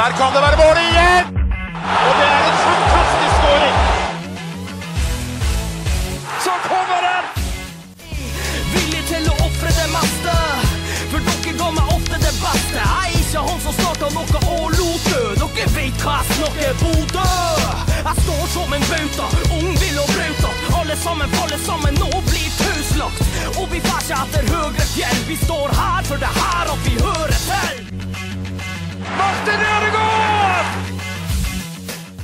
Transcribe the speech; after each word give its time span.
der 0.00 0.12
kan 0.20 0.30
det 0.34 0.42
være 0.46 0.58
mål 0.64 0.76
igjen! 0.88 1.24
Og 2.06 2.12
det 2.18 2.28
er 2.36 2.44
en 2.50 2.58
fantastisk 2.66 3.34
skåring! 3.38 3.76
Så 6.44 6.54
kommer 6.70 7.00
den! 7.08 7.24
Villig 8.74 9.02
til 9.10 9.28
å 9.32 9.34
ofre 9.48 9.72
det 9.80 9.88
meste. 9.96 10.36
For 11.10 11.26
dere 11.26 11.52
ga 11.60 11.68
meg 11.76 11.92
ofte 11.96 12.22
det 12.24 12.32
beste. 12.38 12.80
Jeg 12.80 13.10
er 13.10 13.18
ikke 13.18 13.44
han 13.50 13.60
som 13.66 13.76
starta 13.80 14.10
noe 14.16 14.42
og 14.54 14.66
lot 14.78 15.10
dø. 15.10 15.22
Dere 15.42 15.68
vet 15.76 16.06
hva 16.06 16.16
jeg 16.20 16.38
snakker 16.38 16.80
Bodø. 16.80 17.28
Jeg 18.00 18.16
står 18.24 18.44
som 18.56 18.76
en 18.78 18.88
bauta, 18.88 19.28
ung, 19.58 19.70
vill 19.84 20.02
og 20.06 20.12
brauta. 20.16 20.56
Alle 20.80 21.00
sammen 21.04 21.36
faller 21.36 21.64
sammen 21.68 22.04
og 22.08 22.20
blir 22.30 22.50
tauslagt. 22.62 23.24
Og 23.58 23.68
vi 23.74 23.84
ikke 23.84 24.24
etter 24.24 24.52
høyre 24.54 24.90
fjell. 24.96 25.24
Vi 25.28 25.40
står 25.44 25.80
her 25.82 26.04
for 26.08 26.24
det 26.24 26.36
her 26.40 26.76
at 26.76 26.86
vi 26.88 26.96
hører 27.04 27.40
til. 27.44 27.99
Martin 29.18 29.62
Ødegaard! 29.66 30.76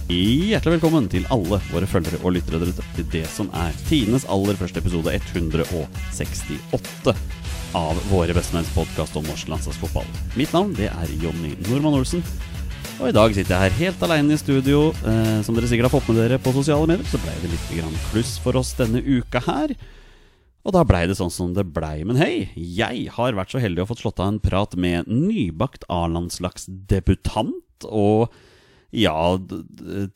Hjertelig 0.07 0.77
velkommen 0.77 1.09
til 1.11 1.27
alle 1.35 1.59
våre 1.73 1.89
følgere 1.91 2.21
og 2.23 2.37
lyttere 2.37 2.61
der 2.63 2.85
til 2.97 3.09
det 3.13 3.25
som 3.33 3.49
er 3.57 3.75
tidenes 3.89 4.27
aller 4.31 4.59
første 4.59 4.83
episode 4.83 5.15
168 5.15 7.17
av 7.77 7.99
Våre 8.11 8.37
bestemenns 8.37 8.71
podkast 8.75 9.17
om 9.19 9.27
norsk 9.27 9.51
landslagsfotball. 9.51 10.07
Mitt 10.39 10.55
navn 10.55 10.75
det 10.79 10.91
er 10.93 11.17
Jonny 11.23 11.57
Normann 11.67 11.99
Olsen. 11.99 12.23
Og 12.97 13.11
i 13.11 13.17
dag 13.17 13.35
sitter 13.37 13.57
jeg 13.57 13.67
her 13.67 13.81
helt 13.83 14.05
alene 14.07 14.37
i 14.37 14.41
studio. 14.41 14.87
Eh, 15.05 15.39
som 15.45 15.57
dere 15.57 15.69
sikkert 15.69 15.91
har 15.91 15.97
fått 15.99 16.09
med 16.09 16.23
dere 16.23 16.41
på 16.41 16.55
sosiale 16.57 16.89
medier, 16.89 17.09
så 17.11 17.21
ble 17.21 17.35
det 17.43 17.53
litt 17.53 17.69
grann 17.75 18.03
kluss 18.11 18.37
for 18.41 18.57
oss 18.63 18.73
denne 18.79 19.03
uka 19.05 19.43
her. 19.45 19.75
Og 20.67 20.75
da 20.75 20.83
blei 20.83 21.05
det 21.07 21.15
sånn 21.15 21.31
som 21.31 21.53
det 21.55 21.63
blei. 21.71 22.01
Men 22.07 22.19
hei, 22.19 22.49
jeg 22.59 23.07
har 23.15 23.37
vært 23.39 23.55
så 23.55 23.63
heldig 23.63 23.85
å 23.85 23.89
fått 23.93 24.03
slått 24.03 24.23
av 24.23 24.33
en 24.33 24.43
prat 24.43 24.75
med 24.75 25.07
nybakt 25.07 25.87
A-landslagsdebutant. 25.93 27.87
Og 27.87 28.35
ja, 28.91 29.15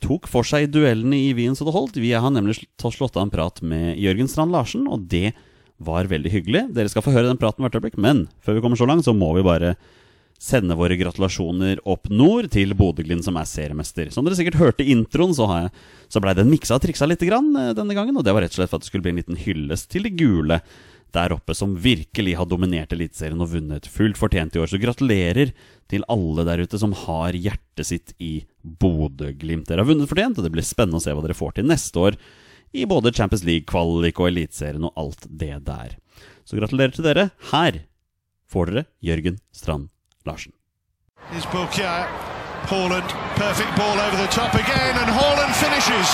tok 0.03 0.27
for 0.31 0.47
seg 0.47 0.73
duellene 0.75 1.21
i 1.21 1.31
Wien 1.39 1.55
så 1.55 1.69
det 1.69 1.77
holdt. 1.77 2.01
Vi 2.03 2.11
har 2.11 2.35
nemlig 2.35 2.59
slått 2.83 3.15
av 3.15 3.29
en 3.29 3.33
prat 3.33 3.63
med 3.63 3.95
Jørgen 4.03 4.31
Strand 4.31 4.57
Larsen, 4.57 4.91
og 4.91 5.07
det 5.13 5.31
var 5.81 6.11
veldig 6.11 6.35
hyggelig. 6.35 6.67
Dere 6.75 6.91
skal 6.93 7.07
få 7.07 7.15
høre 7.15 7.31
den 7.31 7.41
praten 7.41 7.65
hvert 7.65 7.79
øyeblikk, 7.79 8.01
men 8.01 8.27
før 8.43 8.59
vi 8.59 8.65
kommer 8.65 8.81
så 8.81 8.91
langt, 8.91 9.07
så 9.07 9.15
må 9.17 9.31
vi 9.39 9.47
bare 9.47 9.77
sende 10.41 10.77
våre 10.79 10.97
gratulasjoner 10.97 11.83
opp 11.89 12.09
nord 12.09 12.49
til 12.55 12.73
Bodø-Glimt, 12.77 13.27
som 13.27 13.37
er 13.37 13.49
seriemester. 13.49 14.09
Som 14.15 14.25
dere 14.25 14.39
sikkert 14.39 14.61
hørte 14.61 14.87
i 14.87 14.95
introen, 14.95 15.35
så, 15.37 15.49
jeg, 15.53 15.73
så 16.09 16.23
blei 16.25 16.33
den 16.39 16.49
miksa 16.49 16.79
og 16.79 16.85
triksa 16.85 17.09
litt 17.09 17.25
grann, 17.29 17.51
eh, 17.61 17.75
denne 17.77 17.97
gangen. 17.97 18.17
Og 18.17 18.25
det 18.25 18.33
var 18.35 18.47
rett 18.47 18.57
og 18.57 18.63
slett 18.63 18.73
for 18.73 18.81
at 18.81 18.87
det 18.87 18.91
skulle 18.91 19.05
bli 19.05 19.13
en 19.13 19.21
liten 19.21 19.41
hyllest 19.43 19.91
til 19.93 20.09
de 20.09 20.15
gule 20.17 20.63
der 21.13 21.35
oppe, 21.35 21.57
som 21.59 21.75
virkelig 21.83 22.37
har 22.39 22.49
dominert 22.49 22.95
Eliteserien 22.95 23.43
og 23.43 23.51
vunnet 23.53 23.89
fullt 23.91 24.17
fortjent 24.17 24.57
i 24.57 24.63
år. 24.63 24.71
Så 24.71 24.81
gratulerer 24.81 25.53
til 25.91 26.07
alle 26.09 26.47
der 26.49 26.65
ute 26.65 26.81
som 26.81 26.95
har 27.05 27.37
hjertet 27.37 27.91
sitt 27.91 28.17
i 28.23 28.47
Bodø-Glimt. 28.63 29.69
Dere 29.69 29.85
har 29.85 29.91
vunnet 29.91 30.09
fortjent, 30.09 30.41
og 30.41 30.47
det 30.47 30.55
blir 30.57 30.67
spennende 30.67 31.03
å 31.03 31.05
se 31.05 31.13
hva 31.13 31.27
dere 31.27 31.37
får 31.37 31.59
til 31.59 31.69
neste 31.69 32.07
år 32.09 32.19
i 32.73 32.87
både 32.89 33.13
Champions 33.13 33.45
League-kvalik 33.45 34.23
og 34.23 34.31
Eliteserien 34.31 34.89
og 34.89 34.97
alt 35.05 35.27
det 35.29 35.57
der. 35.67 35.97
Så 36.47 36.57
gratulerer 36.57 36.95
til 36.95 37.05
dere. 37.05 37.33
Her 37.51 37.83
får 38.51 38.71
dere 38.71 38.89
Jørgen 39.05 39.43
Strand 39.53 39.91
Larsen. 40.27 40.53
Haaland, 42.71 43.11
perfect 43.37 43.73
ball 43.77 43.99
over 44.07 44.17
the 44.17 44.31
top 44.31 44.55
again, 44.55 44.95
and 45.01 45.11
Haaland 45.11 45.55
finishes. 45.65 46.09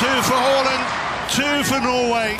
Two 0.00 0.16
for 0.28 0.38
Haaland, 0.46 0.84
two 1.36 1.64
for 1.64 1.80
Norway. 1.80 2.36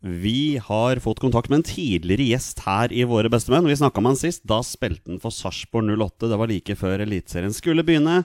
Vi 0.00 0.60
har 0.64 0.96
fått 0.96 1.18
kontakt 1.20 1.48
med 1.48 1.56
en 1.56 1.62
tidligere 1.62 2.22
gjest 2.22 2.62
her 2.64 2.92
i 2.92 3.04
Våre 3.04 3.28
bestemenn. 3.28 3.66
Vi 3.68 3.76
snakka 3.76 4.00
med 4.00 4.10
han 4.10 4.16
sist. 4.16 4.44
Da 4.48 4.62
spilte 4.64 5.12
han 5.12 5.20
for 5.20 5.30
Sarpsborg 5.30 5.92
08. 5.92 6.28
Det 6.28 6.38
var 6.40 6.48
like 6.48 6.76
før 6.76 7.04
Eliteserien 7.04 7.52
skulle 7.52 7.84
begynne. 7.84 8.22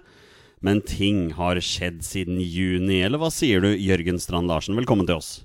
Men 0.63 0.79
ting 0.81 1.33
har 1.35 1.59
skjedd 1.59 1.99
siden 2.03 2.39
juni. 2.39 3.01
Eller 3.03 3.19
hva 3.19 3.27
sier 3.31 3.59
du, 3.61 3.73
Jørgen 3.75 4.19
Strand 4.23 4.47
Larsen? 4.47 4.75
Velkommen 4.79 5.07
til 5.07 5.19
oss. 5.19 5.43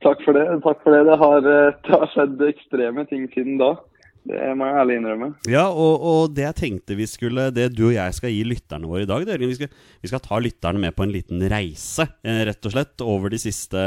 Takk 0.00 0.24
for 0.24 0.36
det. 0.36 0.44
takk 0.64 0.80
for 0.82 0.92
Det 0.96 1.04
Det 1.08 1.18
har, 1.18 1.38
eh, 1.38 1.74
det 1.84 2.00
har 2.00 2.08
skjedd 2.12 2.48
ekstreme 2.48 3.08
ting 3.08 3.28
siden 3.32 3.58
da. 3.60 3.76
Det 4.24 4.54
må 4.56 4.64
jeg 4.64 4.76
ærlig 4.80 4.94
innrømme. 4.98 5.26
Ja, 5.52 5.66
og, 5.68 6.00
og 6.08 6.34
det 6.36 6.46
jeg 6.46 6.56
tenkte 6.56 6.96
vi 6.96 7.04
skulle 7.08 7.50
Det 7.52 7.66
du 7.76 7.82
og 7.90 7.96
jeg 7.96 8.14
skal 8.16 8.32
gi 8.32 8.40
lytterne 8.48 8.88
våre 8.88 9.04
i 9.04 9.08
dag, 9.08 9.26
det 9.28 9.36
vi, 9.42 9.50
skal, 9.58 9.68
vi 10.00 10.08
skal 10.10 10.22
ta 10.24 10.38
lytterne 10.40 10.80
med 10.80 10.94
på 10.96 11.04
en 11.04 11.12
liten 11.12 11.44
reise, 11.52 12.06
eh, 12.24 12.40
rett 12.48 12.64
og 12.64 12.72
slett, 12.72 13.04
over 13.04 13.34
de 13.34 13.40
siste 13.42 13.82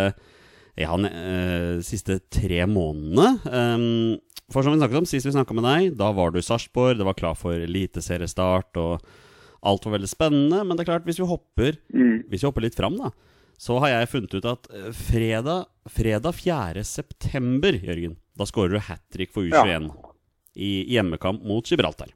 ja, 0.77 0.93
ne- 1.01 1.09
eh, 1.09 1.79
siste 1.85 2.19
tre 2.29 2.67
månedene. 2.69 3.31
Um, 3.49 4.17
for 4.53 4.61
som 4.63 4.75
vi 4.75 4.79
snakket 4.79 5.01
om, 5.01 5.07
Sist 5.09 5.25
vi 5.25 5.33
snakka 5.33 5.57
med 5.57 5.65
deg, 5.65 5.95
da 5.97 6.11
var 6.15 6.31
du 6.31 6.37
i 6.39 6.45
Sarpsborg, 6.45 6.99
det 6.99 7.07
var 7.07 7.17
klar 7.17 7.33
for 7.35 7.57
eliteseriestart, 7.57 8.77
og 8.77 9.01
alt 9.65 9.87
var 9.87 9.97
veldig 9.97 10.11
spennende. 10.11 10.61
Men 10.63 10.77
det 10.77 10.85
er 10.85 10.91
klart, 10.93 11.07
hvis 11.09 11.17
vi 11.19 11.27
hopper, 11.27 11.79
hvis 12.29 12.43
vi 12.45 12.47
hopper 12.47 12.61
litt 12.67 12.77
fram, 12.77 12.95
da, 13.01 13.09
så 13.57 13.79
har 13.81 13.89
jeg 13.95 14.11
funnet 14.13 14.37
ut 14.37 14.45
at 14.53 14.69
eh, 14.69 14.91
fredag, 14.93 15.65
fredag 15.89 16.37
4. 16.37 16.85
september, 16.85 17.73
Jørgen, 17.73 18.19
da 18.37 18.45
skårer 18.45 18.77
du 18.77 18.85
hat 18.85 19.01
trick 19.11 19.33
for 19.33 19.41
U21 19.49 19.89
i 20.57 20.71
hjemmekamp 20.91 21.43
mot 21.47 21.67
Gibraltar. 21.69 22.09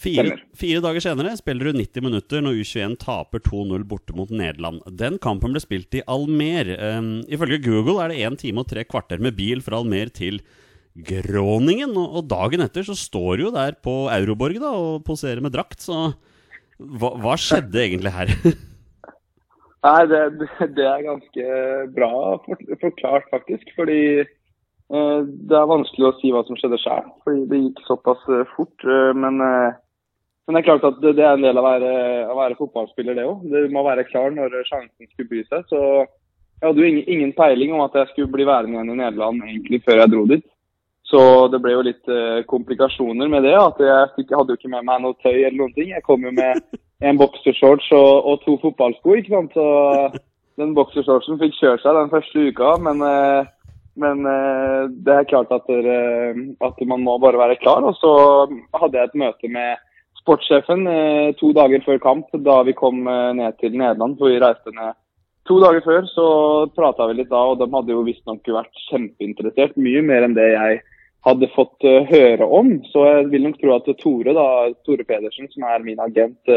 Fire, 0.00 0.32
fire 0.56 0.80
dager 0.80 1.02
senere 1.04 1.34
spiller 1.36 1.68
hun 1.68 1.76
90 1.82 2.04
minutter 2.06 2.40
når 2.40 2.56
U21 2.62 2.94
taper 3.02 3.42
2-0 3.44 3.82
borte 3.88 4.14
mot 4.16 4.30
Nederland. 4.32 4.80
Den 4.96 5.18
kampen 5.20 5.52
ble 5.52 5.60
spilt 5.60 5.92
i 5.98 6.00
Almer. 6.08 6.70
Um, 6.80 7.10
ifølge 7.28 7.58
Google 7.66 7.98
er 8.00 8.14
det 8.14 8.22
1 8.24 8.38
time 8.40 8.64
og 8.64 8.70
tre 8.70 8.86
kvarter 8.88 9.20
med 9.20 9.36
bil 9.36 9.60
fra 9.64 9.82
Almer 9.82 10.08
til 10.16 10.40
Groningen. 10.96 11.92
Og, 12.00 12.16
og 12.22 12.30
dagen 12.32 12.64
etter 12.64 12.86
så 12.88 12.96
står 12.96 13.36
du 13.36 13.44
jo 13.50 13.52
der 13.54 13.76
på 13.84 13.98
Euroborg 14.14 14.56
da, 14.62 14.72
og 14.72 15.04
poserer 15.04 15.44
med 15.44 15.52
drakt, 15.52 15.84
så 15.84 16.14
hva, 16.80 17.12
hva 17.20 17.36
skjedde 17.36 17.84
egentlig 17.84 18.14
her? 18.16 18.32
Nei, 19.84 20.00
det, 20.08 20.22
det- 20.76 20.88
er 20.88 21.04
ganske 21.06 21.44
bra 21.96 22.10
forklart, 22.80 23.28
faktisk. 23.32 23.68
Fordi 23.76 24.00
det 25.26 25.56
er 25.58 25.70
vanskelig 25.70 26.08
å 26.08 26.16
si 26.20 26.32
hva 26.34 26.42
som 26.46 26.58
skjedde 26.58 26.78
sjøl. 26.82 27.06
Fordi 27.24 27.46
det 27.50 27.62
gikk 27.64 27.82
såpass 27.86 28.22
eh, 28.28 28.46
fort. 28.56 28.86
eh, 28.86 29.10
men, 29.16 29.40
eh, 29.44 29.76
men 30.46 30.56
det 30.56 30.62
er 30.62 30.68
klart 30.68 30.86
at 30.88 31.00
det, 31.02 31.16
er 31.18 31.34
en 31.36 31.44
del 31.44 31.58
av 31.58 31.64
å 31.64 31.68
være, 31.68 31.92
å 32.30 32.38
være 32.38 32.58
fotballspiller, 32.58 33.18
det 33.18 33.26
òg. 33.28 33.44
Du 33.50 33.74
må 33.74 33.84
være 33.86 34.06
klar 34.08 34.32
når 34.34 34.56
sjansen 34.68 35.10
skulle 35.10 35.30
by 35.32 35.44
seg. 35.48 35.66
Så 35.72 35.82
jeg 36.60 36.68
hadde 36.68 36.82
jo 36.82 36.88
ingen, 36.92 37.04
ingen 37.08 37.34
peiling 37.36 37.74
om 37.74 37.84
at 37.86 37.94
jeg 37.96 38.10
skulle 38.12 38.32
bli 38.34 38.48
værende 38.48 38.76
igjen 38.76 38.94
i 38.94 38.98
Nederland 39.00 39.44
egentlig 39.46 39.82
før 39.86 40.02
jeg 40.02 40.12
dro 40.12 40.24
dit. 40.28 40.48
Så 41.10 41.20
det 41.50 41.58
ble 41.62 41.72
jo 41.72 41.82
litt 41.82 42.10
uh, 42.12 42.42
komplikasjoner 42.50 43.30
med 43.32 43.42
det. 43.48 43.54
at 43.58 43.80
Jeg 43.82 44.10
fikk, 44.16 44.34
hadde 44.36 44.54
jo 44.54 44.60
ikke 44.60 44.70
med 44.70 44.86
meg 44.86 45.00
noe 45.02 45.16
tøy 45.24 45.40
eller 45.40 45.56
noen 45.58 45.72
ting. 45.74 45.90
Jeg 45.90 46.04
kom 46.06 46.22
jo 46.26 46.30
med 46.36 46.60
en 47.08 47.18
boksershorts 47.18 47.88
og, 47.96 48.10
og 48.30 48.44
to 48.44 48.58
fotballsko. 48.62 49.16
ikke 49.18 49.34
sant? 49.34 49.56
Så 49.56 50.20
den 50.60 50.76
boksershortsen 50.76 51.40
fikk 51.40 51.56
kjørt 51.58 51.82
seg 51.82 51.98
den 51.98 52.12
første 52.12 52.44
uka. 52.50 52.74
Men, 52.84 53.02
eh, 53.06 53.50
men 53.98 54.26
eh, 54.26 54.88
det 55.04 55.14
er 55.14 55.28
klart 55.30 55.52
at, 55.54 55.66
dere, 55.68 56.34
at 56.62 56.82
man 56.86 57.02
må 57.06 57.16
bare 57.22 57.40
være 57.40 57.58
klar. 57.62 57.84
Og 57.86 57.96
så 57.98 58.12
hadde 58.78 58.98
jeg 58.98 59.10
et 59.10 59.20
møte 59.22 59.50
med 59.50 59.80
sportssjefen 60.20 60.86
eh, 60.90 61.30
to 61.40 61.52
dager 61.56 61.82
før 61.86 62.00
kamp, 62.02 62.30
da 62.46 62.60
vi 62.66 62.76
kom 62.78 63.02
eh, 63.08 63.32
ned 63.40 63.58
til 63.62 63.74
Nederland. 63.74 64.18
For 64.20 64.30
vi 64.30 64.40
reiste 64.42 64.74
ned 64.76 64.94
to 65.48 65.58
dager 65.62 65.82
før, 65.86 66.06
så 66.12 66.28
prata 66.76 67.08
vi 67.10 67.18
litt 67.18 67.32
da, 67.32 67.42
og 67.50 67.58
de 67.58 67.70
hadde 67.72 67.96
jo 67.96 68.06
visstnok 68.06 68.54
vært 68.54 68.86
kjempeinteressert. 68.88 69.78
Mye 69.80 70.04
mer 70.06 70.28
enn 70.28 70.38
det 70.38 70.52
jeg 70.52 70.82
hadde 71.26 71.50
fått 71.52 71.84
høre 72.08 72.46
om. 72.46 72.78
Så 72.92 73.02
jeg 73.04 73.26
vil 73.32 73.42
nok 73.44 73.58
tro 73.60 73.74
at 73.74 73.88
Tore 74.00 74.32
da, 74.36 74.46
Tore 74.86 75.04
Pedersen, 75.04 75.50
som 75.52 75.66
er 75.68 75.82
min 75.84 76.00
agent, 76.00 76.52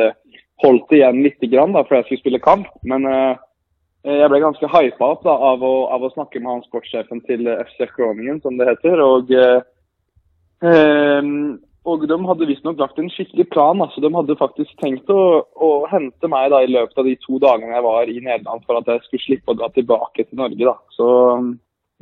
holdt 0.64 0.94
igjen 0.96 1.20
litt 1.26 1.42
grann 1.52 1.74
da, 1.76 1.82
for 1.84 1.98
jeg 1.98 2.06
skulle 2.06 2.22
spille 2.22 2.44
kamp. 2.44 2.70
Men 2.88 3.04
jeg 4.04 4.32
ble 4.32 4.40
ganske 4.44 4.68
hypa 4.68 5.12
opp 5.16 5.22
da, 5.24 5.36
av, 5.52 5.64
å, 5.64 5.76
av 5.96 6.04
å 6.04 6.12
snakke 6.12 6.42
med 6.42 6.52
han 6.52 6.66
sportssjefen 6.66 7.24
til 7.28 7.48
eh, 7.48 7.62
FC 7.70 7.88
Groningen, 7.96 8.42
som 8.44 8.58
det 8.60 8.68
heter. 8.74 9.00
og 9.00 9.32
eh, 9.32 9.62
Ehm, 10.64 11.60
og 11.84 12.06
de 12.08 12.16
hadde 12.16 12.48
visstnok 12.48 12.80
lagt 12.80 13.00
en 13.02 13.12
skikkelig 13.12 13.50
plan. 13.52 13.82
altså 13.84 14.02
De 14.04 14.12
hadde 14.14 14.40
faktisk 14.40 14.72
tenkt 14.80 15.10
å, 15.12 15.44
å 15.44 15.72
hente 15.92 16.30
meg 16.32 16.54
da 16.54 16.64
i 16.64 16.72
løpet 16.72 17.00
av 17.00 17.10
de 17.10 17.18
to 17.26 17.40
dagene 17.44 17.76
jeg 17.76 17.86
var 17.86 18.08
i 18.08 18.22
Nederland, 18.22 18.64
for 18.68 18.80
at 18.80 18.88
jeg 18.88 19.04
skulle 19.08 19.26
slippe 19.26 19.52
å 19.52 19.60
dra 19.60 19.70
tilbake 19.76 20.24
til 20.24 20.40
Norge. 20.40 20.64
da. 20.64 20.78
Så 20.96 21.08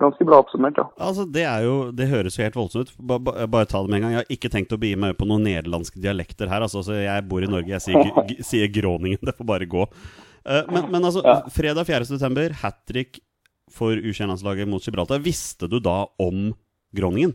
ganske 0.02 0.26
bra 0.26 0.40
oppsummert, 0.42 0.78
ja. 0.78 0.88
Altså, 1.02 1.26
det, 1.30 1.48
jo, 1.66 1.76
det 1.98 2.10
høres 2.10 2.38
jo 2.38 2.46
helt 2.46 2.58
voldsomt 2.58 2.92
ut. 2.92 2.96
Bare, 3.02 3.26
ba, 3.26 3.48
bare 3.58 3.70
ta 3.70 3.82
det 3.82 3.90
med 3.90 4.00
en 4.00 4.06
gang. 4.06 4.14
Jeg 4.14 4.22
har 4.22 4.36
ikke 4.38 4.54
tenkt 4.54 4.78
å 4.78 4.82
begi 4.82 5.02
meg 5.02 5.18
på 5.18 5.30
noen 5.30 5.46
nederlandske 5.50 6.02
dialekter 6.02 6.50
her. 6.54 6.68
Altså, 6.68 6.86
jeg 7.02 7.30
bor 7.30 7.42
i 7.42 7.50
Norge, 7.50 7.74
jeg 7.80 7.88
sier, 7.88 8.36
sier 8.46 8.70
Groningen. 8.74 9.22
Det 9.26 9.38
får 9.40 9.50
bare 9.50 9.70
gå. 9.70 9.88
Eh, 10.46 10.64
men, 10.74 10.88
men 10.92 11.04
altså, 11.06 11.22
Ja. 11.26 11.42
fredag 11.54 11.86
4. 11.88 12.06
september, 12.06 12.50
hat 12.64 12.82
trick 12.88 13.20
for 13.72 13.94
U21-landslaget 13.96 14.68
mot 14.68 14.84
Gibraltar. 14.84 15.20
Visste 15.24 15.70
du 15.70 15.80
da 15.80 16.06
om 16.20 16.52
Groningen? 16.96 17.34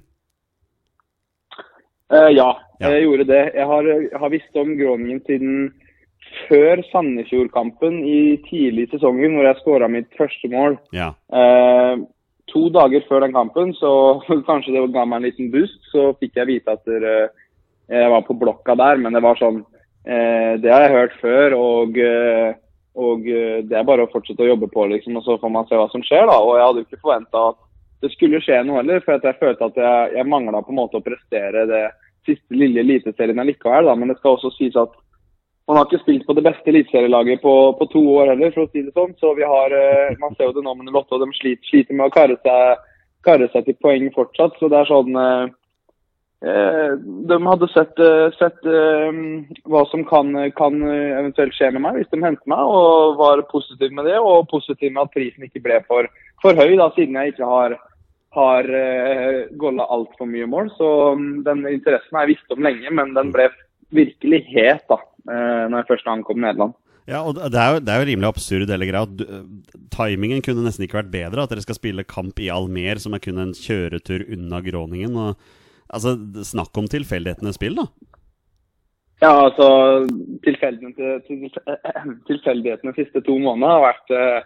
Uh, 2.12 2.30
ja, 2.30 2.52
Ja. 2.78 2.90
jeg 2.92 3.02
gjorde 3.06 3.26
det. 3.26 3.54
Jeg 3.54 3.66
har, 3.66 3.82
jeg 3.82 4.18
har 4.20 4.30
visst 4.30 4.56
om 4.60 4.76
Groningen 4.78 5.20
siden 5.26 5.72
før 6.48 6.82
Sandefjord-kampen 6.92 8.02
i 8.04 8.36
tidlig 8.50 8.86
i 8.86 8.90
sesongen, 8.92 9.34
hvor 9.34 9.46
jeg 9.48 9.58
skåra 9.62 9.88
mitt 9.90 10.10
første 10.18 10.50
mål. 10.52 10.76
Ja. 10.94 11.14
Uh, 11.32 12.04
to 12.52 12.68
dager 12.70 13.02
før 13.08 13.24
den 13.24 13.32
kampen, 13.34 13.72
så 13.74 14.20
kanskje 14.50 14.74
det 14.76 14.84
ga 14.94 15.06
meg 15.08 15.22
en 15.22 15.28
liten 15.30 15.50
boost, 15.54 15.80
så 15.92 16.12
fikk 16.20 16.36
jeg 16.38 16.50
vite 16.52 16.76
at 16.76 16.84
dere, 16.86 17.30
jeg 17.90 18.10
var 18.10 18.22
på 18.26 18.36
blokka 18.38 18.76
der, 18.78 18.98
men 19.02 19.14
det 19.14 19.22
var 19.22 19.38
sånn 19.38 19.60
eh, 20.06 20.56
Det 20.58 20.70
har 20.72 20.82
jeg 20.86 20.94
hørt 20.94 21.12
før, 21.20 21.54
og, 21.54 21.98
eh, 21.98 22.54
og 22.96 23.28
eh, 23.28 23.60
det 23.68 23.76
er 23.76 23.86
bare 23.88 24.06
å 24.06 24.10
fortsette 24.12 24.44
å 24.44 24.50
jobbe 24.50 24.68
på, 24.72 24.86
liksom, 24.92 25.18
og 25.20 25.24
så 25.26 25.36
får 25.40 25.52
man 25.52 25.68
se 25.68 25.78
hva 25.78 25.86
som 25.92 26.04
skjer, 26.04 26.26
da. 26.30 26.36
Og 26.40 26.56
jeg 26.56 26.66
hadde 26.66 26.82
jo 26.82 26.88
ikke 26.88 27.04
forventa 27.04 27.42
at 27.52 27.58
det 28.04 28.12
skulle 28.12 28.40
skje 28.44 28.60
noe 28.64 28.80
heller, 28.80 29.02
for 29.04 29.16
jeg 29.16 29.40
følte 29.40 29.68
at 29.70 29.80
jeg, 29.80 30.12
jeg 30.18 30.28
mangla 30.30 30.62
å 30.62 31.02
prestere 31.04 31.66
det 31.68 31.82
siste 32.26 32.56
lille 32.56 32.82
eliteserien 32.82 33.38
da. 33.38 33.94
Men 33.94 34.12
det 34.12 34.18
skal 34.18 34.36
også 34.36 34.52
sies 34.56 34.76
at 34.80 34.94
man 35.66 35.80
har 35.80 35.88
ikke 35.88 36.04
spilt 36.04 36.26
på 36.26 36.34
det 36.38 36.44
beste 36.46 36.70
eliteserielaget 36.70 37.40
på, 37.42 37.52
på, 37.78 37.88
to 37.90 38.02
år 38.16 38.32
heller, 38.32 38.52
for 38.54 38.66
å 38.66 38.70
si 38.70 38.84
det 38.86 38.94
sånn. 38.94 39.14
Så 39.20 39.34
vi 39.38 39.46
har, 39.46 39.74
eh, 39.74 40.16
man 40.22 40.36
ser 40.36 40.50
jo 40.50 40.56
det 40.56 40.64
nå 40.66 40.76
med 40.78 40.92
Lotte, 40.94 41.16
og 41.16 41.24
de 41.24 41.30
sliter, 41.36 41.64
sliter 41.68 41.98
med 41.98 42.08
å 42.08 42.14
karre 42.14 42.38
seg, 42.40 42.84
karre 43.26 43.48
seg, 43.52 43.66
til 43.66 43.80
poeng 43.82 44.08
fortsatt. 44.14 44.56
Så 44.60 44.70
det 44.72 44.80
er 44.80 44.92
sånn 44.92 45.16
eh 45.20 45.54
De 46.46 47.36
hadde 47.42 47.68
sett, 47.72 47.98
eh, 47.98 48.28
sett 48.38 48.68
eh, 48.70 49.18
hva 49.66 49.82
som 49.90 50.04
kan, 50.06 50.30
kan, 50.58 50.78
eventuelt 50.86 51.56
skje 51.56 51.72
med 51.74 51.82
meg 51.86 51.98
hvis 51.98 52.12
de 52.12 52.20
henter 52.22 52.52
meg, 52.52 52.62
og 52.62 53.18
var 53.18 53.42
positiv 53.50 53.94
med 53.96 54.06
det. 54.06 54.18
Og 54.20 54.46
positiv 54.52 54.92
med 54.92 55.06
at 55.06 55.14
prisen 55.16 55.48
ikke 55.48 55.64
ble 55.64 55.80
for, 55.88 56.08
for 56.44 56.58
høy, 56.58 56.76
da, 56.78 56.90
siden 56.96 57.18
jeg 57.18 57.34
ikke 57.34 57.52
har 57.52 57.78
har 58.36 58.66
golla 59.56 59.86
altfor 59.88 60.28
mye 60.28 60.44
mål. 60.44 60.66
Så 60.76 60.88
um, 61.16 61.38
den 61.40 61.62
interessen 61.70 62.18
har 62.18 62.26
jeg 62.26 62.34
visst 62.34 62.50
om 62.52 62.60
lenge, 62.66 62.90
men 62.92 63.14
den 63.16 63.30
ble 63.32 63.46
virkelig 63.96 64.42
het 64.50 64.84
da 64.92 64.98
når 65.24 65.78
jeg 65.78 65.88
først 65.88 66.10
ankom 66.12 66.42
Nederland. 66.44 66.74
Ja, 67.08 67.22
og 67.22 67.38
det 67.38 67.56
er, 67.56 67.70
jo, 67.72 67.80
det 67.80 67.94
er 67.94 68.02
jo 68.02 68.08
rimelig 68.10 68.28
absurd 68.28 68.70
hele 68.74 68.88
greia. 68.90 69.06
Timingen 69.94 70.44
kunne 70.44 70.66
nesten 70.66 70.84
ikke 70.84 70.98
vært 70.98 71.12
bedre. 71.14 71.46
At 71.46 71.54
dere 71.54 71.64
skal 71.64 71.78
spille 71.78 72.04
kamp 72.04 72.42
i 72.42 72.50
Almer, 72.52 73.00
som 73.00 73.14
er 73.16 73.22
kun 73.24 73.40
en 73.40 73.54
kjøretur 73.56 74.26
unna 74.36 74.60
Groningen. 74.68 75.16
Og, 75.16 75.56
altså, 75.88 76.16
Snakk 76.46 76.78
om 76.78 76.86
tilfeldighetenes 76.90 77.56
spill, 77.58 77.76
da. 77.78 77.86
Ja, 79.22 79.32
altså 79.32 79.66
Tilfeldighetene 80.44 82.92
de 82.92 82.98
siste 82.98 83.20
to 83.24 83.34
månedene 83.40 83.72
har 83.72 83.86
vært 83.86 84.08
eh, 84.12 84.40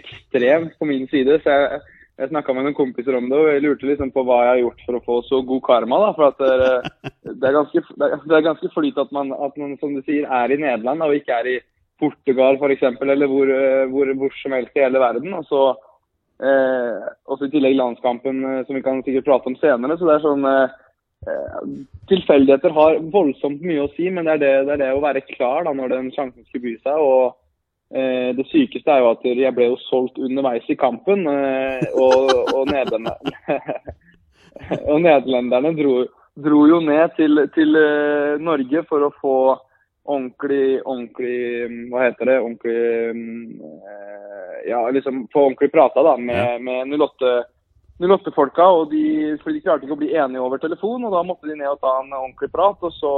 ekstremt 0.00 0.72
på 0.80 0.84
min 0.88 1.04
side. 1.12 1.34
så 1.44 1.48
jeg 1.52 1.80
jeg 2.16 2.30
snakka 2.30 2.54
med 2.56 2.64
noen 2.64 2.76
kompiser 2.76 3.12
om 3.18 3.26
det, 3.28 3.36
og 3.36 3.50
jeg 3.50 3.60
lurte 3.60 3.88
liksom 3.90 4.10
på 4.14 4.22
hva 4.24 4.38
jeg 4.40 4.48
har 4.48 4.60
gjort 4.62 4.84
for 4.86 4.96
å 4.96 5.04
få 5.04 5.16
så 5.26 5.40
god 5.44 5.62
karma. 5.66 5.96
da, 6.00 6.12
for 6.16 6.24
at 6.30 6.38
Det, 6.40 7.34
det 7.42 7.48
er 7.48 7.56
ganske, 7.58 7.80
det 8.00 8.34
er 8.38 8.46
ganske 8.46 8.68
flyt 8.72 8.96
at 9.02 9.10
man, 9.12 9.26
at 9.36 9.54
man, 9.60 9.76
som 9.82 9.90
du 9.92 10.00
sier, 10.06 10.24
er 10.24 10.52
i 10.52 10.60
Nederland 10.62 11.04
og 11.04 11.16
ikke 11.16 11.34
er 11.42 11.46
i 11.50 11.58
Portugal 12.00 12.56
f.eks., 12.56 12.84
eller 13.04 13.28
hvor, 13.28 13.46
hvor, 13.92 14.06
hvor, 14.20 14.32
som 14.40 14.56
helst 14.56 14.76
i 14.76 14.84
hele 14.84 15.02
verden. 15.02 15.30
og 15.36 15.44
så 15.50 15.60
eh, 16.42 17.06
også 17.30 17.48
i 17.48 17.54
tillegg 17.54 17.78
landskampen, 17.78 18.42
eh, 18.44 18.64
som 18.66 18.78
vi 18.78 18.84
kan 18.84 19.04
sikkert 19.06 19.28
prate 19.28 19.52
om 19.52 19.58
senere. 19.60 19.96
så 19.96 20.08
det 20.08 20.18
er 20.18 20.26
sånn 20.26 20.50
eh, 20.50 20.82
Tilfeldigheter 22.06 22.70
har 22.76 23.00
voldsomt 23.10 23.64
mye 23.64 23.86
å 23.86 23.90
si, 23.96 24.10
men 24.14 24.28
det 24.28 24.36
er 24.36 24.42
det, 24.42 24.52
det 24.68 24.74
er 24.76 24.82
det, 24.84 24.90
å 24.94 25.02
være 25.02 25.24
klar 25.32 25.64
da, 25.66 25.72
når 25.74 25.94
den 25.94 26.12
sjansen 26.14 26.44
skulle 26.46 26.68
by 26.68 26.74
seg. 26.84 27.02
og 27.02 27.34
Eh, 27.94 28.34
det 28.34 28.42
sykeste 28.50 28.90
er 28.90 28.98
jo 28.98 29.12
at 29.12 29.22
jeg 29.22 29.54
ble 29.54 29.68
jo 29.68 29.76
solgt 29.84 30.16
underveis 30.18 30.64
i 30.66 30.74
kampen, 30.78 31.22
eh, 31.30 31.84
og, 31.94 32.32
og, 32.50 32.66
og 34.90 34.98
nederlenderne 35.04 35.70
dro, 35.78 35.92
dro, 36.34 36.64
jo 36.66 36.80
ned 36.82 37.14
til, 37.14 37.46
til, 37.54 37.78
eh, 37.78 38.42
Norge 38.42 38.82
for 38.90 39.06
å 39.06 39.14
få 39.20 39.36
ordentlig, 40.06 40.80
ordentlig 40.82 41.38
Hva 41.92 41.98
heter 42.08 42.24
det? 42.30 42.38
Ordentlig 42.42 42.80
Ja, 44.66 44.82
liksom 44.90 45.26
få 45.32 45.46
ordentlig 45.46 45.70
prata 45.74 46.02
da, 46.02 46.16
med, 46.18 46.62
med 46.66 46.96
08 46.98 47.36
08-folka, 47.96 48.64
og 48.76 48.90
de, 48.92 49.36
fordi 49.40 49.56
de 49.56 49.64
klarte 49.64 49.86
ikke 49.86 49.96
å 49.96 50.00
bli 50.02 50.10
enige 50.12 50.42
over 50.44 50.60
telefon. 50.60 51.04
og 51.08 51.14
Da 51.14 51.22
måtte 51.24 51.48
de 51.48 51.56
ned 51.56 51.70
og 51.70 51.80
ta 51.80 51.94
en 52.02 52.12
ordentlig 52.12 52.50
prat. 52.52 52.82
og 52.84 52.92
Så 52.92 53.12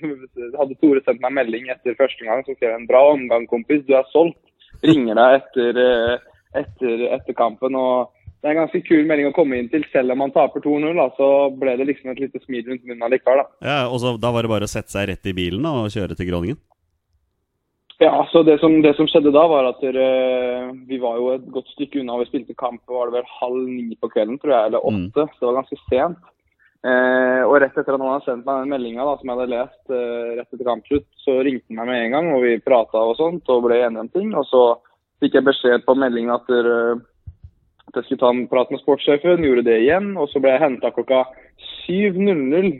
hadde 0.60 0.78
Tore 0.78 1.02
sendt 1.02 1.22
meg 1.24 1.34
melding 1.34 1.70
etter 1.72 1.98
første 1.98 2.26
gang 2.26 2.44
som 2.46 2.54
skrev 2.54 2.76
en 2.76 2.86
bra 2.86 3.02
omgang, 3.10 3.48
kompis. 3.50 3.82
Du 3.86 3.96
er 3.98 4.06
solgt. 4.12 4.38
Ringer 4.84 5.18
deg 5.18 5.40
etter, 5.40 5.80
eh, 5.82 6.28
etter, 6.62 7.02
etter 7.16 7.34
kampen. 7.34 7.74
og 7.74 8.12
Det 8.38 8.46
er 8.46 8.54
en 8.54 8.62
ganske 8.62 8.82
kul 8.86 9.02
melding 9.08 9.32
å 9.32 9.34
komme 9.34 9.58
inn 9.58 9.72
til, 9.72 9.82
selv 9.90 10.14
om 10.14 10.22
man 10.22 10.34
taper 10.34 10.62
2-0. 10.62 11.02
Så 11.18 11.30
ble 11.58 11.74
det 11.80 11.88
liksom 11.90 12.14
et 12.14 12.22
lite 12.22 12.44
smil 12.44 12.62
rundt 12.68 12.86
munnen 12.86 13.08
allikevel. 13.08 13.42
Da. 13.42 13.66
Ja, 13.66 13.80
og 13.90 13.98
så 14.04 14.14
Da 14.20 14.30
var 14.30 14.46
det 14.46 14.54
bare 14.54 14.70
å 14.70 14.70
sette 14.70 14.94
seg 14.94 15.10
rett 15.10 15.26
i 15.26 15.34
bilen 15.34 15.66
og 15.66 15.90
kjøre 15.90 16.14
til 16.14 16.30
Groningen? 16.30 16.62
Ja, 17.98 18.28
så 18.32 18.42
det 18.42 18.58
som, 18.60 18.82
det 18.84 18.92
som, 18.96 19.08
skjedde 19.08 19.32
da, 19.32 19.46
var 19.48 19.70
at 19.70 19.80
dere, 19.80 20.06
vi 20.88 20.98
var 21.00 21.16
jo 21.16 21.30
et 21.32 21.44
godt 21.52 21.70
stykke 21.72 22.02
unna. 22.02 22.18
Vi 22.20 22.28
spilte 22.28 22.56
kamp 22.58 22.82
var 22.92 23.08
det 23.08 23.22
vel 23.22 23.30
halv 23.38 23.62
ni 23.70 23.96
på 23.96 24.10
kvelden, 24.12 24.36
tror 24.42 24.52
jeg, 24.52 24.68
eller 24.68 24.82
mm. 24.84 24.88
åtte. 24.90 25.24
Mm. 25.24 25.30
Så 25.32 25.40
det 25.40 25.48
var 25.48 25.58
ganske 25.62 25.78
sent. 25.86 26.26
Eh, 26.86 27.42
og 27.48 27.56
rett 27.62 27.72
etter 27.72 27.96
at 27.96 27.98
noen 27.98 28.12
hadde 28.12 28.28
sendt 28.28 28.44
meg 28.46 28.60
den 28.60 28.72
meldinga 28.74 29.06
som 29.16 29.30
jeg 29.30 29.38
hadde 29.38 29.54
lest 29.54 29.94
eh, 29.96 30.34
rett 30.36 30.52
etter 30.52 30.68
kampslutt, 30.68 31.06
så 31.24 31.38
ringte 31.40 31.72
han 31.72 31.80
meg 31.80 31.88
med 31.88 32.02
en 32.02 32.12
gang, 32.14 32.28
og 32.36 32.44
vi 32.44 32.52
prata 32.62 33.00
og 33.00 33.16
sånt 33.18 33.48
og 33.50 33.64
ble 33.64 33.80
enige 33.80 34.04
om 34.04 34.12
ting. 34.12 34.28
Og 34.36 34.44
så 34.50 34.62
fikk 35.24 35.38
jeg 35.38 35.48
beskjed 35.48 35.86
på 35.86 35.96
meldingen 35.96 36.34
at, 36.36 36.52
at 36.52 37.96
jeg 37.96 38.10
skulle 38.10 38.20
ta 38.20 38.34
en 38.34 38.44
prat 38.52 38.70
med 38.74 38.84
sportssjefen. 38.84 39.48
Gjorde 39.48 39.64
det 39.70 39.80
igjen. 39.86 40.12
Og 40.20 40.28
så 40.30 40.44
ble 40.44 40.52
jeg 40.52 40.64
henta 40.66 40.92
klokka 40.92 41.24
7.00 41.88 42.70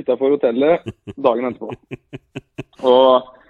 utafor 0.00 0.32
hotellet 0.32 0.88
dagen 1.20 1.52
etterpå. 1.52 1.76
Og 2.88 3.41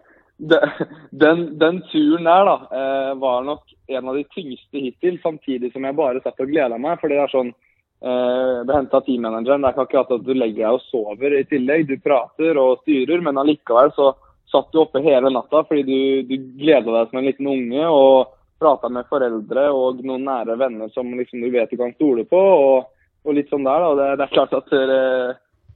den, 1.11 1.59
den, 1.59 1.83
turen 1.93 2.25
der 2.25 2.45
da, 2.45 2.55
eh, 2.71 3.15
var 3.19 3.45
nok 3.47 3.75
en 3.87 4.09
av 4.09 4.17
de 4.17 4.25
tyngste 4.25 4.79
hittil, 4.79 5.21
samtidig 5.23 5.73
som 5.73 5.85
jeg 5.87 5.99
bare 5.99 6.23
satt 6.25 6.41
og 6.43 6.51
gleda 6.51 6.79
meg. 6.79 6.99
For 7.01 7.13
det 7.13 7.21
er 7.23 7.31
sånn 7.31 7.53
eh, 7.53 8.59
Det 8.67 8.75
henta 8.75 9.03
teammanageren. 9.07 9.63
Det 9.63 9.71
er 9.71 9.77
ikke 9.77 9.87
akkurat 9.87 10.15
at 10.19 10.27
du 10.27 10.33
legger 10.35 10.65
deg 10.65 10.79
og 10.79 10.85
sover 10.89 11.39
i 11.39 11.45
tillegg. 11.51 11.87
Du 11.89 12.03
prater 12.03 12.59
og 12.59 12.83
styrer, 12.83 13.23
men 13.23 13.39
allikevel 13.39 13.95
så 13.97 14.13
satt 14.53 14.73
du 14.73 14.83
oppe 14.83 15.01
hele 15.01 15.31
natta 15.33 15.63
fordi 15.65 15.83
du, 15.87 16.01
du 16.29 16.35
gleda 16.61 16.91
deg 16.91 17.09
som 17.09 17.21
en 17.21 17.29
liten 17.29 17.49
unge 17.49 17.87
og 17.89 18.35
prata 18.63 18.91
med 18.93 19.09
foreldre 19.11 19.69
og 19.75 20.03
noen 20.05 20.27
nære 20.27 20.59
venner 20.61 20.91
som 20.93 21.09
liksom 21.17 21.41
du 21.41 21.49
vet 21.55 21.71
du 21.71 21.79
kan 21.81 21.95
stole 21.95 22.27
på. 22.29 22.37
og, 22.39 22.91
og 23.23 23.39
litt 23.39 23.49
sånn 23.51 23.65
der 23.65 23.81
da, 23.87 23.95
det, 23.97 24.11
det 24.19 24.27
er 24.27 24.35
klart 24.35 24.55
at 24.59 24.75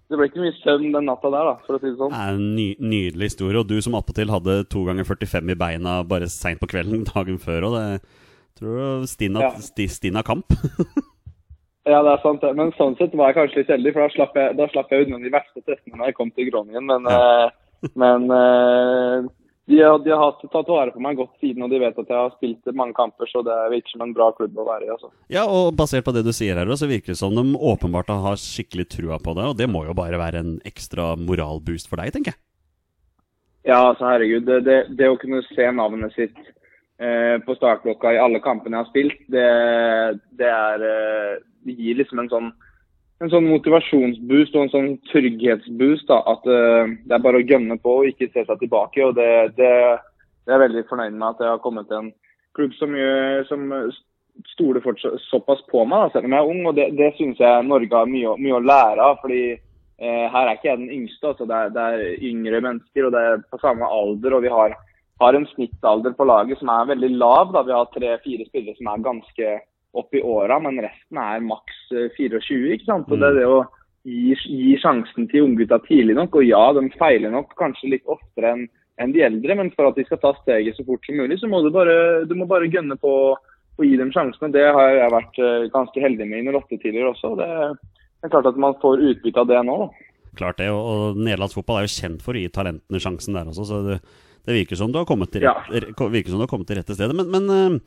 det 0.07 0.19
ble 0.19 0.29
ikke 0.29 0.43
mye 0.43 0.55
søvn 0.61 0.93
den 0.95 1.09
natta 1.09 1.31
der, 1.35 1.49
da, 1.49 1.55
for 1.67 1.77
å 1.77 1.81
si 1.83 1.89
det 1.91 1.99
sånn. 1.99 2.13
Det 2.15 2.21
er 2.23 2.37
en 2.37 2.53
ny, 2.55 2.67
nydelig 2.79 3.31
historie. 3.33 3.59
Og 3.59 3.67
du 3.67 3.81
som 3.83 3.97
attpåtil 3.99 4.31
hadde 4.31 4.61
to 4.71 4.85
ganger 4.87 5.09
45 5.09 5.51
i 5.51 5.59
beina 5.59 5.97
bare 6.07 6.29
seint 6.31 6.63
på 6.63 6.69
kvelden 6.71 7.03
dagen 7.09 7.41
før, 7.43 7.69
og 7.69 7.77
det 7.77 7.87
tror 8.59 8.77
du 9.03 9.09
Stina, 9.11 9.49
ja. 9.49 9.89
Stina 9.91 10.23
kamp? 10.27 10.55
ja, 11.91 11.99
det 11.99 12.13
er 12.13 12.23
sant, 12.23 12.45
det. 12.45 12.53
Men 12.59 12.71
sånn 12.79 12.95
sett 13.01 13.17
var 13.19 13.33
jeg 13.33 13.41
kanskje 13.41 13.65
litt 13.65 13.75
heldig, 13.75 13.95
for 13.97 14.07
da 14.07 14.15
slapp 14.15 14.39
jeg, 14.39 14.55
da 14.61 14.69
slapp 14.71 14.95
jeg 14.95 15.09
unna 15.09 15.21
de 15.25 15.35
verste 15.35 15.65
testene 15.65 15.99
når 15.99 16.13
jeg 16.13 16.19
kom 16.21 16.31
til 16.37 16.53
Groningen. 16.53 16.87
Men, 16.93 17.11
ja. 17.11 17.19
eh, 17.51 17.91
men 17.99 18.31
eh, 18.39 19.29
de, 19.67 19.79
de, 20.05 20.11
har 20.15 20.37
tatt 20.39 20.69
vare 20.71 20.93
på 20.95 21.03
meg 21.03 21.19
godt 21.19 21.33
siden, 21.43 21.65
og 21.67 21.73
de 21.73 21.81
vet 21.83 21.97
at 21.99 22.11
jeg 22.13 22.17
har 22.17 22.35
spilt 22.37 22.69
mange 22.79 22.95
kamper, 22.95 23.27
så 23.27 23.43
det 23.47 23.55
virker 23.73 23.97
som 23.97 24.05
en 24.05 24.15
bra 24.15 24.29
klubb 24.37 24.59
å 24.63 24.67
være 24.69 24.87
i. 24.87 24.91
Altså. 24.95 25.11
Ja, 25.33 25.43
og 25.51 25.75
basert 25.79 26.07
på 26.07 26.15
det 26.15 26.23
du 26.27 26.31
sier 26.37 26.59
her, 26.59 26.71
så 26.79 26.87
virker 26.87 27.15
det 27.15 27.19
som 27.19 27.35
de 27.35 27.43
åpenbart 27.59 28.13
har 28.15 28.39
skikkelig 28.39 28.87
trua 28.95 29.19
på 29.23 29.35
det, 29.39 29.49
og 29.51 29.57
det 29.59 29.67
må 29.71 29.83
jo 29.89 29.97
bare 29.99 30.21
være 30.23 30.45
en 30.45 30.53
ekstra 30.69 31.15
moralboost 31.19 31.91
for 31.91 31.99
deg, 31.99 32.15
tenker 32.15 32.37
jeg? 32.37 32.43
Ja, 33.67 33.81
altså 33.89 34.07
herregud. 34.07 34.47
Det, 34.47 34.61
det, 34.69 34.79
det 34.95 35.11
å 35.11 35.19
kunne 35.19 35.43
se 35.49 35.67
navnet 35.75 36.15
sitt 36.15 36.39
eh, 37.03 37.35
på 37.43 37.57
startblokka 37.59 38.15
i 38.15 38.21
alle 38.23 38.39
kampene 38.45 38.79
jeg 38.79 38.85
har 38.85 38.93
spilt, 38.93 39.25
det, 39.35 39.49
det 40.39 40.53
er 40.53 40.87
eh, 40.87 41.33
Det 41.67 41.75
gir 41.75 41.99
liksom 41.99 42.23
en 42.23 42.31
sånn 42.31 42.53
en 43.23 43.33
sånn 43.33 43.49
motivasjonsboost 43.49 44.57
og 44.57 44.67
en 44.67 44.73
sånn 44.73 44.91
trygghetsboost. 45.11 46.09
da, 46.11 46.21
At 46.35 46.45
uh, 46.49 46.93
det 47.07 47.17
er 47.17 47.25
bare 47.25 47.41
å 47.41 47.47
gønne 47.47 47.79
på 47.81 48.01
og 48.01 48.11
ikke 48.11 48.29
se 48.33 48.45
seg 48.45 48.61
tilbake. 48.61 49.05
og 49.05 49.17
Det, 49.17 49.31
det, 49.57 49.73
det 50.45 50.53
er 50.53 50.59
jeg 50.59 50.65
veldig 50.67 50.85
fornøyd 50.91 51.17
med 51.17 51.29
at 51.31 51.45
jeg 51.45 51.55
har 51.55 51.63
kommet 51.65 51.89
til 51.89 52.03
en 52.03 52.13
klubb 52.57 52.75
som, 52.77 52.93
som 53.49 53.65
stoler 54.53 54.83
såpass 55.31 55.63
på 55.71 55.85
meg, 55.89 56.07
da, 56.07 56.13
selv 56.13 56.29
om 56.29 56.35
jeg 56.37 56.45
er 56.45 56.51
ung. 56.55 56.67
og 56.69 56.75
Det, 56.77 56.91
det 56.99 57.15
syns 57.17 57.41
jeg 57.41 57.69
Norge 57.69 58.03
har 58.03 58.11
mye, 58.11 58.35
mye, 58.41 58.59
å 58.59 58.65
lære 58.65 59.07
av. 59.13 59.23
fordi 59.23 59.45
uh, 59.57 60.27
Her 60.35 60.43
er 60.43 60.53
ikke 60.59 60.71
jeg 60.73 60.83
den 60.83 60.93
yngste. 60.99 61.33
altså 61.33 61.49
det 61.49 61.63
er, 61.63 61.73
det 61.77 61.87
er, 61.87 62.05
yngre 62.33 62.61
mennesker, 62.69 63.09
og 63.09 63.17
det 63.17 63.23
er 63.23 63.47
på 63.49 63.63
samme 63.65 63.89
alder. 64.01 64.37
og 64.37 64.45
vi 64.45 64.53
har, 64.53 64.77
har 65.25 65.39
en 65.39 65.49
snittalder 65.55 66.17
på 66.19 66.29
laget 66.29 66.61
som 66.61 66.73
er 66.75 66.93
veldig 66.93 67.15
lav. 67.17 67.55
da, 67.57 67.65
Vi 67.65 67.77
har 67.79 67.89
tre-fire 67.95 68.49
spillere 68.51 68.77
som 68.77 68.93
er 68.93 69.09
ganske 69.09 69.57
opp 69.97 70.15
i 70.15 70.23
åra, 70.23 70.59
men 70.63 70.81
resten 70.85 71.21
er 71.21 71.45
maks 71.45 71.83
24. 71.91 72.41
Eh, 72.41 72.73
ikke 72.77 72.89
sant? 72.89 73.09
Så 73.09 73.19
det 73.21 73.31
er 73.31 73.41
det 73.41 73.47
å 73.51 73.61
gi, 74.07 74.35
gi 74.37 74.75
sjansen 74.83 75.29
til 75.31 75.49
unggutta 75.49 75.81
tidlig 75.87 76.17
nok. 76.19 76.39
Og 76.41 76.49
ja, 76.49 76.63
de 76.77 76.87
feiler 77.01 77.33
nok 77.35 77.55
kanskje 77.59 77.97
litt 77.97 78.11
oftere 78.17 78.55
enn 78.55 78.67
en 79.03 79.13
de 79.13 79.21
eldre, 79.27 79.57
men 79.59 79.69
for 79.77 79.91
at 79.91 79.99
de 79.99 80.07
skal 80.07 80.21
ta 80.23 80.33
steget 80.39 80.79
så 80.79 80.85
fort 80.87 81.05
som 81.05 81.19
mulig, 81.21 81.37
så 81.37 81.51
må 81.53 81.61
du 81.61 81.69
bare, 81.75 82.25
du 82.25 82.33
må 82.39 82.47
bare 82.49 82.71
gønne 82.73 82.97
på 82.97 83.11
å 83.37 83.85
gi 83.85 83.97
dem 84.01 84.13
sjansene. 84.15 84.49
Det 84.55 84.65
har 84.65 84.93
jeg 84.97 85.13
vært 85.13 85.41
eh, 85.45 85.67
ganske 85.75 86.01
heldig 86.01 86.29
med 86.31 86.47
i 86.47 86.55
08 86.55 86.79
tidligere 86.81 87.13
også. 87.13 87.35
Det, 87.37 87.49
det 87.93 88.29
er 88.29 88.33
klart 88.33 88.49
at 88.49 88.61
man 88.61 88.79
får 88.81 89.05
utbytte 89.11 89.43
av 89.43 89.51
det 89.51 89.61
nå. 89.69 89.77
da. 89.85 90.07
Klart 90.37 90.61
det, 90.61 90.71
og 90.73 91.21
Nederlands 91.21 91.57
fotball 91.57 91.83
er 91.83 91.89
jo 91.89 91.93
kjent 91.97 92.25
for 92.25 92.37
å 92.37 92.41
gi 92.41 92.53
talentene 92.53 93.01
sjansen 93.01 93.37
der 93.37 93.53
også. 93.53 93.69
så 93.69 93.83
det, 93.85 94.01
det 94.49 94.57
virker 94.63 94.81
som 94.81 94.93
du 94.93 95.01
har 95.01 95.09
kommet 95.09 95.33
til 95.35 95.45
rett, 95.45 95.73
ja. 95.73 96.09
virker 96.13 96.33
som 96.33 96.41
du 96.41 96.47
har 96.47 96.53
kommet 96.53 96.69
til 96.71 96.81
rette 96.81 96.97
stedet. 96.97 97.17
Men, 97.17 97.33
men 97.33 97.81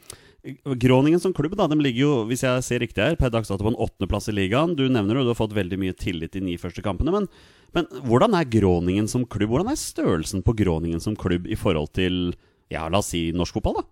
Groningen 0.79 1.19
som 1.19 1.33
klubb 1.35 1.57
da, 1.59 1.67
de 1.67 1.75
ligger 1.83 2.01
jo, 2.05 2.11
hvis 2.29 2.45
jeg 2.45 2.63
ser 2.63 2.79
riktig 2.79 3.03
her, 3.03 3.17
per 3.19 3.31
dags 3.33 3.51
dato 3.51 3.65
på 3.65 3.73
en 3.73 3.79
åttendeplass 3.79 4.29
i 4.31 4.35
ligaen. 4.37 4.75
Du 4.77 4.85
nevner 4.87 5.19
jo 5.19 5.25
du 5.27 5.33
har 5.33 5.39
fått 5.39 5.55
veldig 5.57 5.79
mye 5.81 5.95
tillit 5.99 6.37
de 6.37 6.43
ni 6.45 6.55
første 6.61 6.83
kampene. 6.85 7.11
Men, 7.11 7.27
men 7.75 7.89
hvordan 8.07 8.37
er 8.39 8.47
Groningen 8.47 9.09
som 9.11 9.27
klubb? 9.27 9.51
Hvordan 9.51 9.73
er 9.73 9.81
størrelsen 9.81 10.45
på 10.45 10.55
Groningen 10.61 11.03
som 11.03 11.17
klubb 11.19 11.49
i 11.49 11.59
forhold 11.59 11.91
til 11.99 12.31
ja, 12.71 12.85
la 12.87 13.01
oss 13.01 13.11
si 13.11 13.29
norsk 13.35 13.59
fotball, 13.59 13.81
da? 13.81 13.87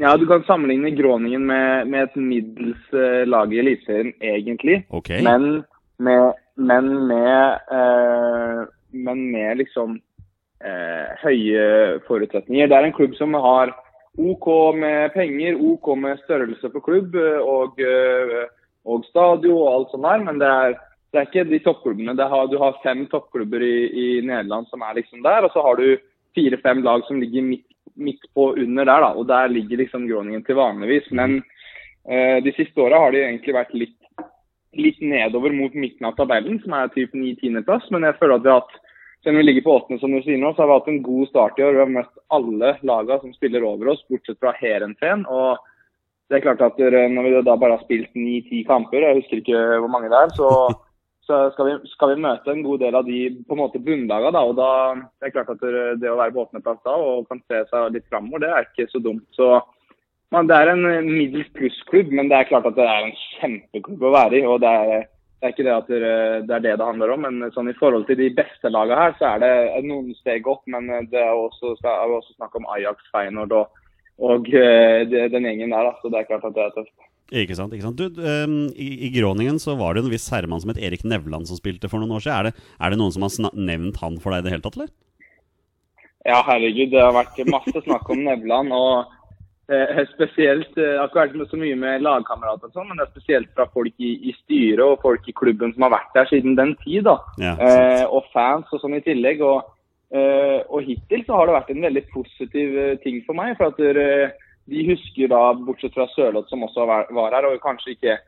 Ja, 0.00 0.14
du 0.16 0.26
kan 0.28 0.44
sammenligne 0.46 0.92
Groningen 0.96 1.44
med, 1.48 1.88
med 1.92 2.06
et 2.08 2.14
middels 2.16 2.94
eh, 2.96 3.24
lag 3.28 3.52
i 3.52 3.60
Eliteserien, 3.60 4.14
egentlig. 4.24 4.82
Okay. 4.88 5.20
Men 5.24 5.62
med, 6.00 6.38
men 6.56 6.88
med, 7.08 7.60
eh, 7.76 8.62
men 8.96 9.26
med 9.32 9.60
liksom 9.60 9.98
eh, 10.64 11.12
høye 11.20 12.00
forutsetninger. 12.08 12.70
Det 12.70 12.78
er 12.78 12.88
en 12.88 12.96
klubb 12.96 13.16
som 13.18 13.36
har 13.36 13.74
OK 14.18 14.74
med 14.76 15.12
penger, 15.14 15.54
OK 15.54 15.98
med 15.98 16.18
størrelse 16.24 16.70
på 16.72 16.82
klubb 16.82 17.14
eh, 17.14 17.38
og, 17.38 17.78
eh, 17.78 18.48
og 18.84 19.04
stadion 19.06 19.60
og 19.60 19.70
alt 19.72 19.92
sånt 19.94 20.06
der, 20.08 20.24
men 20.26 20.40
det 20.42 20.50
er, 20.50 20.76
det 21.10 21.20
er 21.20 21.28
ikke 21.28 21.46
de 21.50 21.60
toppklubbene. 21.64 22.16
Har, 22.32 22.48
du 22.50 22.58
har 22.58 22.80
fem 22.82 23.04
toppklubber 23.10 23.62
i, 23.62 23.76
i 23.86 24.06
Nederland 24.26 24.66
som 24.70 24.82
er 24.82 24.98
liksom 24.98 25.22
der, 25.26 25.46
og 25.46 25.54
så 25.54 25.62
har 25.66 25.78
du 25.78 26.00
fire-fem 26.34 26.82
lag 26.86 27.06
som 27.06 27.22
ligger 27.22 27.46
midt, 27.46 27.66
midt 27.94 28.26
på 28.34 28.52
under 28.58 28.84
der, 28.84 29.06
da, 29.06 29.14
og 29.14 29.26
der 29.30 29.48
ligger 29.50 29.82
liksom 29.82 30.08
Groningen 30.10 30.44
til 30.46 30.58
vanligvis. 30.58 31.06
Men 31.14 31.40
eh, 32.08 32.38
de 32.44 32.54
siste 32.58 32.82
åra 32.82 33.04
har 33.04 33.14
de 33.14 33.24
egentlig 33.24 33.56
vært 33.56 33.74
litt, 33.78 33.96
litt 34.78 35.00
nedover 35.02 35.54
mot 35.54 35.74
midten 35.74 36.06
av 36.06 36.18
tabellen, 36.18 36.60
som 36.62 36.74
er 36.78 36.92
typ 36.94 37.14
9-10.-plass, 37.14 37.90
men 37.94 38.06
jeg 38.06 38.18
føler 38.18 38.38
at 38.38 38.46
vi 38.46 38.54
har 38.54 38.62
hatt 38.62 38.80
selv 39.22 39.34
om 39.34 39.40
vi 39.40 39.42
ligger 39.42 39.62
på 39.62 39.72
åttende, 39.76 40.00
som 40.00 40.12
du 40.14 40.20
sier 40.24 40.38
nå, 40.40 40.52
så 40.54 40.62
har 40.62 40.70
vi 40.70 40.76
hatt 40.78 40.92
en 40.92 41.02
god 41.04 41.28
start 41.28 41.58
i 41.58 41.64
år. 41.64 41.74
Vi 41.76 41.82
har 41.84 41.96
møtt 41.96 42.22
alle 42.32 42.76
lagene 42.88 43.18
som 43.20 43.34
spiller 43.36 43.66
over 43.68 43.92
oss, 43.92 44.04
bortsett 44.08 44.38
fra 44.40 44.54
Heerenveen. 44.56 45.26
Og 45.28 45.58
det 46.30 46.38
er 46.38 46.46
klart 46.46 46.62
at 46.64 46.78
når 46.80 47.26
vi 47.26 47.34
da 47.44 47.56
bare 47.58 47.76
har 47.76 47.84
spilt 47.84 48.14
ni-ti 48.16 48.62
kamper, 48.68 49.04
jeg 49.04 49.18
husker 49.20 49.42
ikke 49.42 49.64
hvor 49.82 49.92
mange 49.92 50.08
det 50.12 50.22
er, 50.22 50.32
så, 50.38 50.48
så 51.28 51.42
skal, 51.52 51.68
vi, 51.68 51.92
skal, 51.92 52.14
vi, 52.14 52.24
møte 52.24 52.54
en 52.54 52.64
god 52.64 52.80
del 52.86 52.96
av 52.96 53.10
de 53.10 53.20
på 53.44 53.58
en 53.58 53.62
måte 53.64 53.82
bunnlagene. 53.84 54.32
Da, 54.38 54.46
og 54.46 54.56
da 54.56 54.70
det 55.20 55.28
er 55.28 55.36
klart 55.36 55.52
at 55.52 55.68
det 56.00 56.12
å 56.12 56.16
være 56.22 56.36
på 56.36 56.46
åttendeplass 56.46 56.80
da 56.88 56.96
og 56.96 57.28
kan 57.28 57.44
se 57.44 57.64
seg 57.68 57.92
litt 57.92 58.08
framover, 58.08 58.46
det 58.46 58.54
er 58.56 58.70
ikke 58.70 58.88
så 58.88 59.04
dumt. 59.04 59.26
Så 59.36 59.52
man, 60.32 60.48
Det 60.48 60.56
er 60.56 60.72
en 60.72 60.84
middels 61.10 61.48
pluss-klubb, 61.58 62.12
men 62.14 62.30
det 62.30 62.38
er 62.38 62.52
klart 62.54 62.68
at 62.70 62.76
det 62.78 62.88
er 62.88 63.08
en 63.08 63.16
kjempeklubb 63.36 64.04
å 64.06 64.16
være 64.16 64.40
i. 64.40 64.46
og 64.48 64.62
det 64.64 64.70
er 64.70 65.08
det 65.40 65.48
er 65.48 65.52
ikke 65.54 65.64
det 65.64 65.72
at 65.72 65.86
det 65.88 66.52
er 66.52 66.64
det 66.66 66.74
det 66.76 66.84
handler 66.84 67.14
om, 67.14 67.22
men 67.24 67.52
sånn 67.54 67.70
i 67.72 67.76
forhold 67.78 68.04
til 68.08 68.18
de 68.20 68.26
beste 68.36 68.68
lagene 68.68 68.98
her, 69.00 69.14
så 69.16 69.30
er 69.34 69.40
det 69.40 69.84
noen 69.88 70.10
steg 70.18 70.48
opp. 70.50 70.66
Men 70.68 70.90
det 71.08 71.16
er 71.16 71.32
også, 71.32 71.78
er 71.80 72.12
også 72.12 72.34
snakk 72.36 72.58
om 72.60 72.68
Ajax, 72.74 73.06
Feyenoord 73.14 73.54
og, 73.56 73.78
og 74.20 74.50
den 74.52 75.48
gjengen 75.48 75.72
der. 75.72 75.88
Så 76.02 76.12
det 76.12 76.20
er 76.20 76.28
klart 76.28 76.44
at 76.44 76.58
det 76.58 76.66
er 76.66 76.74
tøft. 76.76 76.92
Ikke 77.30 77.56
sant. 77.56 77.72
ikke 77.72 77.86
sant. 77.86 78.00
Du, 78.00 78.20
um, 78.20 78.58
i, 78.74 78.90
i, 79.06 79.12
Groningen 79.14 79.60
så 79.62 79.76
var 79.80 79.94
det 79.94 80.02
en 80.04 80.12
viss 80.12 80.28
herremann 80.34 80.60
som 80.60 80.74
het 80.74 80.82
Erik 80.82 81.06
Nevland 81.08 81.48
som 81.48 81.56
spilte 81.56 81.88
for 81.88 82.02
noen 82.02 82.18
år 82.18 82.26
siden. 82.26 82.36
Er 82.36 82.50
det, 82.50 82.68
er 82.76 82.92
det 82.92 82.98
noen 83.00 83.14
som 83.14 83.24
har 83.24 83.56
nevnt 83.56 84.00
han 84.02 84.18
for 84.20 84.34
deg 84.34 84.42
i 84.42 84.48
det 84.48 84.54
hele 84.56 84.66
tatt, 84.66 84.76
eller? 84.76 84.92
Ja, 86.28 86.42
herregud. 86.44 86.90
Det 86.92 87.00
har 87.00 87.16
vært 87.16 87.40
masse 87.48 87.84
snakk 87.86 88.12
om 88.12 88.26
Nevland. 88.26 88.74
og 88.76 89.16
Eh, 89.70 90.06
spesielt, 90.14 90.70
akkurat 90.74 90.74
Det 90.74 91.18
har 91.20 91.28
ikke 91.28 91.40
vært 91.44 91.52
så 91.52 91.58
mye 91.60 91.76
med 91.78 92.02
lagkamerater, 92.02 92.66
og 92.66 92.74
sånn, 92.74 92.88
men 92.90 92.98
det 92.98 93.04
er 93.04 93.12
spesielt 93.12 93.50
fra 93.54 93.68
folk 93.70 93.92
i, 94.02 94.16
i, 94.26 94.32
styret 94.40 94.82
og 94.82 95.04
folk 95.04 95.28
i 95.30 95.34
klubben 95.36 95.70
som 95.76 95.84
har 95.86 95.92
vært 95.94 96.16
der 96.16 96.26
siden 96.26 96.56
den 96.58 96.72
tid. 96.82 97.04
da. 97.06 97.20
Ja, 97.38 97.52
eh, 97.54 98.02
og 98.10 98.26
fans 98.32 98.72
og 98.74 98.82
sånn 98.82 98.98
i 98.98 99.04
tillegg. 99.04 99.44
Og, 99.46 99.68
eh, 100.10 100.66
og, 100.66 100.82
hittil 100.88 101.22
så 101.22 101.38
har 101.38 101.46
det 101.46 101.54
vært 101.54 101.70
en 101.70 101.86
veldig 101.86 102.02
positiv 102.10 102.74
eh, 102.82 102.98
ting 103.04 103.22
for 103.28 103.38
meg. 103.38 103.54
for 103.60 103.70
at 103.70 103.78
eh, 103.78 104.34
De 104.66 104.88
husker 104.90 105.30
da, 105.30 105.54
bortsett 105.54 105.94
fra 105.94 106.08
Sørloth 106.16 106.50
som 106.50 106.66
også 106.66 106.90
var, 106.90 107.06
var, 107.14 107.30
her, 107.38 107.46
og 107.46 107.62
kanskje 107.62 107.94
ikke 107.94 108.18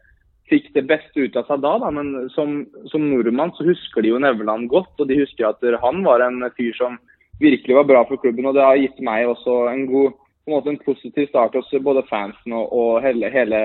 fikk 0.47 0.71
det 0.79 0.87
beste 0.87 1.27
ut 1.27 1.37
av 1.37 1.51
seg 1.51 1.59
da, 1.63 1.75
da 1.79 1.91
men 1.91 2.31
som, 2.37 2.67
som, 2.87 3.03
nordmann 3.03 3.55
så 3.59 3.67
husker 3.67 4.03
de 4.03 4.15
jo 4.15 4.23
Nevland 4.23 4.71
godt. 4.71 4.95
Og 5.03 5.11
de 5.11 5.19
husker 5.19 5.51
at 5.51 5.59
han 5.83 6.05
var 6.07 6.23
en 6.23 6.39
fyr 6.55 6.71
som 6.79 7.03
virkelig 7.43 7.83
var 7.83 7.91
bra 7.91 8.07
for 8.07 8.23
klubben, 8.23 8.47
og 8.47 8.55
det 8.55 8.63
har 8.63 8.79
gitt 8.79 9.03
meg 9.03 9.27
også 9.27 9.65
en 9.73 9.89
god 9.91 10.13
en 10.51 10.57
måte 10.57 10.73
en 10.73 10.83
positiv 10.83 11.29
start 11.31 11.55
hos 11.55 11.71
både 11.85 12.03
fansen 12.09 12.55
og, 12.57 12.73
og 12.73 13.03
hele, 13.05 13.31
hele, 13.31 13.63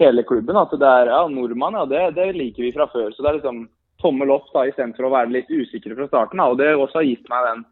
hele, 0.00 0.24
klubben. 0.28 0.56
At 0.56 0.72
det 0.72 0.88
er 0.88 1.12
ja, 1.12 1.22
nordmann, 1.28 1.76
ja, 1.76 1.86
det, 1.90 2.04
det, 2.16 2.30
liker 2.36 2.66
vi 2.66 2.74
fra 2.76 2.88
før. 2.92 3.10
Så 3.12 3.22
det 3.22 3.30
er 3.30 3.38
liksom 3.40 3.66
tommel 4.02 4.32
opp 4.34 4.48
da, 4.54 4.66
istedenfor 4.68 5.08
å 5.08 5.14
være 5.14 5.34
litt 5.38 5.52
usikre 5.52 5.96
fra 5.98 6.08
starten. 6.10 6.40
Da. 6.40 6.50
Og 6.50 6.60
det 6.60 6.74
også 6.74 7.02
har 7.02 7.08
gitt 7.08 7.28
meg 7.32 7.48
den, 7.50 7.64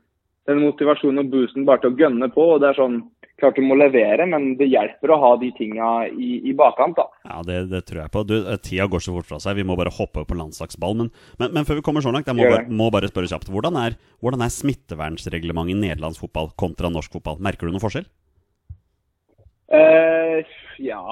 den 0.51 0.65
motivasjonen 0.65 1.25
og 1.25 1.33
boosten 1.33 1.69
bare 1.69 1.85
til 1.85 1.95
å 1.95 2.01
gønne 2.05 2.31
på. 2.33 2.49
og 2.55 2.63
det 2.65 2.73
er 2.73 2.81
sånn 2.83 3.03
Klart 3.35 3.57
du 3.59 3.65
må 3.67 3.75
levere, 3.75 4.29
men 4.31 4.53
det 4.61 4.69
hjelper 4.71 5.11
å 5.11 5.17
ha 5.19 5.31
de 5.41 5.49
tinga 5.57 5.89
i, 6.07 6.37
i 6.47 6.53
bakkant. 6.55 6.95
da. 6.95 7.09
Ja, 7.27 7.41
det, 7.43 7.57
det, 7.73 7.81
tror 7.89 8.05
jeg 8.05 8.13
på. 8.15 8.23
Du, 8.31 8.37
tida 8.63 8.87
går 8.87 9.03
så 9.03 9.15
fort 9.17 9.27
fra 9.27 9.41
seg. 9.43 9.57
Vi 9.59 9.65
må 9.67 9.75
bare 9.79 9.91
hoppe 9.91 10.23
på 10.23 10.37
landslagsball. 10.39 10.95
Men, 11.01 11.11
men, 11.43 11.51
men 11.57 11.67
før 11.67 11.81
vi 11.81 11.85
kommer 11.87 12.05
så 12.05 12.13
langt, 12.15 12.31
jeg 12.31 12.39
må, 12.39 12.47
bare, 12.47 12.69
må 12.71 12.93
bare, 12.95 13.11
spørre 13.11 13.33
kjapt. 13.33 13.51
Hvordan 13.51 13.81
er, 13.83 13.99
hvordan 14.23 14.47
er 14.47 14.55
smittevernreglementet 14.55 15.75
i 15.75 15.81
nederlandsk 15.81 16.29
fotball 16.29 16.53
kontra 16.63 16.93
norsk 16.95 17.19
fotball? 17.19 17.43
Merker 17.43 17.67
du 17.67 17.75
noen 17.75 17.83
forskjell? 17.83 18.07
Eh, 19.73 20.45
ja, 20.79 21.03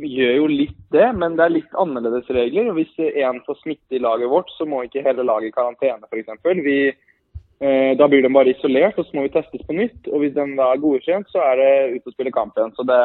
vi 0.00 0.10
gjør 0.18 0.36
jo 0.40 0.46
litt 0.50 0.78
det, 0.90 1.06
men 1.14 1.36
det 1.38 1.46
er 1.46 1.56
litt 1.58 1.76
annerledes 1.78 2.30
regler. 2.34 2.72
Hvis 2.76 2.94
én 2.98 3.40
får 3.46 3.60
smitte 3.62 3.96
i 3.96 4.02
laget 4.02 4.30
vårt, 4.32 4.50
så 4.58 4.66
må 4.66 4.82
ikke 4.84 5.04
hele 5.06 5.26
laget 5.26 5.52
i 5.52 5.56
karantene 5.56 6.08
f.eks. 6.10 6.32
Eh, 7.64 7.92
da 7.96 8.08
blir 8.10 8.24
de 8.24 8.32
bare 8.34 8.50
isolert, 8.50 8.98
og 8.98 9.06
så 9.06 9.16
må 9.16 9.26
vi 9.28 9.34
testes 9.36 9.62
på 9.66 9.76
nytt. 9.76 10.08
Og 10.10 10.24
hvis 10.24 10.34
den 10.36 10.56
da 10.58 10.72
er 10.72 10.82
godkjent, 10.82 11.30
så 11.32 11.44
er 11.52 11.60
det 11.60 11.98
ut 11.98 12.10
å 12.10 12.14
spille 12.16 12.34
kamp 12.34 12.58
igjen. 12.58 12.74
Så 12.76 12.86
det, 12.88 13.00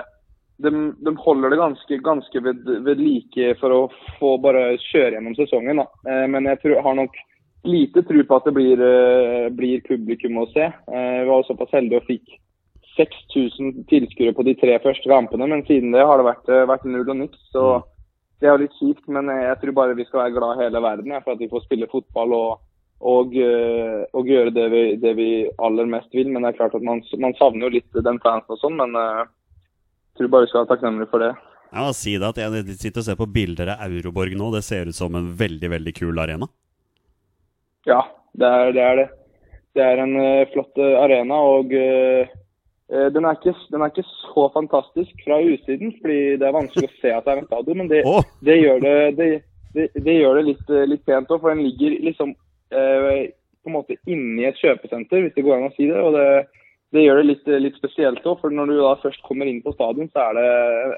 de, 0.66 0.74
de, 0.98 1.16
holder 1.24 1.54
det 1.54 1.62
ganske, 1.62 2.02
ganske 2.10 2.44
ved, 2.48 2.66
ved, 2.88 3.04
like 3.04 3.54
for 3.62 3.76
å 3.76 3.82
få 4.18 4.36
bare 4.44 4.74
kjøre 4.90 5.18
gjennom 5.18 5.38
sesongen. 5.38 5.86
Eh, 5.86 6.26
men 6.34 6.50
jeg 6.50 6.64
tror, 6.64 6.82
har 6.88 6.98
nok 6.98 7.16
lite 7.68 8.02
tro 8.08 8.24
på 8.24 8.38
at 8.40 8.46
det 8.48 8.54
blir, 8.56 8.80
uh, 8.80 9.50
blir 9.52 9.82
publikum 9.84 10.38
å 10.40 10.46
se. 10.54 10.70
Uh, 10.88 11.18
vi 11.20 11.26
var 11.28 11.44
såpass 11.44 11.74
heldige 11.76 12.00
og 12.00 12.08
fikk 12.08 12.38
6000 13.00 13.86
tilskuere 13.90 14.36
på 14.36 14.46
de 14.48 14.56
tre 14.60 14.76
første 14.84 15.10
kampene, 15.10 15.48
men 15.48 15.66
siden 15.68 15.94
det 15.96 16.06
har 16.06 16.20
det 16.20 16.28
vært, 16.28 16.50
eh, 16.52 16.68
vært 16.68 16.88
null 16.88 17.08
og 17.08 17.20
niks. 17.22 17.42
Så 17.54 17.66
mm. 17.80 17.86
det 18.40 18.50
er 18.50 18.56
jo 18.56 18.64
litt 18.64 18.80
kjipt, 18.80 19.06
men 19.12 19.32
eh, 19.32 19.46
jeg 19.48 19.60
tror 19.62 19.78
bare 19.78 19.98
vi 19.98 20.08
skal 20.08 20.26
være 20.26 20.36
glad 20.38 20.64
hele 20.64 20.84
verden 20.84 21.16
ja, 21.16 21.22
for 21.24 21.36
at 21.36 21.44
vi 21.44 21.52
får 21.52 21.66
spille 21.66 21.90
fotball 21.92 22.36
og, 22.36 22.64
og, 23.00 23.36
eh, 23.40 24.02
og 24.12 24.32
gjøre 24.32 24.56
det 24.56 24.68
vi, 24.74 24.84
det 25.02 25.14
vi, 25.20 25.30
aller 25.66 25.92
mest 25.92 26.12
vil. 26.16 26.32
Men 26.32 26.44
det 26.44 26.54
er 26.54 26.62
klart 26.62 26.76
at 26.78 26.86
man, 26.86 27.04
man 27.22 27.38
savner 27.40 27.68
jo 27.68 27.76
litt 27.78 28.02
den 28.10 28.20
fansen 28.26 28.58
og 28.58 28.64
sånn, 28.64 28.80
men 28.80 28.98
jeg 29.00 29.30
tror 30.20 30.34
bare 30.34 30.48
vi 30.48 30.52
skal 30.52 30.66
være 30.66 30.74
takknemlige 30.74 31.14
for 31.14 31.26
det. 31.26 31.36
Jeg 31.70 31.86
må 31.86 31.94
si 31.94 32.16
det 32.18 32.32
at 32.32 32.40
jeg 32.42 32.80
sitter 32.82 33.04
og 33.04 33.06
ser 33.06 33.18
på 33.20 33.30
bilder 33.30 33.76
av 33.76 33.94
Euroborg 33.94 34.34
nå. 34.36 34.50
Det 34.56 34.66
ser 34.66 34.90
ut 34.90 34.98
som 34.98 35.14
en 35.16 35.30
veldig, 35.38 35.70
veldig 35.76 35.94
kul 36.00 36.18
arena. 36.18 36.50
Ja, 37.88 38.02
det 38.34 38.50
er 38.50 38.72
det. 38.74 38.84
Er 38.84 38.98
det. 38.98 39.06
det 39.78 39.86
er 39.86 40.02
en 40.02 40.16
flott 40.50 40.82
arena, 40.82 41.38
og 41.54 41.76
Eh, 41.78 42.39
den 42.90 43.26
er, 43.26 43.38
ikke, 43.38 43.54
den 43.70 43.84
er, 43.86 43.92
ikke, 43.92 44.08
så 44.34 44.48
fantastisk 44.54 45.26
fra 45.26 45.38
utsiden, 45.46 45.92
fordi 46.02 46.22
det 46.42 46.48
er 46.48 46.56
vanskelig 46.56 46.88
å 46.90 46.96
se 46.98 47.12
at 47.14 47.28
det 47.28 47.34
er 47.34 47.42
en 47.44 47.50
stadion. 47.50 47.82
Men 47.84 47.92
det, 47.92 48.00
oh. 48.10 48.24
det 48.46 48.56
gjør 48.58 48.80
det, 48.86 48.96
det, 49.20 49.90
det 49.94 50.16
gjør 50.16 50.42
litt, 50.48 50.64
eh, 50.74 50.88
litt, 50.90 51.04
pent 51.06 51.30
òg, 51.30 51.44
for 51.44 51.54
den 51.54 51.66
ligger 51.68 52.00
liksom 52.08 52.34
eh, 52.74 53.28
på 53.62 53.70
en 53.70 53.76
måte 53.76 54.00
inni 54.10 54.48
et 54.50 54.58
kjøpesenter, 54.58 55.22
hvis 55.22 55.36
det 55.36 55.46
går 55.46 55.60
an 55.60 55.70
å 55.70 55.76
si 55.76 55.90
det. 55.90 56.00
og 56.02 56.18
det 56.90 57.04
gjør 57.04 57.20
det 57.20 57.28
litt, 57.28 57.50
litt 57.62 57.78
spesielt 57.78 58.26
òg, 58.26 58.40
for 58.42 58.54
når 58.54 58.72
du 58.72 58.80
da 58.80 58.96
først 59.04 59.22
kommer 59.28 59.50
inn 59.50 59.62
på 59.62 59.76
stadion, 59.76 60.10
så 60.10 60.32
er 60.32 60.40
det 60.40 60.48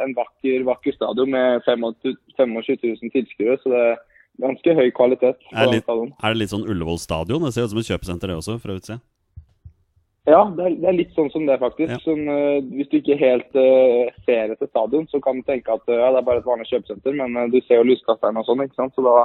en 0.05 0.13
vakker, 0.15 0.63
vakker 0.69 0.95
stadion 0.95 1.33
med 1.33 1.65
25 1.67 1.89
000 2.39 3.11
tilskuere. 3.11 3.57
Så 3.59 3.73
det 3.73 3.81
er 3.89 3.97
ganske 4.39 4.75
høy 4.77 4.87
kvalitet. 4.95 5.41
Er 5.51 5.67
det, 5.67 5.81
litt, 5.81 5.91
er 5.91 6.31
det 6.31 6.39
litt 6.39 6.53
sånn 6.53 6.63
Ullevål 6.63 7.01
stadion? 7.01 7.43
Det 7.43 7.51
ser 7.57 7.67
ut 7.67 7.73
som 7.73 7.81
et 7.83 7.91
kjøpesenter, 7.91 8.31
det 8.31 8.39
også, 8.39 8.55
fra 8.63 8.77
utsida? 8.79 9.01
Ja, 10.31 10.41
det 10.55 10.63
er, 10.63 10.75
det 10.79 10.87
er, 10.87 10.95
litt 10.95 11.15
sånn 11.17 11.31
som 11.33 11.47
det, 11.47 11.57
faktisk. 11.59 11.91
Ja. 11.91 11.99
Sånn, 12.05 12.23
uh, 12.29 12.61
hvis 12.77 12.89
du 12.91 12.99
ikke 13.01 13.19
helt 13.19 13.57
uh, 13.57 14.07
ser 14.27 14.53
etter 14.53 14.69
stadion, 14.69 15.07
så 15.11 15.19
kan 15.23 15.41
du 15.41 15.47
tenke 15.47 15.73
at 15.75 15.83
uh, 15.89 15.97
ja, 15.97 16.11
det 16.13 16.21
er 16.21 16.27
bare 16.27 16.43
et 16.43 16.47
vanlig 16.47 16.69
kjøpesenter, 16.69 17.17
men 17.17 17.51
du 17.51 17.59
ser 17.65 17.81
jo 17.81 17.89
lyskasteren 17.89 18.39
og 18.39 18.47
sånn, 18.47 18.63
ikke 18.63 18.79
sant? 18.79 18.95
så 18.95 19.03
da 19.05 19.15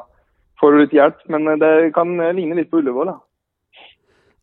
får 0.60 0.72
du 0.72 0.82
litt 0.82 0.96
hjelp. 0.96 1.22
Men 1.32 1.48
det 1.62 1.72
kan 1.96 2.16
ligne 2.34 2.58
litt 2.58 2.72
på 2.72 2.80
Ullevål, 2.82 3.12
da. 3.12 3.18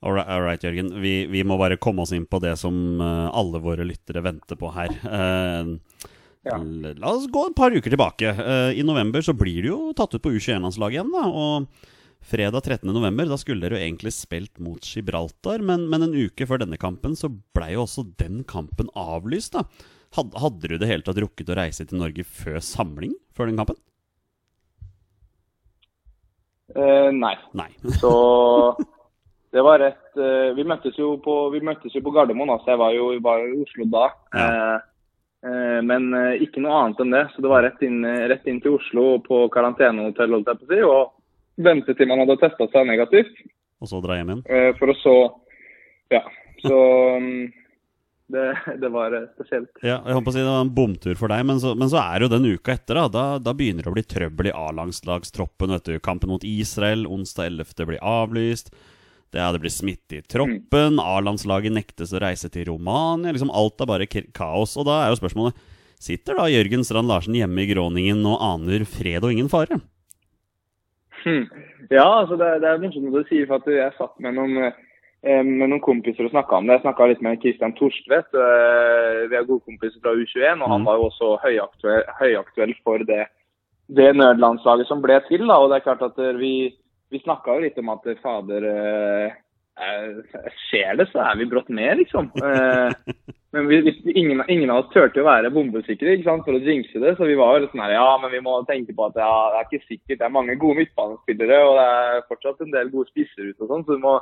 All 0.03 0.15
right, 0.15 0.27
all 0.27 0.43
right 0.43 0.63
Jørgen. 0.63 0.91
Vi, 0.99 1.13
vi, 1.31 1.45
må 1.47 1.55
bare 1.59 1.79
komme 1.79 2.03
oss 2.03 2.11
inn 2.15 2.27
på 2.27 2.41
det 2.43 2.57
som 2.59 2.99
alle 2.99 3.61
våre 3.63 3.85
lyttere 3.87 4.19
venter 4.19 4.59
på 4.59 4.67
her. 4.75 4.91
Ja. 6.43 6.57
La 6.59 7.13
oss 7.13 7.29
gå 7.31 7.45
et 7.47 7.55
par 7.55 7.71
uker 7.71 7.87
tilbake. 7.87 8.33
I 8.75 8.83
november 8.83 9.23
så 9.23 9.31
blir 9.31 9.63
du 9.63 9.69
jo 9.69 9.77
tatt 9.95 10.11
ut 10.11 10.19
på 10.25 10.33
U21-landslaget 10.35 10.99
igjen. 10.99 11.13
da, 11.15 11.23
og 11.31 11.87
Fredag 12.23 12.63
13.11. 12.63 13.25
Da 13.29 13.37
skulle 13.39 13.65
dere 13.65 13.77
jo 13.77 13.83
egentlig 13.83 14.13
spilt 14.15 14.59
mot 14.63 14.85
Gibraltar, 14.87 15.63
men, 15.65 15.89
men, 15.91 16.05
en 16.05 16.15
uke 16.15 16.47
før 16.47 16.61
denne 16.63 16.79
kampen 16.79 17.17
så 17.19 17.29
blei 17.55 17.73
jo 17.75 17.83
også 17.83 18.05
den 18.19 18.43
kampen 18.47 18.91
avlyst. 18.95 19.57
da. 19.57 19.65
Had, 20.15 20.31
hadde 20.39 20.69
du 20.69 20.77
det 20.77 20.87
hele 20.87 21.03
tatt 21.03 21.19
rukket 21.19 21.51
å 21.51 21.57
reise 21.57 21.85
til 21.89 21.99
Norge 21.99 22.23
før 22.23 22.61
samling 22.63 23.15
før 23.35 23.49
den 23.49 23.59
kampen? 23.59 23.79
Eh, 26.73 27.09
nei. 27.11 27.35
nei. 27.57 27.69
så 28.01 28.13
det 29.53 29.61
var 29.61 29.81
rett 29.83 30.17
uh, 30.17 30.55
Vi 30.57 30.63
møttes 30.65 30.95
jo 30.97 31.11
på, 31.21 31.35
vi 31.53 31.61
møttes 31.65 31.93
jo 31.93 32.01
på 32.05 32.13
Gardermoen, 32.15 32.53
altså 32.55 32.73
jeg 32.73 32.81
var 32.81 32.95
jo 32.95 33.09
var 33.25 33.43
i 33.45 33.57
Oslo 33.65 33.89
da. 33.93 34.05
Ja. 34.33 34.47
Uh, 34.47 34.77
uh, 35.49 35.81
men 35.85 36.07
ikke 36.41 36.63
noe 36.63 36.79
annet 36.79 37.03
enn 37.03 37.13
det. 37.17 37.25
Så 37.33 37.43
det 37.43 37.51
var 37.51 37.67
rett 37.67 37.83
inn, 37.85 37.99
rett 38.31 38.47
inn 38.47 38.63
til 38.63 38.79
Oslo 38.79 39.19
på 39.27 39.43
karantenehotell, 39.53 40.37
holdt 40.37 40.53
jeg 40.53 40.61
på 40.63 40.69
å 40.69 40.71
si, 40.71 40.81
og 40.87 41.03
vente 41.55 41.95
til 41.97 42.09
man 42.09 42.23
hadde 42.23 42.39
testa 42.41 42.67
seg 42.71 42.87
negativt. 42.89 43.43
Og 43.83 43.89
så 43.91 43.99
dra 44.03 44.17
hjem 44.17 44.31
igjen? 44.31 44.45
Eh, 44.47 44.71
for 44.79 44.93
å 44.93 44.97
så 45.01 45.17
Ja. 46.13 46.23
Så 46.63 46.77
mm, 47.19 47.51
det, 48.33 48.45
det 48.79 48.89
var 48.93 49.13
eh, 49.17 49.27
spesielt. 49.35 49.69
Ja, 49.83 49.97
jeg 49.99 50.15
håper 50.15 50.31
å 50.31 50.35
si 50.35 50.39
Det 50.39 50.47
var 50.47 50.63
en 50.63 50.73
bomtur 50.77 51.19
for 51.19 51.33
deg, 51.33 51.43
men 51.49 51.59
så, 51.59 51.73
men 51.75 51.91
så 51.91 51.99
er 51.99 52.19
det 52.21 52.29
jo 52.29 52.33
den 52.37 52.49
uka 52.55 52.77
etter. 52.77 53.01
Da 53.01 53.05
Da, 53.11 53.25
da 53.43 53.53
begynner 53.57 53.85
det 53.85 53.91
å 53.91 53.97
bli 53.97 54.05
trøbbel 54.15 54.49
i 54.49 54.55
A-landslagstroppen. 54.55 55.75
Kampen 56.05 56.31
mot 56.31 56.47
Israel 56.47 57.05
onsdag 57.09 57.51
11. 57.51 57.87
blir 57.91 58.01
avlyst. 58.01 58.73
Det, 59.33 59.41
ja, 59.41 59.49
det 59.51 59.63
blir 59.63 59.73
smitte 59.73 60.19
i 60.19 60.23
troppen. 60.29 60.99
A-landslaget 61.01 61.73
nektes 61.73 62.13
å 62.13 62.21
reise 62.21 62.51
til 62.53 62.69
Romania. 62.69 63.33
Liksom 63.33 63.51
Alt 63.53 63.81
er 63.81 63.89
bare 63.89 64.07
kaos. 64.07 64.77
Og 64.77 64.87
da 64.87 65.03
er 65.03 65.13
jo 65.13 65.21
spørsmålet 65.21 65.69
Sitter 66.03 66.35
da 66.35 66.49
Jørgen 66.51 66.81
Strand 66.83 67.07
Larsen 67.07 67.35
hjemme 67.37 67.63
i 67.63 67.69
Gråningen 67.69 68.25
og 68.27 68.41
aner 68.43 68.83
fred 68.83 69.23
og 69.23 69.31
ingen 69.31 69.47
fare? 69.51 69.77
Hmm. 71.23 71.45
Ja, 71.91 72.05
altså 72.21 72.35
det, 72.39 72.49
det 72.61 72.69
er 72.69 72.81
morsomt 72.83 73.07
at 73.07 73.13
du 73.23 73.29
sier, 73.29 73.47
for 73.47 73.61
at 73.61 73.67
jeg 73.71 73.93
satt 73.97 74.19
med 74.23 74.35
noen, 74.35 74.57
eh, 75.23 75.43
med 75.43 75.69
noen 75.71 75.81
kompiser 75.83 76.25
og 76.27 76.33
snakka 76.33 76.57
om 76.57 76.67
det. 76.67 76.77
Jeg 76.79 76.85
snakka 76.85 77.07
litt 77.11 77.21
med 77.25 77.39
Christian 77.43 77.73
Torstvedt. 77.79 78.33
eh, 78.35 79.21
Vi 79.31 79.35
er 79.39 79.47
gode 79.47 79.63
kompiser 79.67 80.01
fra 80.03 80.11
U21, 80.15 80.61
og 80.61 80.69
han 80.69 80.81
Mm. 80.81 80.85
var 80.85 80.97
jo 80.99 81.07
også 81.09 81.31
høyaktuell, 81.45 82.03
høyaktuell 82.19 82.73
for 82.83 82.97
det, 83.07 83.27
det 83.89 84.15
nødlandslaget 84.15 84.87
som 84.87 85.01
ble 85.01 85.19
til. 85.29 85.47
da, 85.47 85.55
og 85.59 85.69
det 85.71 85.77
er 85.81 85.87
klart 85.87 86.01
at 86.09 86.19
eh, 86.19 86.33
Vi, 86.39 86.53
vi 87.11 87.19
snakka 87.19 87.55
jo 87.55 87.59
litt 87.67 87.77
om 87.79 87.89
at 87.89 88.03
fader 88.21 88.67
Skjer 90.69 90.97
det, 90.97 91.07
så 91.11 91.19
er 91.31 91.37
vi 91.39 91.45
brått 91.49 91.69
med, 91.69 91.97
liksom. 91.97 92.29
Men 93.53 93.67
vi, 93.69 94.01
ingen, 94.05 94.43
ingen 94.47 94.71
av 94.73 94.79
oss 94.81 94.93
turte 94.93 95.21
å 95.21 95.27
være 95.27 95.51
bombesikre 95.53 96.15
ikke 96.15 96.25
sant, 96.25 96.45
for 96.45 96.57
å 96.57 96.61
jinxe 96.65 96.97
det. 96.97 97.11
Så 97.19 97.27
vi 97.29 97.35
var 97.37 97.53
jo 97.53 97.63
litt 97.63 97.73
sånn 97.75 97.83
her, 97.83 97.93
ja, 97.93 98.07
men 98.17 98.31
vi 98.33 98.39
må 98.41 98.55
tenke 98.65 98.95
på 98.97 99.05
at 99.05 99.19
ja, 99.21 99.33
det 99.53 99.59
er 99.59 99.67
ikke 99.67 99.91
sikkert. 99.91 100.17
Det 100.17 100.25
er 100.25 100.33
mange 100.33 100.55
gode 100.57 100.79
midtbanespillere, 100.79 101.59
og 101.67 101.77
det 101.77 101.83
er 101.91 102.23
fortsatt 102.31 102.63
en 102.65 102.73
del 102.73 102.89
gode 102.89 103.11
spisser 103.11 103.51
ute 103.51 103.61
og 103.61 103.69
sånn. 103.69 103.85
Så 103.85 103.99
du 103.99 104.01
må, 104.01 104.15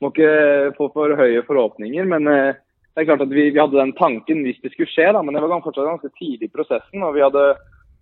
må 0.00 0.12
ikke 0.14 0.32
få 0.78 0.88
for 0.94 1.12
høye 1.20 1.42
forhåpninger. 1.44 2.08
Men 2.08 2.32
eh, 2.32 2.56
det 2.96 3.04
er 3.04 3.10
klart 3.10 3.26
at 3.26 3.34
vi, 3.36 3.50
vi 3.52 3.60
hadde 3.60 3.76
den 3.76 3.92
tanken 4.00 4.40
hvis 4.46 4.62
det 4.64 4.72
skulle 4.72 4.88
skje, 4.94 5.10
da. 5.18 5.20
Men 5.20 5.36
det 5.36 5.44
var 5.44 5.60
fortsatt 5.66 5.90
ganske 5.90 6.12
tidlig 6.16 6.48
i 6.48 6.56
prosessen. 6.56 7.04
og 7.04 7.12
vi 7.18 7.26
hadde 7.26 7.44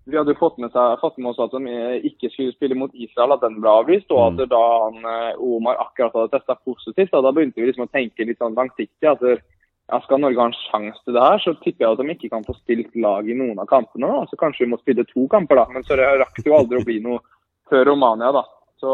vi 0.06 0.14
hadde 0.14 0.36
fått 0.38 0.60
med, 0.62 0.70
seg, 0.70 1.00
fått 1.00 1.16
med 1.18 1.32
oss 1.32 1.40
at 1.42 1.50
de 1.50 1.66
eh, 1.66 2.06
ikke 2.06 2.30
skulle 2.30 2.54
spille 2.54 2.78
mot 2.78 2.94
Israel, 2.94 3.34
at 3.34 3.42
den 3.42 3.58
ble 3.58 3.74
avlyst. 3.74 4.06
Og 4.14 4.22
at 4.22 4.46
da 4.54 4.62
han, 4.86 5.02
eh, 5.02 5.42
Omar 5.42 5.82
akkurat 5.82 6.14
hadde 6.14 6.36
testa 6.36 6.54
positivt, 6.62 7.10
da, 7.10 7.26
da 7.26 7.34
begynte 7.34 7.58
vi 7.58 7.72
liksom 7.72 7.88
å 7.88 7.90
tenke 7.90 8.28
litt 8.28 8.38
sånn 8.38 8.54
langsiktig. 8.54 9.02
at 9.10 9.18
det, 9.26 9.40
ja, 9.86 10.00
Skal 10.02 10.18
Norge 10.22 10.40
ha 10.40 10.48
en 10.50 10.58
sjanse 10.58 10.98
til 11.04 11.14
det 11.14 11.22
her, 11.22 11.38
så 11.44 11.54
tipper 11.60 11.84
jeg 11.84 11.94
at 11.94 12.00
de 12.02 12.14
ikke 12.16 12.32
kan 12.32 12.44
få 12.46 12.56
stilt 12.58 12.96
lag 12.98 13.28
i 13.28 13.36
noen 13.38 13.60
av 13.62 13.68
kampene. 13.70 14.08
Da. 14.10 14.26
Så 14.30 14.38
kanskje 14.40 14.64
vi 14.64 14.72
må 14.72 14.80
spille 14.80 15.06
to 15.06 15.28
kamper, 15.30 15.60
da. 15.60 15.68
Men 15.76 15.86
så 15.86 15.98
rakk 16.00 16.40
det 16.40 16.50
jo 16.50 16.58
aldri 16.58 16.80
å 16.80 16.86
bli 16.86 16.98
noe 17.04 17.22
før 17.70 17.86
Romania, 17.92 18.32
da. 18.34 18.42
Så 18.82 18.92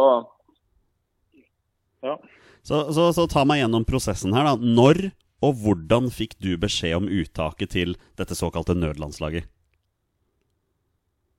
ja. 2.03 2.19
Så, 2.63 2.85
så, 2.95 3.09
så 3.15 3.27
ta 3.31 3.43
meg 3.49 3.63
gjennom 3.63 3.87
prosessen 3.89 4.35
her, 4.37 4.47
da. 4.53 4.55
Når 4.61 5.09
og 5.43 5.59
hvordan 5.59 6.07
fikk 6.15 6.37
du 6.43 6.55
beskjed 6.61 7.01
om 7.01 7.09
uttaket 7.11 7.73
til 7.75 7.97
dette 8.21 8.37
såkalte 8.39 8.77
nødlandslaget? 8.79 9.49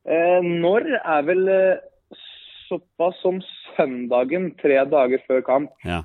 Eh, 0.03 0.41
når 0.43 0.89
er 0.99 1.21
vel 1.23 1.47
eh, 1.47 1.83
såpass 2.67 3.15
som 3.23 3.39
søndagen, 3.77 4.51
tre 4.59 4.81
dager 4.91 5.23
før 5.27 5.45
kamp. 5.47 5.71
Ja. 5.87 6.03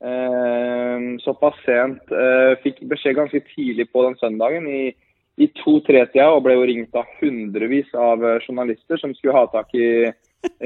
Eh, 0.00 1.18
såpass 1.20 1.54
sent. 1.64 2.12
Eh, 2.12 2.56
fikk 2.64 2.80
beskjed 2.88 3.18
ganske 3.18 3.40
tidlig 3.52 3.90
på 3.92 4.06
den 4.06 4.16
søndagen 4.20 4.68
i, 4.68 4.94
i 5.36 5.48
to-tre-tida 5.60 6.30
og 6.32 6.46
ble 6.46 6.56
jo 6.56 6.68
ringt 6.70 6.96
av 6.96 7.08
hundrevis 7.18 7.90
av 7.92 8.24
eh, 8.24 8.38
journalister 8.46 9.00
som 9.00 9.12
skulle 9.16 9.36
ha 9.36 9.44
tak 9.52 9.74
i 9.76 10.08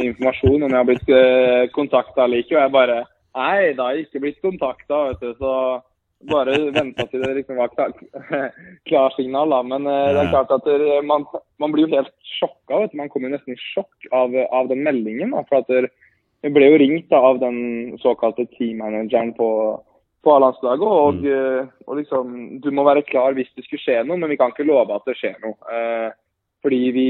informasjon 0.05 0.63
om 0.63 0.71
jeg 0.71 0.79
har 0.79 0.87
blitt 0.87 1.11
eh, 1.11 1.65
kontakta 1.75 2.29
eller 2.29 2.45
ikke. 2.45 2.57
Og 2.59 2.63
jeg 2.63 2.77
bare 2.79 3.03
Nei, 3.35 3.73
da 3.75 3.89
har 3.89 3.97
jeg 3.97 4.05
ikke 4.05 4.21
blitt 4.23 4.45
kontakta, 4.45 4.99
vet 5.09 5.23
du. 5.25 5.33
Så 5.41 5.53
bare 6.31 6.53
venta 6.71 7.03
til 7.11 7.25
det 7.25 7.33
liksom 7.41 7.57
var 7.59 7.73
klar, 7.73 7.91
klarsignal, 8.89 9.51
da. 9.51 9.59
Men 9.67 9.89
det 9.89 10.21
er 10.21 10.31
klart 10.31 10.53
at 10.55 10.69
man, 11.03 11.25
man 11.59 11.75
blir 11.75 11.89
jo 11.89 11.97
helt 11.97 12.13
sjokka. 12.37 12.85
Man 12.95 13.11
kommer 13.11 13.27
jo 13.27 13.35
nesten 13.35 13.57
i 13.57 13.65
sjokk 13.73 14.07
av, 14.15 14.39
av 14.55 14.71
den 14.71 14.87
meldingen. 14.87 15.35
da, 15.35 15.43
for 15.51 15.65
at 15.65 15.91
jeg 16.45 16.53
ble 16.53 16.69
jo 16.69 16.81
ringt 16.81 17.09
da, 17.13 17.23
av 17.25 17.41
den 17.41 17.97
såkalte 18.03 18.45
teammanageren 18.53 19.33
på, 19.39 19.49
på 20.25 20.35
A-landslaget. 20.35 20.85
Og, 20.85 21.23
mm. 21.25 21.71
og 21.89 22.01
liksom, 22.01 22.35
du 22.61 22.69
må 22.75 22.85
være 22.85 23.07
klar 23.09 23.37
hvis 23.37 23.49
det 23.57 23.65
skulle 23.65 23.81
skje 23.81 24.03
noe, 24.05 24.21
men 24.21 24.33
vi 24.33 24.39
kan 24.41 24.53
ikke 24.53 24.67
love 24.69 24.93
at 24.93 25.09
det 25.09 25.17
skjer 25.21 25.39
noe. 25.45 25.57
Eh, 25.73 26.11
fordi 26.65 26.83
vi, 26.97 27.09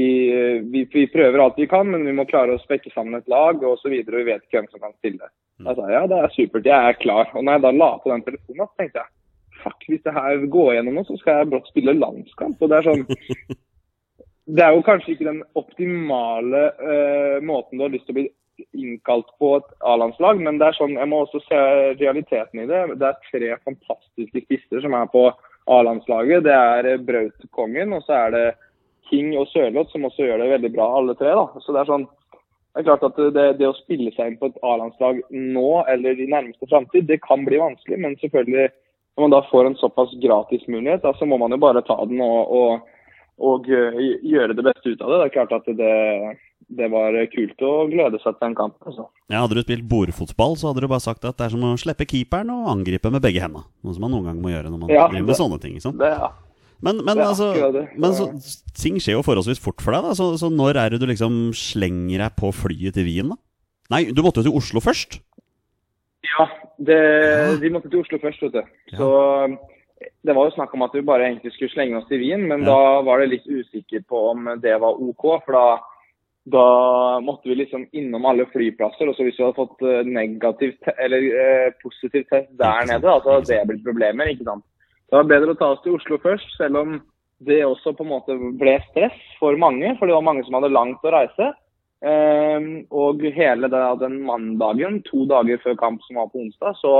vi, 0.71 0.85
vi 0.91 1.03
prøver 1.11 1.39
alt 1.39 1.59
vi 1.59 1.67
kan, 1.71 1.87
men 1.87 2.07
vi 2.07 2.15
må 2.15 2.25
klare 2.27 2.55
å 2.55 2.63
spekke 2.63 2.91
sammen 2.91 3.19
et 3.19 3.29
lag 3.31 3.61
og 3.63 3.77
så 3.79 3.87
og 3.87 3.93
vi 3.95 4.27
vet 4.27 4.43
ikke 4.43 4.59
hvem 4.59 4.71
som 4.71 4.83
kan 4.83 4.95
stille. 4.99 5.29
Jeg 5.63 5.77
sa 5.77 5.91
ja, 5.91 6.01
det 6.11 6.17
er 6.19 6.33
supert, 6.35 6.67
jeg 6.67 6.89
er 6.89 6.97
klar. 6.99 7.29
Og 7.31 7.43
når 7.43 7.57
jeg 7.57 7.63
da 7.63 7.71
la 7.75 7.91
på 8.03 8.11
den 8.11 8.25
telefonen, 8.25 8.71
tenkte 8.75 9.03
jeg 9.03 9.13
fuck, 9.63 9.85
hvis 9.87 10.03
det 10.03 10.15
her 10.15 10.47
går 10.51 10.73
gjennom 10.75 10.99
nå, 10.99 11.05
så 11.07 11.15
skal 11.19 11.39
jeg 11.39 11.51
brått 11.51 11.69
spille 11.71 11.95
landskamp. 11.97 12.59
Og 12.59 12.71
det 12.71 12.79
er 12.79 12.89
sånn 12.89 13.05
Det 14.45 14.61
er 14.61 14.75
jo 14.75 14.83
kanskje 14.85 15.15
ikke 15.15 15.25
den 15.25 15.39
optimale 15.57 16.67
uh, 16.77 17.37
måten 17.41 17.79
du 17.79 17.87
har 17.87 17.89
lyst 17.95 18.05
til 18.05 18.13
å 18.13 18.17
bli 18.19 18.27
innkalt 18.75 19.27
på 19.39 19.55
et 19.59 19.67
A-landslag, 19.87 20.39
men 20.43 20.59
det 20.59 20.69
er 20.69 20.77
sånn, 20.77 20.95
jeg 20.99 21.09
må 21.11 21.23
også 21.23 21.41
se 21.45 21.61
realiteten 21.99 22.63
i 22.63 22.67
det. 22.69 22.81
Det 22.99 23.09
er 23.09 23.29
tre 23.29 23.51
fantastiske 23.67 24.43
spisser 24.45 24.83
som 24.83 24.95
er 24.97 25.09
på 25.11 25.27
A-landslaget. 25.71 26.45
Det 26.45 26.55
er 26.55 27.03
Braut-kongen, 27.07 27.95
og 27.97 28.05
så 28.05 28.19
er 28.25 28.35
det 28.35 28.45
King 29.09 29.33
og 29.39 29.49
Sørloth, 29.51 29.91
som 29.93 30.07
også 30.07 30.27
gjør 30.27 30.41
det 30.41 30.53
veldig 30.53 30.71
bra, 30.75 30.87
alle 30.97 31.15
tre. 31.17 31.33
da. 31.37 31.61
Så 31.61 31.75
det 31.75 31.83
er 31.83 31.91
sånn, 31.91 32.07
det 32.75 32.81
er 32.81 32.87
klart 32.89 33.05
at 33.07 33.19
det, 33.35 33.45
det 33.59 33.69
å 33.69 33.77
spille 33.77 34.11
seg 34.15 34.31
inn 34.31 34.39
på 34.39 34.49
et 34.51 34.57
A-landslag 34.65 35.21
nå 35.31 35.69
eller 35.91 36.17
i 36.19 36.31
nærmeste 36.31 36.67
framtid, 36.71 37.07
det 37.09 37.21
kan 37.25 37.45
bli 37.47 37.61
vanskelig. 37.61 38.01
Men 38.01 38.17
selvfølgelig, 38.21 38.71
når 39.15 39.27
man 39.27 39.35
da 39.35 39.43
får 39.51 39.69
en 39.69 39.79
såpass 39.79 40.11
gratis 40.23 40.65
mulighet, 40.67 41.05
da, 41.05 41.13
så 41.15 41.27
må 41.29 41.39
man 41.41 41.55
jo 41.55 41.61
bare 41.63 41.85
ta 41.87 41.97
den 42.09 42.19
og, 42.23 42.51
og, 42.51 42.89
og 43.51 43.69
eh, 43.71 44.01
gjøre 44.27 44.57
det 44.57 44.67
beste 44.67 44.91
ut 44.91 45.05
av 45.05 45.13
det. 45.13 45.21
Det 45.21 45.29
er 45.29 45.37
klart 45.37 45.55
at 45.59 45.71
det, 45.79 45.93
det 46.69 46.87
var 46.91 47.13
kult 47.33 47.61
å 47.61 47.73
glede 47.91 48.17
seg 48.23 48.37
til 48.39 48.47
en 48.49 48.55
kamp. 48.57 48.75
Altså. 48.85 49.07
Ja, 49.29 49.41
Hadde 49.43 49.55
du 49.55 49.61
spilt 49.61 49.85
bordfotball, 49.89 50.55
så 50.57 50.71
hadde 50.71 50.81
du 50.81 50.87
bare 50.91 51.03
sagt 51.03 51.25
at 51.25 51.37
det 51.37 51.45
er 51.45 51.53
som 51.53 51.61
å 51.67 51.75
slippe 51.77 52.07
keeperen 52.09 52.49
og 52.53 52.71
angripe 52.73 53.11
med 53.13 53.21
begge 53.21 53.41
hendene. 53.43 53.65
Noe 53.83 53.93
som 53.93 54.01
man 54.01 54.11
noen 54.15 54.25
gang 54.31 54.41
må 54.41 54.49
gjøre 54.53 54.71
når 54.73 54.79
man 54.81 54.89
Ja, 54.89 55.07
driver 55.07 55.25
med 55.25 55.33
det- 55.35 55.39
sånne 55.41 55.61
ting. 55.61 55.79
sant? 55.79 55.97
Det, 55.99 56.09
ja. 56.09 56.31
Men, 56.81 56.97
men, 57.05 57.17
altså, 57.23 57.53
men 57.95 58.11
så, 58.13 58.25
ting 58.75 58.97
skjer 58.99 59.15
jo 59.15 59.23
forholdsvis 59.23 59.61
fort 59.63 59.79
for 59.81 59.91
deg. 59.95 60.03
da 60.03 60.11
Så, 60.13 60.37
så 60.37 60.49
når 60.51 60.75
er 60.75 60.89
det 60.89 60.99
du 60.99 61.05
liksom 61.07 61.53
slenger 61.55 62.17
deg 62.25 62.35
på 62.35 62.51
flyet 62.53 62.93
til 62.93 63.05
Wien? 63.05 63.29
da? 63.29 63.35
Nei, 63.89 64.11
du 64.11 64.21
måtte 64.21 64.41
jo 64.43 64.49
til 64.49 64.57
Oslo 64.59 64.81
først. 64.83 65.19
Ja, 66.25 66.47
det, 66.81 66.99
de 67.61 67.69
måtte 67.71 67.89
til 67.89 68.01
Oslo 68.01 68.17
først, 68.19 68.41
vet 68.41 68.57
du. 68.57 68.61
Så 68.97 69.07
det 70.25 70.35
var 70.35 70.49
jo 70.49 70.55
snakk 70.57 70.73
om 70.75 70.83
at 70.85 70.93
vi 70.97 71.01
bare 71.05 71.29
egentlig 71.29 71.53
skulle 71.55 71.71
slenge 71.71 71.97
oss 72.01 72.07
til 72.09 72.19
Wien, 72.19 72.47
men 72.49 72.65
da 72.65 73.01
var 73.05 73.21
det 73.21 73.29
litt 73.31 73.45
usikker 73.47 74.03
på 74.09 74.31
om 74.33 74.49
det 74.61 74.73
var 74.81 74.97
OK. 74.99 75.25
For 75.45 75.55
da, 75.55 75.65
da 76.45 77.19
måtte 77.25 77.49
vi 77.49 77.55
liksom 77.57 77.87
innom 77.97 78.25
alle 78.29 78.45
flyplasser. 78.51 79.09
Og 79.09 79.17
så 79.17 79.25
hvis 79.25 79.39
vi 79.39 79.45
hadde 79.45 79.57
fått 79.57 79.81
eh, 79.81 80.05
negativ 80.05 80.75
eller 81.01 81.27
eh, 81.41 81.73
positiv 81.81 82.27
test 82.29 82.51
der 82.59 82.85
nede, 82.89 83.01
da, 83.07 83.17
så 83.21 83.37
hadde 83.37 83.49
det 83.49 83.65
blitt 83.71 83.85
problemer. 83.85 84.29
ikke 84.29 84.47
sant? 84.47 84.65
Så 85.05 85.15
det 85.15 85.21
var 85.21 85.31
bedre 85.33 85.55
å 85.55 85.59
ta 85.59 85.71
oss 85.73 85.83
til 85.83 85.97
Oslo 85.97 86.19
først, 86.21 86.55
selv 86.57 86.81
om 86.81 86.97
det 87.45 87.59
også 87.65 87.93
på 87.97 88.05
en 88.05 88.13
måte 88.13 88.37
ble 88.61 88.77
stress 88.91 89.17
for 89.39 89.57
mange. 89.61 89.95
For 89.97 90.07
det 90.07 90.17
var 90.17 90.25
mange 90.25 90.45
som 90.45 90.57
hadde 90.59 90.73
langt 90.73 91.05
å 91.05 91.13
reise. 91.13 91.51
Ehm, 92.05 92.85
og 92.93 93.23
hele 93.33 93.69
da, 93.71 93.87
den 93.99 94.19
mandagen, 94.27 95.01
to 95.09 95.25
dager 95.29 95.61
før 95.63 95.77
kamp 95.79 96.03
som 96.05 96.19
var 96.21 96.29
på 96.29 96.43
onsdag, 96.43 96.77
så 96.81 96.95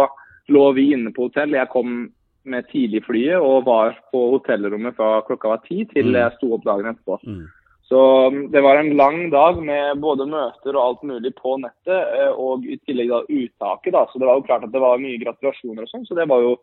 lå 0.54 0.66
vi 0.78 0.92
inne 0.96 1.14
på 1.14 1.30
hotell. 1.30 1.54
Jeg 1.58 1.72
kom 1.74 2.08
med 2.46 2.68
tidligflyet 2.70 3.42
og 3.42 3.66
var 3.66 3.96
på 4.14 4.24
hotellrommet 4.36 4.98
fra 4.98 5.20
klokka 5.26 5.54
var 5.56 5.62
ti 5.66 5.84
til 5.94 6.12
Mm. 6.14 6.18
jeg 6.22 6.36
sto 6.38 6.54
opp 6.54 6.66
dagen 6.66 6.90
etterpå. 6.94 7.20
Mm. 7.26 7.46
Så 7.86 8.02
um, 8.28 8.40
det 8.50 8.64
var 8.66 8.80
en 8.80 8.96
lang 8.98 9.28
dag 9.30 9.60
med 9.62 10.00
både 10.02 10.26
møter 10.26 10.74
og 10.74 10.84
alt 10.84 11.04
mulig 11.06 11.32
på 11.38 11.58
nettet, 11.62 12.16
eh, 12.18 12.32
og 12.34 12.66
i 12.66 12.80
tillegg 12.82 13.12
da 13.12 13.22
uttaket. 13.30 13.94
da, 13.94 14.06
Så 14.10 14.22
det 14.22 14.26
var 14.30 14.40
jo 14.40 14.48
klart 14.48 14.66
at 14.66 14.74
det 14.74 14.82
var 14.82 15.02
mye 15.02 15.22
gratulasjoner 15.22 15.86
og 15.86 15.92
sånn, 15.92 16.08
så 16.08 16.18
det 16.18 16.26
var 16.32 16.42
jo 16.42 16.56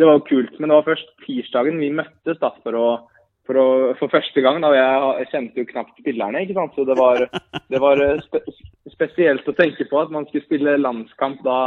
det 0.00 0.06
var 0.08 0.16
jo 0.16 0.28
kult. 0.30 0.54
Men 0.56 0.70
det 0.70 0.78
var 0.78 0.86
først 0.86 1.10
tirsdagen 1.26 1.76
vi 1.82 1.92
møttes 1.92 2.40
da 2.40 2.54
for 2.62 2.78
å 2.78 2.86
for, 3.46 3.58
å, 3.58 3.68
for 3.98 4.12
første 4.12 4.42
gang. 4.44 4.60
da, 4.62 4.70
Jeg, 4.76 5.12
jeg 5.20 5.30
kjente 5.32 5.62
jo 5.62 5.70
knapt 5.72 5.98
spillerne, 5.98 6.44
ikke 6.44 6.56
sant. 6.58 6.76
Så 6.76 6.86
det 6.88 6.96
var, 6.98 7.24
det 7.72 7.80
var 7.82 8.02
eh, 8.02 8.22
spe, 8.26 8.42
spesielt 8.94 9.48
å 9.48 9.56
tenke 9.58 9.88
på 9.90 10.00
at 10.00 10.12
man 10.14 10.28
skulle 10.28 10.46
spille 10.46 10.78
landskamp 10.80 11.42
da 11.46 11.58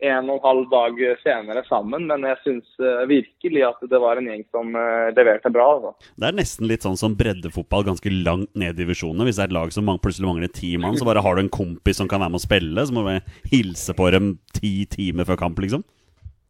en 0.00 0.30
og 0.30 0.38
en 0.38 0.44
halv 0.44 0.66
dag 0.72 1.00
senere 1.22 1.62
sammen. 1.68 2.06
Men 2.08 2.24
jeg 2.28 2.38
syns 2.44 2.80
eh, 2.80 3.04
virkelig 3.10 3.64
at 3.68 3.84
det 3.92 4.00
var 4.02 4.20
en 4.20 4.28
gjeng 4.30 4.42
som 4.54 4.74
eh, 4.76 5.10
leverte 5.16 5.52
bra. 5.52 5.66
altså. 5.76 6.10
Det 6.16 6.28
er 6.28 6.38
nesten 6.38 6.68
litt 6.70 6.86
sånn 6.86 6.98
som 7.00 7.16
breddefotball 7.18 7.86
ganske 7.90 8.12
langt 8.24 8.50
ned 8.58 8.74
i 8.74 8.82
divisjonene. 8.82 9.28
Hvis 9.28 9.40
det 9.40 9.46
er 9.46 9.52
et 9.52 9.58
lag 9.58 9.74
som 9.74 9.92
plutselig 10.00 10.30
mangler 10.30 10.52
ti 10.54 10.74
mann, 10.80 10.98
så 10.98 11.08
bare 11.08 11.24
har 11.24 11.36
du 11.36 11.44
en 11.44 11.52
kompis 11.52 12.00
som 12.00 12.10
kan 12.10 12.22
være 12.24 12.34
med 12.34 12.42
å 12.42 12.46
spille. 12.46 12.86
Så 12.86 12.96
må 12.96 13.06
du 13.06 13.32
hilse 13.52 13.96
på 13.96 14.10
dem 14.14 14.34
ti 14.56 14.74
timer 14.90 15.28
før 15.28 15.40
kamp, 15.46 15.62
liksom. 15.62 15.86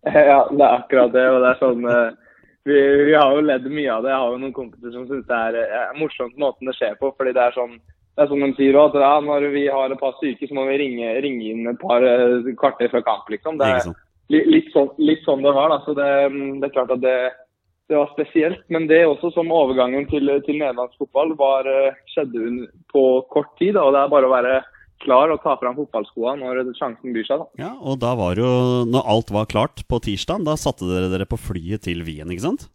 Ja, 0.31 0.47
det 0.49 0.65
er 0.65 0.79
akkurat 0.79 1.13
det. 1.13 1.27
og 1.29 1.43
det 1.43 1.49
er 1.51 1.59
sånn, 1.61 1.87
eh, 1.91 2.37
vi, 2.69 2.77
vi 3.11 3.17
har 3.17 3.35
jo 3.35 3.45
ledd 3.45 3.67
mye 3.69 3.97
av 3.97 4.05
det. 4.05 4.13
Jeg 4.15 4.23
har 4.23 4.35
jo 4.35 4.43
noen 4.45 4.57
kompiser 4.57 4.95
som 4.95 5.09
syns 5.09 5.27
det 5.29 5.41
er, 5.49 5.65
er 5.81 5.99
morsomt 5.99 6.39
måten 6.41 6.71
det 6.71 6.77
skjer 6.79 6.97
på. 7.01 7.13
fordi 7.19 7.35
det 7.37 7.49
er 7.49 7.57
sånn 7.57 7.81
det 8.17 8.25
er 8.25 8.31
som 8.31 8.43
de 8.43 8.51
sier 8.59 8.77
at 8.81 8.97
ja, 9.01 9.13
når 9.25 9.47
vi 9.55 9.67
har 9.71 9.93
et 9.95 10.01
par 10.01 10.17
syke, 10.21 10.49
så 10.49 10.57
må 10.57 10.67
vi 10.69 10.79
ringe, 10.83 11.13
ringe 11.25 11.53
inn 11.53 11.69
et 11.71 11.79
par 11.81 12.05
eh, 12.05 12.51
kvarter 12.59 12.91
før 12.93 13.05
kamp. 13.07 13.31
liksom. 13.33 13.61
Det 13.61 13.69
er 13.71 14.51
litt 14.51 14.69
sånn, 14.75 14.91
litt 14.99 15.23
sånn 15.27 15.43
det 15.47 15.55
var. 15.57 15.71
da, 15.73 15.79
så 15.87 15.95
det, 15.97 16.09
det 16.61 16.69
er 16.69 16.75
klart 16.75 16.93
at 16.97 17.01
det, 17.05 17.15
det 17.91 17.97
var 17.99 18.11
spesielt. 18.13 18.61
Men 18.69 18.89
det 18.91 19.01
også 19.07 19.33
som 19.35 19.51
overgangen 19.55 20.05
til, 20.11 20.29
til 20.47 20.59
nederlandsk 20.61 20.99
fotball 21.01 21.33
var, 21.39 21.67
eh, 21.71 21.97
skjedde 22.13 22.69
på 22.93 23.07
kort 23.33 23.55
tid. 23.59 23.75
da, 23.79 23.87
og 23.87 23.97
Det 23.97 24.03
er 24.05 24.13
bare 24.13 24.29
å 24.29 24.35
være 24.35 24.59
klar 25.01 25.33
og 25.33 25.41
ta 25.41 25.55
fram 25.57 25.79
fotballskoene 25.79 26.45
når 26.45 26.75
sjansen 26.77 27.15
byr 27.17 27.25
seg. 27.25 27.41
da. 27.41 27.65
Ja, 27.65 27.73
og 27.81 27.99
da 28.03 28.13
var 28.19 28.37
jo 28.37 28.85
Når 28.91 29.07
alt 29.15 29.31
var 29.33 29.49
klart 29.49 29.81
på 29.89 30.03
tirsdag, 30.05 30.45
da 30.45 30.59
satte 30.61 30.85
dere 30.91 31.09
dere 31.09 31.25
på 31.31 31.41
flyet 31.41 31.87
til 31.89 32.05
Wien, 32.05 32.29
ikke 32.29 32.45
sant? 32.51 32.69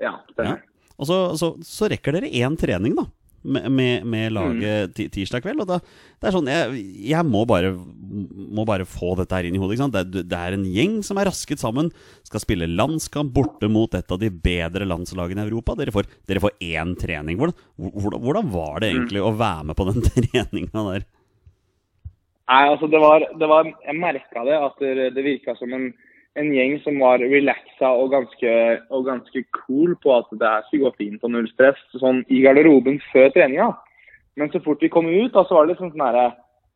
Ja, 0.00 0.16
Det. 0.32 0.46
Ja. 0.46 0.56
stemmer. 0.56 0.66
Og 1.00 1.06
så, 1.08 1.16
så, 1.36 1.54
så 1.64 1.88
rekker 1.88 2.12
dere 2.16 2.28
én 2.28 2.56
trening, 2.60 2.96
da. 2.96 3.06
Med, 3.40 3.70
med, 3.72 4.04
med 4.04 4.34
laget 4.36 4.92
mm. 4.92 5.12
tirsdag 5.14 5.40
kveld. 5.44 5.62
Og 5.64 5.68
da, 5.70 5.78
det 6.20 6.28
er 6.28 6.34
sånn 6.34 6.50
Jeg, 6.50 6.82
jeg 7.08 7.24
må, 7.24 7.46
bare, 7.48 7.70
må 7.72 8.66
bare 8.68 8.84
få 8.88 9.14
dette 9.16 9.38
her 9.38 9.48
inn 9.48 9.56
i 9.56 9.62
hodet. 9.62 9.86
Det, 9.94 10.26
det 10.28 10.40
er 10.40 10.56
en 10.56 10.66
gjeng 10.68 10.98
som 11.06 11.20
er 11.20 11.30
rasket 11.30 11.62
sammen. 11.62 11.88
Skal 12.28 12.44
spille 12.44 12.68
landskamp 12.68 13.32
borte 13.36 13.70
mot 13.72 13.96
et 13.96 14.12
av 14.12 14.20
de 14.20 14.28
bedre 14.30 14.88
landslagene 14.88 15.46
i 15.46 15.48
Europa. 15.48 15.78
Dere 15.78 15.94
får, 15.94 16.10
dere 16.28 16.44
får 16.44 16.58
én 16.60 16.92
trening. 17.00 17.40
Hvordan, 17.40 17.56
hvordan, 17.80 18.20
hvordan 18.26 18.52
var 18.52 18.84
det 18.84 18.92
egentlig 18.92 19.24
å 19.24 19.32
være 19.40 19.70
med 19.70 19.80
på 19.80 19.88
den 19.88 20.04
treninga 20.10 20.86
der? 20.90 21.08
Nei, 22.50 22.62
altså 22.66 22.88
det 22.90 22.98
var, 22.98 23.22
det 23.38 23.46
var 23.46 23.68
Jeg 23.68 23.94
merka 24.00 24.42
det, 24.46 24.56
at 24.58 24.80
det, 24.82 25.10
det 25.14 25.22
virka 25.22 25.54
som 25.58 25.72
en, 25.76 25.90
en 26.38 26.52
gjeng 26.54 26.76
som 26.84 27.00
var 27.02 27.22
relaxa 27.22 27.90
og 27.90 28.12
ganske, 28.14 28.52
og 28.94 29.06
ganske 29.08 29.42
cool 29.56 29.96
på 30.02 30.12
at 30.14 30.28
det 30.38 30.46
her 30.46 30.66
skulle 30.68 30.90
gå 30.90 30.98
fint 31.00 31.24
og 31.26 31.34
null 31.34 31.48
stress 31.50 31.80
sånn 31.98 32.22
i 32.30 32.42
garderoben 32.44 33.00
før 33.10 33.32
treninga. 33.34 33.72
Men 34.38 34.52
så 34.52 34.60
fort 34.62 34.82
vi 34.82 34.92
kom 34.92 35.10
ut, 35.10 35.32
da, 35.34 35.42
så 35.44 35.56
var 35.56 35.66
det 35.66 35.74
liksom 35.74 35.92
sånn 35.94 36.06
herre 36.06 36.28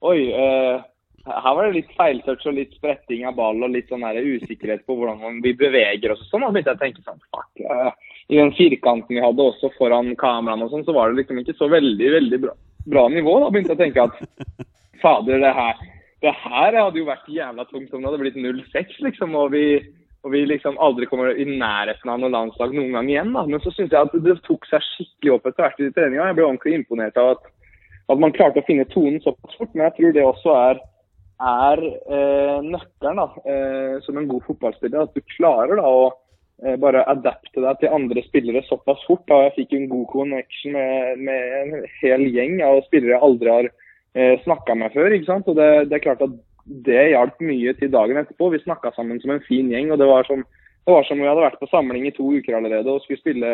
Oi, 0.05 0.19
eh, 0.37 0.83
her 1.25 1.55
var 1.57 1.65
det 1.65 1.79
litt 1.79 1.93
feiltouch 1.97 2.43
og 2.51 2.57
litt 2.59 2.75
spretting 2.77 3.23
av 3.25 3.39
ball 3.39 3.63
og 3.65 3.73
litt 3.73 3.89
sånn 3.89 4.05
usikkerhet 4.05 4.83
på 4.85 4.99
hvordan 4.99 5.39
vi 5.41 5.55
beveger 5.57 6.13
oss 6.13 6.21
og 6.27 6.29
sånn. 6.29 6.45
Da 6.45 6.51
begynte 6.53 6.75
jeg 6.75 6.77
å 6.77 6.83
tenke 6.83 7.05
sånn 7.07 7.23
Fuck. 7.31 7.63
Eh, 7.63 8.19
I 8.35 8.41
den 8.43 8.53
firkanten 8.59 9.17
vi 9.17 9.23
hadde 9.25 9.47
også 9.49 9.71
foran 9.79 10.13
kameraene 10.21 10.67
og 10.67 10.75
sånn, 10.75 10.85
så 10.85 10.93
var 10.93 11.09
det 11.09 11.23
liksom 11.23 11.41
ikke 11.41 11.57
så 11.57 11.71
veldig, 11.73 12.11
veldig 12.19 12.41
bra, 12.43 12.53
bra 12.93 13.07
nivå. 13.15 13.39
Da 13.41 13.49
begynte 13.55 13.73
jeg 13.73 13.81
å 13.81 13.85
tenke 13.87 14.05
at 14.05 14.69
fader, 15.01 15.41
det 15.41 15.55
her, 15.57 15.81
det 16.25 16.33
her 16.41 16.79
hadde 16.79 17.01
jo 17.01 17.09
vært 17.09 17.29
jævla 17.29 17.67
tungt 17.69 17.93
om 17.93 18.01
det 18.01 18.09
hadde 18.09 18.23
blitt 18.23 18.41
0-6, 18.41 18.97
liksom. 19.07 19.37
Og 19.41 19.53
vi, 19.53 19.65
og 20.25 20.33
vi 20.33 20.45
liksom 20.49 20.79
aldri 20.83 21.09
kommer 21.11 21.37
i 21.37 21.45
nærheten 21.49 22.11
av 22.11 22.23
noe 22.23 22.33
landslag 22.33 22.73
noen 22.73 22.97
gang 22.97 23.11
igjen. 23.13 23.35
da. 23.37 23.45
Men 23.51 23.61
så 23.65 23.73
syns 23.75 23.93
jeg 23.93 24.09
at 24.09 24.17
det 24.25 24.39
tok 24.47 24.65
seg 24.71 24.85
skikkelig 24.89 25.37
opp 25.37 25.51
etter 25.51 25.67
hvert 25.67 25.85
i 25.85 25.93
treninga. 25.93 26.31
Jeg 26.31 26.39
ble 26.39 26.49
ordentlig 26.49 26.77
imponert 26.79 27.21
av 27.21 27.35
at, 27.37 27.47
at 28.15 28.25
man 28.25 28.35
klarte 28.37 28.65
å 28.65 28.69
finne 28.69 28.89
tonen 28.95 29.21
såpass 29.25 29.61
fort. 29.61 29.73
Men 29.75 29.89
jeg 29.89 29.97
tror 29.99 30.17
det 30.17 30.27
også 30.31 30.57
er, 30.63 30.83
er 31.53 31.87
eh, 31.93 32.59
nøkkelen 32.73 33.21
da, 33.21 33.31
eh, 33.45 33.95
som 34.09 34.21
en 34.21 34.29
god 34.33 34.49
fotballspiller. 34.49 35.05
At 35.05 35.17
du 35.17 35.37
klarer 35.37 35.77
da 35.83 35.93
å 35.93 36.03
eh, 36.09 36.81
bare 36.81 37.05
adapte 37.13 37.61
deg 37.61 37.85
til 37.85 37.97
andre 38.01 38.25
spillere 38.31 38.65
såpass 38.71 39.05
fort. 39.11 39.27
da 39.29 39.45
Jeg 39.45 39.57
fikk 39.61 39.77
en 39.77 39.91
god 39.93 40.09
connection 40.17 40.79
med, 40.79 41.25
med 41.29 41.57
en 41.61 41.89
hel 42.01 42.29
gjeng 42.33 42.63
av 42.65 42.81
spillere 42.89 43.19
jeg 43.19 43.27
aldri 43.29 43.59
har 43.59 43.75
eh, 44.15 44.35
snakka 44.45 44.77
med 44.79 44.95
før. 44.95 45.13
ikke 45.13 45.31
sant? 45.31 45.49
Og 45.51 45.59
det, 45.59 45.69
det 45.91 45.99
er 45.99 46.07
klart 46.07 46.25
at 46.25 46.35
det 46.87 47.11
hjalp 47.13 47.41
mye 47.45 47.75
til 47.79 47.93
dagen 47.93 48.21
etterpå. 48.21 48.51
Vi 48.55 48.63
snakka 48.65 48.95
sammen 48.95 49.21
som 49.21 49.35
en 49.35 49.45
fin 49.47 49.71
gjeng. 49.73 49.93
og 49.93 50.01
Det 50.01 50.09
var 50.09 50.27
som, 50.29 50.45
det 50.87 50.97
var 50.97 51.07
som 51.07 51.19
om 51.19 51.25
vi 51.25 51.31
hadde 51.31 51.47
vært 51.47 51.61
på 51.61 51.71
samling 51.73 52.09
i 52.09 52.15
to 52.17 52.31
uker 52.33 52.59
allerede 52.59 52.91
og 52.91 53.05
skulle 53.05 53.21
spille, 53.21 53.53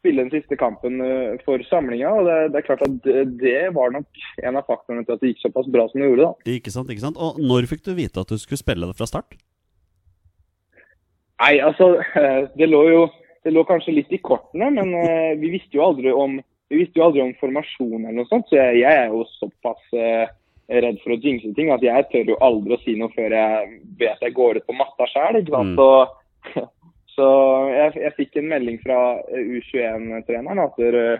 spille 0.00 0.24
den 0.24 0.32
siste 0.32 0.56
kampen 0.60 1.02
eh, 1.04 1.36
for 1.44 1.62
samlinga. 1.68 2.14
og 2.14 2.30
det, 2.30 2.38
det 2.54 2.62
er 2.62 2.68
klart 2.70 2.86
at 2.86 2.96
det, 3.04 3.26
det 3.42 3.60
var 3.76 3.92
nok 3.94 4.24
en 4.42 4.60
av 4.60 4.66
faktorene 4.70 5.04
til 5.04 5.18
at 5.18 5.22
det 5.22 5.34
gikk 5.34 5.44
såpass 5.46 5.70
bra 5.74 5.88
som 5.90 6.00
det 6.00 6.10
gjorde. 6.10 6.30
da. 6.30 6.56
Ikke 6.56 6.74
sant, 6.74 6.90
ikke 6.94 7.06
sant? 7.06 7.20
Og 7.20 7.40
når 7.42 7.68
fikk 7.70 7.84
du 7.84 7.94
vite 7.98 8.24
at 8.24 8.32
du 8.32 8.40
skulle 8.40 8.60
spille 8.60 8.88
det 8.88 8.98
fra 8.98 9.10
start? 9.10 9.38
Nei, 11.38 11.58
altså, 11.62 11.98
det 12.58 12.66
lå 12.70 12.84
jo 12.90 13.08
det 13.46 13.54
lå 13.54 13.62
kanskje 13.64 13.94
litt 13.94 14.12
i 14.12 14.20
kortene, 14.20 14.70
men 14.74 14.90
eh, 14.98 15.34
vi 15.40 15.52
visste 15.54 15.78
jo 15.78 15.84
aldri 15.86 16.12
om 16.12 16.40
vi 16.68 16.82
visste 16.82 17.00
jo 17.00 17.06
aldri 17.08 17.22
om 17.24 17.34
formasjon 17.40 18.02
eller 18.02 18.18
noe 18.20 18.28
sånt, 18.28 18.48
så 18.50 18.58
jeg, 18.58 18.82
jeg 18.82 19.00
er 19.04 19.12
jo 19.12 19.22
såpass 19.38 19.96
eh, 19.96 20.28
redd 20.68 20.98
for 21.00 21.14
å 21.14 21.20
jinxe 21.22 21.54
ting 21.56 21.70
at 21.72 21.84
jeg 21.84 22.08
tør 22.12 22.34
jo 22.34 22.40
aldri 22.44 22.76
å 22.76 22.80
si 22.82 22.96
noe 22.98 23.12
før 23.14 23.32
jeg 23.32 23.70
vet 24.00 24.24
jeg 24.24 24.36
går 24.36 24.60
ut 24.60 24.66
på 24.68 24.76
matta 24.76 25.08
sjøl. 25.08 25.40
Mm. 25.48 25.74
Så, 25.78 25.88
så 27.16 27.28
jeg, 27.72 27.94
jeg 28.04 28.16
fikk 28.18 28.40
en 28.40 28.50
melding 28.52 28.80
fra 28.84 29.00
eh, 29.32 29.54
U21-treneren 29.56 30.64
at 30.66 30.82
uh, 30.84 31.16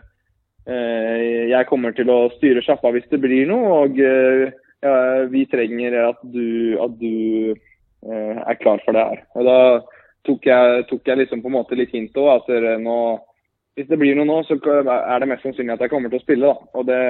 jeg 0.68 1.68
kommer 1.70 1.96
til 1.96 2.12
å 2.12 2.20
styre 2.36 2.64
sjappa 2.64 2.92
hvis 2.92 3.08
det 3.08 3.22
blir 3.24 3.48
noe, 3.48 3.84
og 3.86 3.96
uh, 3.96 4.50
ja, 4.84 4.96
vi 5.32 5.46
trenger 5.48 5.96
at 6.10 6.20
du, 6.28 6.76
at 6.84 6.98
du 7.00 7.54
uh, 7.56 8.36
er 8.44 8.60
klar 8.60 8.84
for 8.84 8.92
det 8.92 9.06
her. 9.14 9.24
Og 9.32 9.48
da 9.48 9.58
tok 10.28 10.44
jeg, 10.44 10.84
tok 10.92 11.08
jeg 11.08 11.22
liksom 11.22 11.40
på 11.40 11.48
en 11.48 11.56
måte 11.56 11.78
litt 11.78 11.94
hint 11.96 12.20
òg, 12.20 12.34
at 12.36 12.78
nå 12.84 12.98
hvis 13.78 13.88
det 13.90 13.98
blir 14.00 14.16
noe 14.18 14.26
nå, 14.26 14.40
så 14.48 14.58
er 14.58 15.22
det 15.22 15.28
mest 15.30 15.44
sannsynlig 15.46 15.76
at 15.76 15.84
jeg 15.86 15.92
kommer 15.92 16.10
til 16.12 16.18
å 16.20 16.24
spille. 16.24 16.50
da. 16.50 16.70
Og 16.78 16.86
det, 16.88 17.00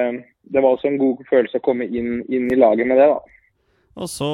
det 0.53 0.61
var 0.61 0.75
også 0.75 0.91
en 0.91 0.99
god 1.01 1.23
følelse 1.29 1.57
å 1.61 1.65
komme 1.65 1.87
inn, 1.89 2.19
inn 2.29 2.45
i 2.53 2.59
laget 2.59 2.89
med 2.89 3.01
det. 3.01 3.09
da. 3.09 3.39
Og 3.99 4.07
så, 4.11 4.29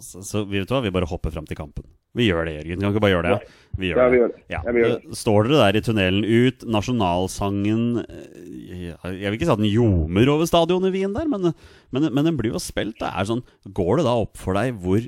så, 0.00 0.24
så 0.24 0.42
vet 0.48 0.66
du 0.66 0.74
hva, 0.74 0.80
vi 0.84 0.92
bare 0.94 1.08
hopper 1.10 1.34
fram 1.34 1.46
til 1.48 1.58
kampen. 1.60 1.86
Vi 2.14 2.28
gjør 2.28 2.46
det, 2.46 2.54
Jørgen. 2.60 2.80
Kan 2.80 2.92
ikke 2.94 3.02
bare 3.02 3.12
gjøre 3.16 3.30
det? 3.34 3.54
Vi 3.78 3.88
gjør 3.90 3.98
Ja, 4.00 4.06
vi 4.10 4.18
gjør 4.20 4.28
det. 4.30 4.42
Ja. 4.46 4.60
Ja, 4.62 4.72
vi 4.74 4.82
gjør 4.82 4.92
det. 4.92 4.98
Eh, 5.10 5.18
Står 5.18 5.48
dere 5.48 5.60
der 5.64 5.78
i 5.78 5.82
tunnelen 5.82 6.26
ut, 6.30 6.64
nasjonalsangen 6.76 7.82
eh, 8.04 8.84
Jeg 8.86 9.24
vil 9.26 9.36
ikke 9.38 9.48
si 9.48 9.54
at 9.56 9.60
den 9.62 9.70
ljomer 9.72 10.30
over 10.30 10.46
stadionet 10.48 10.92
i 10.92 10.94
Wien 10.94 11.16
der, 11.16 11.26
men, 11.30 11.50
men, 11.94 12.06
men 12.14 12.28
den 12.30 12.38
blir 12.38 12.54
jo 12.54 12.62
spilt. 12.62 12.96
Det 13.02 13.10
er 13.10 13.28
sånn, 13.28 13.42
går 13.66 13.98
det 14.00 14.06
da 14.06 14.14
opp 14.22 14.38
for 14.40 14.56
deg 14.58 14.78
hvor 14.82 15.02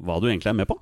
hva 0.00 0.16
du 0.18 0.26
egentlig 0.30 0.50
er 0.50 0.58
med 0.58 0.68
på? 0.70 0.78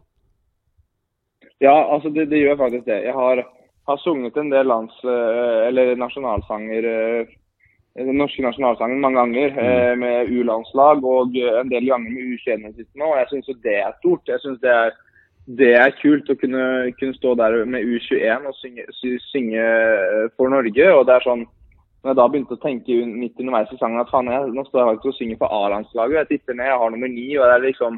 Ja, 1.62 1.74
altså 1.94 2.10
det, 2.14 2.28
det 2.30 2.40
gjør 2.42 2.58
faktisk 2.60 2.86
det. 2.88 3.00
Jeg 3.06 3.14
har, 3.16 3.42
har 3.86 3.96
sunget 4.00 4.36
en 4.36 4.50
del 4.52 4.66
lands, 4.66 4.96
eh, 5.04 5.66
eller 5.68 5.96
nasjonalsanger 6.00 6.90
eh, 6.90 7.32
den 7.94 8.16
norske 8.18 8.42
nasjonalsangen 8.42 9.00
mange 9.00 9.20
ganger 9.20 9.52
mm. 9.54 10.00
med 10.02 10.30
U-landslag 10.34 11.04
og 11.06 11.36
eh, 11.38 11.60
en 11.60 11.70
del 11.70 11.86
ganger 11.92 12.10
med 12.10 12.30
U21 12.34 12.72
siste 12.74 13.02
og 13.04 13.18
Jeg 13.20 13.30
syns 13.30 13.60
det 13.62 13.76
er 13.80 13.98
stort. 14.00 14.28
Jeg 14.28 14.40
synes 14.42 14.60
det 14.64 14.78
det 15.44 15.74
er 15.76 15.92
kult 16.00 16.30
å 16.32 16.36
kunne, 16.40 16.92
kunne 16.96 17.16
stå 17.18 17.34
der 17.36 17.66
med 17.68 17.84
U21 17.84 18.46
og 18.48 18.54
synge, 18.56 18.86
synge 19.28 19.60
eh, 19.60 20.24
for 20.38 20.48
Norge. 20.48 20.86
og 20.92 21.04
det 21.06 21.18
er 21.18 21.26
sånn 21.26 21.44
når 22.04 22.10
jeg 22.10 22.16
da 22.18 22.24
begynte 22.28 22.56
å 22.56 22.60
tenke 22.60 22.96
midt 23.08 23.38
underveis 23.40 23.70
i 23.72 23.78
sangen 23.80 24.00
at 24.00 24.10
faen, 24.12 24.28
jeg, 24.28 24.50
nå 24.52 24.64
står 24.66 24.80
jeg 24.80 24.88
faktisk 24.90 25.08
og 25.08 25.14
synger 25.16 25.38
for 25.40 25.52
A-landslaget. 25.56 26.18
Jeg 26.18 26.28
titter 26.32 26.56
ned, 26.58 26.66
jeg 26.68 26.80
har 26.82 26.90
nummer 26.92 27.08
ni. 27.08 27.28
og 27.38 27.46
Det 27.48 27.54
er 27.54 27.62
liksom, 27.64 27.94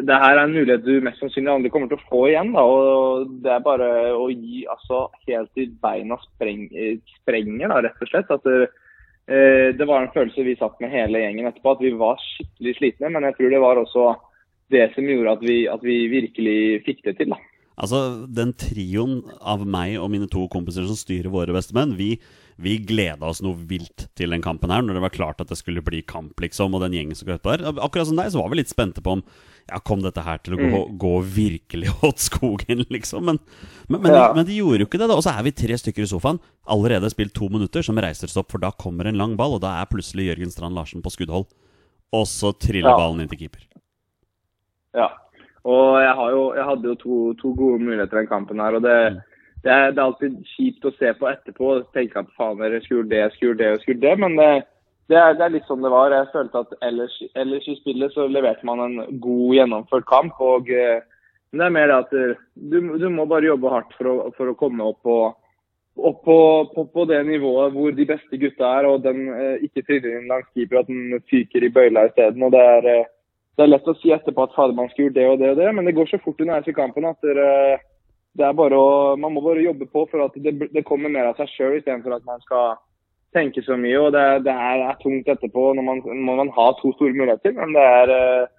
det 0.00 0.18
her 0.22 0.36
er 0.36 0.42
en 0.46 0.54
mulighet 0.54 0.84
du 0.86 1.02
mest 1.04 1.20
sannsynlig 1.20 1.52
aldri 1.52 1.70
kommer 1.72 1.90
til 1.90 1.98
å 2.00 2.08
få 2.08 2.22
igjen. 2.30 2.52
da, 2.54 2.62
og 2.64 3.32
Det 3.44 3.52
er 3.52 3.64
bare 3.64 3.88
å 4.16 4.28
gi 4.30 4.64
altså 4.70 5.04
helt 5.28 5.52
til 5.58 5.72
beina 5.82 6.18
spreng, 6.24 6.66
sprenger, 7.20 7.68
da, 7.68 7.82
rett 7.84 8.04
og 8.04 8.08
slett. 8.10 8.30
at 8.30 8.44
det, 8.48 8.70
eh, 9.28 9.68
det 9.76 9.86
var 9.86 10.02
en 10.02 10.14
følelse 10.14 10.44
vi 10.44 10.56
satt 10.56 10.80
med 10.80 10.90
hele 10.90 11.20
gjengen 11.20 11.46
etterpå, 11.50 11.76
at 11.76 11.84
vi 11.84 11.92
var 11.92 12.20
skikkelig 12.20 12.76
slitne. 12.78 13.12
Men 13.12 13.28
jeg 13.28 13.36
tror 13.36 13.50
det 13.50 13.64
var 13.64 13.76
også 13.76 14.16
det 14.72 14.90
som 14.94 15.04
gjorde 15.04 15.36
at 15.36 15.42
vi, 15.44 15.56
at 15.68 15.82
vi 15.82 15.96
virkelig 16.08 16.84
fikk 16.86 17.04
det 17.04 17.18
til. 17.18 17.34
da. 17.34 17.40
Altså, 17.82 18.26
den 18.28 18.52
trioen 18.52 19.22
av 19.40 19.64
meg 19.64 19.96
og 19.98 20.10
mine 20.12 20.28
to 20.30 20.44
kompiser 20.52 20.84
som 20.86 20.96
styrer 20.98 21.32
våre 21.32 21.54
bestemenn, 21.56 21.96
vi, 21.96 22.18
vi 22.60 22.76
gleda 22.84 23.26
oss 23.26 23.40
noe 23.44 23.56
vilt 23.56 24.08
til 24.18 24.34
den 24.34 24.44
kampen 24.44 24.70
her, 24.70 24.84
når 24.84 24.98
det 24.98 25.04
var 25.06 25.16
klart 25.16 25.40
at 25.40 25.48
det 25.48 25.58
skulle 25.58 25.84
bli 25.84 26.02
kamp, 26.04 26.36
liksom, 26.40 26.76
og 26.76 26.84
den 26.84 26.96
gjengen 26.96 27.16
som 27.16 27.32
utpå 27.32 27.56
der. 27.56 27.64
Akkurat 27.80 28.10
som 28.10 28.20
deg, 28.20 28.30
så 28.32 28.42
var 28.42 28.52
vi 28.52 28.60
litt 28.60 28.72
spente 28.72 29.02
på 29.04 29.16
om 29.16 29.24
ja, 29.70 29.78
kom 29.84 30.02
dette 30.02 30.22
her 30.26 30.38
til 30.42 30.54
å 30.56 30.58
gå, 30.58 30.80
gå 31.00 31.12
virkelig 31.36 31.92
åt 32.08 32.18
skogen, 32.22 32.84
liksom. 32.90 33.24
Men, 33.28 33.38
men, 33.88 34.00
men, 34.02 34.12
Ja. 34.14 34.32
men 34.36 34.46
de 34.48 34.56
gjorde 34.58 34.82
jo 34.84 34.88
ikke 34.90 34.98
det, 35.00 35.08
da. 35.08 35.16
Og 35.18 35.24
så 35.26 35.34
er 35.36 35.42
vi 35.46 35.52
tre 35.56 35.78
stykker 35.78 36.02
i 36.06 36.10
sofaen, 36.10 36.40
allerede 36.66 37.10
spilt 37.12 37.34
to 37.34 37.48
minutter, 37.52 37.82
som 37.86 37.96
reiser 38.02 38.28
seg 38.30 38.42
opp, 38.42 38.50
for 38.52 38.58
da 38.62 38.70
kommer 38.72 39.06
en 39.10 39.18
lang 39.20 39.36
ball, 39.38 39.54
og 39.58 39.62
da 39.64 39.76
er 39.80 39.90
plutselig 39.92 40.30
Jørgen 40.32 40.50
Strand 40.54 40.74
Larsen 40.78 41.02
på 41.04 41.12
skuddhold. 41.14 41.46
Og 42.12 42.26
så 42.28 42.52
triller 42.60 42.90
Ja. 42.92 42.96
ballen 42.98 43.22
inn 43.24 43.28
til 43.32 43.38
keeper. 43.44 43.62
Ja. 44.94 45.08
Og 45.64 46.00
jeg, 46.02 46.14
har 46.18 46.30
jo, 46.34 46.42
jeg 46.58 46.64
hadde 46.66 46.88
jo 46.90 46.94
to, 47.00 47.18
to 47.40 47.52
gode 47.54 47.78
muligheter 47.84 48.18
i 48.18 48.24
den 48.24 48.28
kampen 48.32 48.58
her. 48.60 48.74
og 48.76 48.82
det, 48.82 48.96
det, 49.62 49.70
er, 49.70 49.92
det 49.94 50.00
er 50.02 50.08
alltid 50.08 50.40
kjipt 50.56 50.84
å 50.84 50.92
se 50.98 51.12
på 51.20 51.28
etterpå 51.30 51.68
og 51.78 51.84
tenke 51.94 52.18
at 52.18 52.32
faen, 52.36 52.58
dere 52.58 52.80
skulle 52.82 53.06
det, 53.08 53.22
skulle 53.36 53.56
det 53.60 53.68
og 53.76 53.80
skulle 53.84 54.02
det. 54.02 54.16
Men 54.18 54.34
det, 54.40 54.50
det, 55.12 55.20
er, 55.20 55.36
det 55.38 55.44
er 55.46 55.54
litt 55.54 55.68
sånn 55.68 55.84
det 55.84 55.92
var. 55.92 56.14
Jeg 56.14 56.32
følte 56.32 56.64
at 56.64 56.74
ellers, 56.88 57.14
ellers 57.38 57.68
i 57.68 57.76
spillet 57.78 58.14
så 58.14 58.26
leverte 58.30 58.66
man 58.68 58.82
en 58.86 58.98
god 59.22 59.54
gjennomført 59.58 60.08
kamp. 60.08 60.40
og 60.40 60.72
eh, 60.72 61.04
men 61.52 61.60
det 61.60 61.68
er 61.68 61.76
mer 61.76 61.90
det 61.90 62.00
at 62.00 62.12
eh, 62.16 62.42
du, 62.56 62.78
du 62.98 63.08
må 63.12 63.28
bare 63.28 63.50
jobbe 63.50 63.72
hardt 63.72 63.94
for 63.98 64.08
å, 64.08 64.16
for 64.38 64.52
å 64.52 64.58
komme 64.58 64.88
opp 64.88 65.02
på 65.04 65.20
opp 65.92 66.22
på, 66.24 66.36
på, 66.72 66.86
på 66.88 67.02
det 67.04 67.18
nivået 67.28 67.74
hvor 67.74 67.92
de 67.92 68.06
beste 68.08 68.38
gutta 68.40 68.68
er, 68.78 68.86
og 68.88 69.02
den 69.04 69.26
eh, 69.28 69.66
ikke 69.66 69.82
triller 69.84 70.14
inn 70.16 70.30
langs 70.30 70.48
keeper, 70.54 70.80
at 70.80 70.88
den 70.88 71.20
fyker 71.28 71.66
i 71.66 71.68
bøyla 71.74 72.06
isteden. 72.08 72.46
Det 72.54 72.62
eh, 72.88 73.10
det 73.56 73.66
er 73.66 73.68
lett 73.68 73.88
å 73.90 73.94
si 74.00 74.12
etterpå 74.14 74.46
at 74.46 74.54
fader, 74.56 74.72
man 74.76 74.88
skulle 74.90 75.10
gjort 75.10 75.16
det 75.18 75.24
og 75.28 75.40
det 75.42 75.50
og 75.52 75.58
det, 75.60 75.66
men 75.76 75.88
det 75.88 75.92
går 75.96 76.08
så 76.08 76.20
fort 76.24 76.40
underveis 76.40 76.70
i 76.70 76.76
kampen 76.76 77.04
at 77.04 77.18
det, 77.26 77.50
det 78.40 78.46
er 78.46 78.54
bare 78.56 78.78
å, 78.80 78.92
man 79.20 79.34
må 79.34 79.42
bare 79.44 79.64
jobbe 79.64 79.88
på 79.92 80.06
for 80.08 80.24
at 80.24 80.38
det, 80.40 80.54
det 80.72 80.84
kommer 80.88 81.12
mer 81.12 81.28
av 81.30 81.40
seg 81.40 81.50
sjøl, 81.52 81.76
istedenfor 81.76 82.16
at 82.16 82.24
man 82.28 82.40
skal 82.46 82.78
tenke 83.36 83.62
så 83.64 83.78
mye. 83.80 84.00
og 84.00 84.10
Det, 84.16 84.24
det 84.46 84.54
er, 84.54 84.82
er, 84.88 84.98
tungt 85.02 85.30
etterpå 85.34 85.70
når 85.76 85.86
man, 85.86 86.02
når 86.04 86.42
man 86.42 86.52
har 86.56 86.74
to 86.80 86.92
store 86.96 87.16
muligheter. 87.16 87.54
Men 87.58 87.76
det 87.76 87.86
er, 88.00 88.14
eh, 88.16 88.50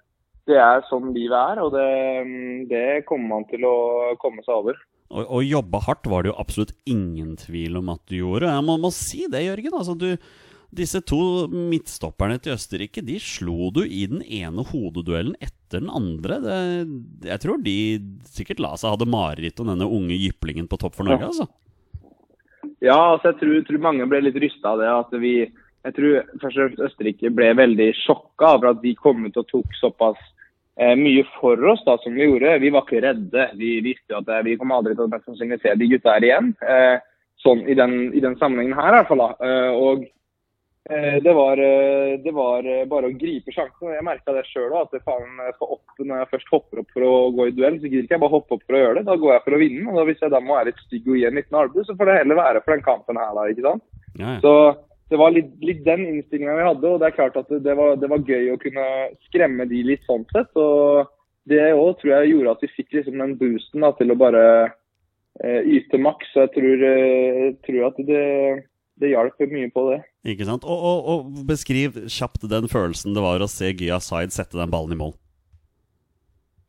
det 0.50 0.58
er 0.60 0.88
sånn 0.90 1.12
livet 1.16 1.38
er, 1.38 1.62
og 1.64 1.74
det, 1.76 1.86
det, 2.72 2.86
kommer 3.08 3.38
man 3.38 3.46
til 3.50 3.64
å 3.68 3.76
komme 4.22 4.44
seg 4.44 4.56
over. 4.56 4.80
Og, 5.14 5.22
og 5.22 5.46
jobbe 5.46 5.84
hardt 5.84 6.08
var 6.10 6.24
det 6.24 6.32
jo 6.32 6.40
absolutt 6.42 6.74
ingen 6.90 7.36
tvil 7.40 7.78
om 7.80 7.92
at 7.94 8.02
du 8.10 8.18
gjorde. 8.18 8.50
Jeg 8.50 8.66
må, 8.66 8.76
må 8.80 8.90
si 8.94 9.24
det, 9.30 9.46
Jørgen. 9.46 9.78
altså 9.78 9.96
du 9.98 10.10
disse 10.74 10.98
to 11.06 11.46
midtstopperne 11.52 12.40
til 12.42 12.56
Østerrike 12.56 13.02
de 13.06 13.18
slo 13.22 13.70
du 13.74 13.84
i 13.84 14.04
den 14.10 14.24
ene 14.24 14.64
hodeduellen 14.66 15.36
etter 15.38 15.82
den 15.82 15.90
andre. 15.92 16.40
Det, 16.42 16.56
jeg 17.30 17.42
tror 17.44 17.60
de 17.62 17.76
sikkert 18.26 18.62
la 18.64 18.72
seg 18.80 18.96
hadde 18.96 19.10
mareritt 19.10 19.60
om 19.62 19.70
denne 19.70 19.86
unge 19.86 20.18
jyplingen 20.18 20.66
på 20.70 20.80
topp 20.82 20.98
for 20.98 21.06
Norge. 21.06 21.30
altså. 21.30 21.46
Ja, 22.84 22.96
altså 23.14 23.32
jeg 23.32 23.40
tror, 23.40 23.60
tror 23.68 23.84
mange 23.86 24.06
ble 24.10 24.20
litt 24.26 24.38
rysta 24.42 24.74
av 24.74 24.82
det. 24.82 24.90
at 24.92 25.20
vi, 25.22 25.34
Jeg 25.84 25.96
tror 25.96 26.14
først 26.42 26.56
og 26.56 26.60
fremst 26.60 26.86
Østerrike 26.88 27.32
ble 27.32 27.50
veldig 27.56 27.90
sjokka 28.02 28.54
over 28.58 28.72
at 28.72 28.82
vi 28.84 28.94
kom 28.98 29.24
ut 29.24 29.36
og 29.40 29.48
tok 29.50 29.76
såpass 29.80 30.20
eh, 30.80 30.94
mye 30.98 31.24
for 31.38 31.60
oss 31.70 31.84
da 31.86 31.96
som 32.02 32.16
vi 32.16 32.26
gjorde. 32.26 32.58
Vi 32.60 32.72
var 32.74 32.86
ikke 32.86 33.02
redde. 33.04 33.48
Vi 33.60 33.78
visste 33.84 34.16
at 34.18 34.28
eh, 34.28 34.44
vi 34.48 34.56
kommer 34.60 34.80
aldri 34.80 34.96
til 34.96 35.08
å 35.08 35.58
se 35.60 35.76
de 35.80 35.90
gutta 35.92 36.16
her 36.16 36.28
igjen. 36.28 36.52
Eh, 36.60 36.96
sånn 37.44 37.64
i 37.68 37.76
den, 37.76 37.96
i 38.16 38.22
den 38.24 38.36
sammenhengen 38.40 38.76
her 38.78 38.92
i 38.92 38.98
hvert 38.98 39.12
fall. 39.12 39.24
da. 39.24 39.48
Eh, 39.48 39.72
og 39.88 40.04
det 40.84 41.32
var, 41.32 41.56
eh, 41.56 42.18
det 42.20 42.32
var, 42.32 42.66
eh, 42.66 42.84
bare 42.84 43.08
å 43.08 43.16
gripe 43.16 43.52
sjansen. 43.52 43.94
Jeg 43.94 44.04
merka 44.04 44.34
det 44.36 44.44
sjøl 44.50 44.74
òg. 44.76 44.92
Når 44.92 46.18
jeg 46.18 46.28
først 46.28 46.50
hopper 46.52 46.82
opp 46.82 46.90
for 46.92 47.02
å 47.08 47.12
gå 47.32 47.48
i 47.48 47.54
duell, 47.56 47.78
så 47.80 47.88
gidder 47.88 48.04
ikke 48.04 48.18
jeg 48.18 48.20
bare 48.20 48.34
hoppe 48.34 48.52
opp 48.52 48.64
for 48.66 48.76
å 48.76 48.82
gjøre 48.82 48.98
det. 48.98 49.04
Da 49.08 49.16
går 49.16 49.32
jeg 49.32 49.44
for 49.44 49.56
å 49.56 49.60
vinne. 49.62 49.88
og 49.88 49.96
da, 49.96 50.04
Hvis 50.04 50.20
jeg 50.20 50.30
da 50.30 50.40
må 50.40 50.58
være 50.58 50.66
litt 50.66 50.82
stygg 50.84 51.08
og 51.08 51.16
gi 51.16 51.24
en 51.24 51.38
liten 51.40 51.56
albue, 51.56 51.84
så 51.84 51.96
får 51.96 52.10
det 52.10 52.18
heller 52.20 52.36
være 52.36 52.64
for 52.64 52.74
den 52.74 52.84
kampen 52.84 53.16
her. 53.16 53.32
da, 53.32 53.46
ikke 53.48 53.64
sant? 53.64 53.82
Ja. 54.20 54.34
Så 54.44 54.52
det 55.08 55.16
var 55.16 55.32
litt, 55.32 55.56
litt 55.64 55.84
den 55.84 56.04
innstillinga 56.04 56.58
vi 56.58 56.68
hadde. 56.68 56.84
og 56.92 57.00
Det 57.00 57.08
er 57.08 57.16
klart 57.16 57.36
at 57.40 57.48
det 57.48 57.76
var, 57.80 57.96
det 57.96 58.10
var, 58.12 58.28
gøy 58.28 58.52
å 58.52 58.60
kunne 58.60 58.86
skremme 59.30 59.64
de 59.70 59.82
litt 59.88 60.04
sånn 60.04 60.28
sett. 60.36 60.52
og 60.52 61.08
Det 61.48 61.64
òg 61.72 61.96
tror 61.96 62.12
jeg 62.12 62.34
gjorde 62.34 62.56
at 62.58 62.60
vi 62.60 62.72
fikk 62.76 62.92
liksom 62.92 63.24
den 63.24 63.38
boosten 63.40 63.80
da, 63.80 63.92
til 63.96 64.12
å 64.12 64.20
bare 64.20 64.44
eh, 65.40 65.64
yte 65.64 65.96
maks. 65.96 66.28
Så 66.34 66.44
jeg 66.44 66.54
tror, 66.58 66.86
eh, 66.92 67.56
tror 67.64 67.88
at 67.88 68.04
det 68.04 68.28
det 69.00 69.10
hjalp 69.10 69.42
mye 69.50 69.70
på 69.74 69.84
det. 69.90 70.00
Ikke 70.34 70.46
sant? 70.48 70.64
Og, 70.64 70.86
og, 70.88 71.10
og, 71.10 71.42
Beskriv 71.48 71.98
kjapt 72.06 72.46
den 72.50 72.70
følelsen 72.70 73.16
det 73.16 73.24
var 73.24 73.42
å 73.42 73.50
se 73.50 73.72
Gya 73.74 74.00
Zaid 74.02 74.34
sette 74.34 74.58
den 74.58 74.72
ballen 74.72 74.94
i 74.94 75.00
mål. 75.00 75.14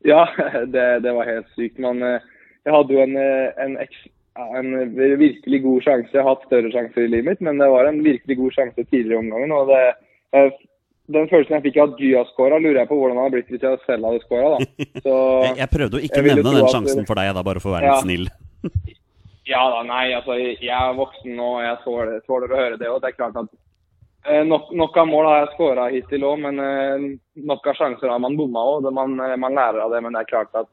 Ja, 0.06 0.26
det, 0.74 0.88
det 1.06 1.16
var 1.16 1.30
helt 1.30 1.50
sykt. 1.58 1.82
Man, 1.82 2.02
eh, 2.06 2.26
jeg 2.66 2.76
hadde 2.76 2.98
jo 2.98 3.04
en, 3.06 3.18
eh, 3.22 3.66
en, 3.66 3.78
en, 4.46 4.72
virkelig 5.22 5.62
god 5.66 5.88
sjanse. 5.88 6.14
Jeg 6.14 6.24
har 6.24 6.34
hatt 6.34 6.48
større 6.50 6.74
sjanser 6.74 7.06
i 7.06 7.12
livet 7.14 7.30
mitt, 7.32 7.46
men 7.46 7.62
det 7.62 7.72
var 7.74 7.90
en 7.90 8.02
virkelig 8.06 8.40
god 8.42 8.58
sjanse 8.60 8.88
tidligere 8.88 9.20
i 9.20 9.22
omgangen. 9.24 9.54
og 9.56 9.70
det, 9.74 9.84
den 11.14 11.28
følelsen 11.30 11.60
jeg 11.60 11.68
fikk 11.68 11.76
av 11.78 11.92
at 11.94 12.00
Gya 12.02 12.26
skåra, 12.32 12.58
lurer 12.58 12.82
jeg 12.82 12.90
på 12.90 12.98
hvordan 12.98 13.18
det 13.20 13.26
hadde 13.28 13.38
blitt 13.38 13.52
hvis 13.54 13.66
jeg 13.66 13.82
selv 13.86 14.08
hadde 14.10 14.24
skåra. 14.26 14.56
Jeg, 15.62 15.68
prøvde 15.70 16.00
å 16.00 16.06
ikke 16.08 16.24
nevne 16.26 16.54
den 16.58 16.70
sjansen 16.74 17.06
for 17.06 17.20
deg, 17.20 17.30
da, 17.38 17.44
bare 17.46 17.62
for 17.62 17.72
å 17.72 17.76
være 17.78 17.92
ja. 17.94 17.98
snill. 18.02 18.26
Ja 19.46 19.62
da, 19.70 19.84
nei, 19.86 20.10
altså 20.18 20.40
jeg 20.40 20.72
er 20.74 20.96
voksen 20.98 21.38
og 21.38 21.60
jeg 21.62 21.78
tåler, 21.84 22.18
tåler 22.26 22.54
å 22.54 22.58
høre 22.58 22.80
det. 22.82 22.90
og 22.90 23.02
det 23.04 23.12
er 23.12 23.18
klart 23.20 23.36
at 23.38 23.52
eh, 24.26 24.42
nok, 24.48 24.72
nok, 24.74 24.98
av 24.98 25.12
mål 25.12 25.30
har 25.30 25.44
jeg 25.44 25.52
skåra 25.54 25.90
hittil 25.94 26.26
òg, 26.26 26.40
men 26.48 26.62
eh, 26.64 27.06
nok 27.52 27.70
av 27.70 27.78
sjanser 27.78 28.10
har 28.10 28.24
man 28.24 28.38
bomma 28.40 28.64
òg. 28.72 28.90
Man, 28.90 29.14
eh, 29.22 29.36
man, 29.38 29.54
lærer 29.54 29.84
av 29.84 29.94
det, 29.94 30.02
men 30.02 30.18
det 30.18 30.24
er 30.24 30.32
klart 30.32 30.58
at 30.58 30.72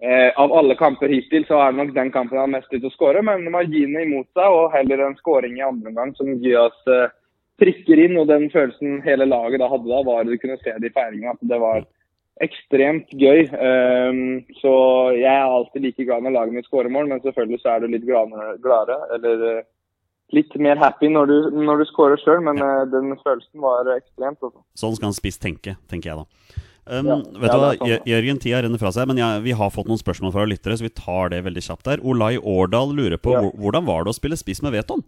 eh, 0.00 0.30
av 0.40 0.56
alle 0.56 0.78
kamper 0.80 1.12
hittil, 1.12 1.44
så 1.50 1.60
er 1.60 1.74
det 1.74 1.82
nok 1.82 1.92
den 1.98 2.14
kampen 2.14 2.38
jeg 2.38 2.46
har 2.46 2.54
mest 2.54 2.72
lyst 2.72 2.86
til 2.86 2.88
å 2.88 2.96
skåre. 2.96 3.24
Men 3.28 3.44
marginene 3.52 4.06
imot 4.06 4.30
seg, 4.32 4.56
og 4.56 4.72
heller 4.72 5.04
en 5.04 5.20
skåring 5.20 5.60
i 5.60 5.66
andre 5.68 5.92
omgang 5.92 6.16
som 6.16 6.32
Gyas 6.40 6.80
eh, 6.88 7.12
prikker 7.60 8.06
inn. 8.06 8.16
Og 8.16 8.32
den 8.32 8.48
følelsen 8.54 9.02
hele 9.04 9.28
laget 9.28 9.60
da 9.60 9.68
hadde 9.68 9.92
da, 9.92 10.00
var 10.08 10.24
du 10.24 10.36
kunne 10.40 10.56
se 10.64 10.72
det 10.80 10.88
i 10.88 10.96
feiringa. 10.96 11.36
At 11.36 11.44
det 11.52 11.60
var 11.60 11.84
ekstremt 12.44 13.12
gøy. 13.18 13.48
Um, 13.52 14.20
så 14.60 14.74
jeg 15.28 15.40
er 15.40 15.56
alltid 15.58 15.84
like 15.84 16.06
glad 16.08 16.24
når 16.24 16.36
laget 16.36 16.56
mitt 16.56 16.68
skårer 16.68 16.92
mål, 16.92 17.10
men 17.10 17.20
selvfølgelig 17.24 17.60
så 17.62 17.74
er 17.74 17.82
du 17.84 17.92
litt 17.92 18.06
gladere, 18.08 18.98
eller 19.16 19.44
uh, 19.44 19.66
litt 20.36 20.56
mer 20.60 20.80
happy 20.80 21.10
når 21.12 21.30
du, 21.30 21.36
når 21.68 21.82
du 21.82 21.88
skårer 21.90 22.20
sjøl, 22.22 22.40
men 22.44 22.60
ja. 22.60 22.72
den 22.90 23.12
følelsen 23.20 23.62
var 23.64 23.92
ekstremt. 23.96 24.40
Også. 24.40 24.58
Altså. 24.58 24.66
Sånn 24.82 24.96
skal 24.98 25.12
en 25.12 25.20
spiss 25.20 25.40
tenke, 25.42 25.76
tenker 25.90 26.12
jeg 26.12 26.24
da. 26.24 26.64
Um, 26.88 27.04
ja, 27.04 27.16
vet 27.20 27.52
du 27.52 27.60
hva, 27.60 27.70
sånn. 27.76 27.94
Jørgen, 28.08 28.40
tida 28.40 28.62
renner 28.64 28.80
fra 28.80 28.92
seg, 28.96 29.08
men 29.10 29.20
ja, 29.20 29.34
vi 29.44 29.52
har 29.56 29.72
fått 29.72 29.90
noen 29.90 30.00
spørsmål 30.00 30.32
fra 30.32 30.46
lyttere, 30.48 30.78
så 30.80 30.86
vi 30.86 30.94
tar 30.96 31.34
det 31.34 31.42
veldig 31.44 31.64
kjapt 31.66 31.88
der. 31.88 32.00
Olai 32.00 32.36
Årdal 32.40 32.94
lurer 32.96 33.20
på 33.20 33.36
ja. 33.36 33.44
hvordan 33.60 33.88
var 33.88 34.06
det 34.06 34.14
å 34.14 34.16
spille 34.16 34.40
spiss 34.40 34.64
med 34.64 34.72
Veton? 34.76 35.04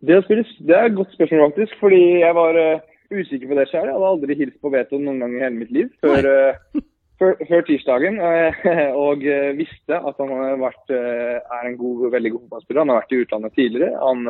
Det, 0.00 0.16
spille, 0.24 0.46
det 0.66 0.74
er 0.74 0.88
et 0.88 0.96
godt 0.96 1.12
spørsmål, 1.14 1.52
faktisk. 1.52 1.76
Fordi 1.82 2.00
jeg 2.24 2.34
var 2.34 2.58
uh, 2.58 2.82
usikker 3.14 3.50
på 3.50 3.58
det 3.58 3.68
sjøl. 3.70 3.86
Jeg 3.86 3.94
hadde 3.94 4.10
aldri 4.14 4.38
hilst 4.38 4.58
på 4.62 4.72
Veton 4.74 5.06
noen 5.06 5.22
gang 5.22 5.36
i 5.36 5.42
hele 5.44 5.60
mitt 5.60 5.74
liv 5.76 5.90
før, 6.02 6.26
uh, 6.26 6.80
før, 7.20 7.64
tirsdagen. 7.66 8.18
Uh, 8.20 8.62
og 9.06 9.26
uh, 9.26 9.50
visste 9.58 9.98
at 9.98 10.22
han 10.22 10.62
vært, 10.62 10.94
er 10.94 11.68
en 11.68 11.76
god, 11.80 12.08
veldig 12.14 12.32
god 12.34 12.46
fotballspiller. 12.46 12.82
Han 12.82 12.94
har 12.94 13.02
vært 13.02 13.14
i 13.14 13.20
utlandet 13.24 13.56
tidligere. 13.58 13.92
Han 14.00 14.24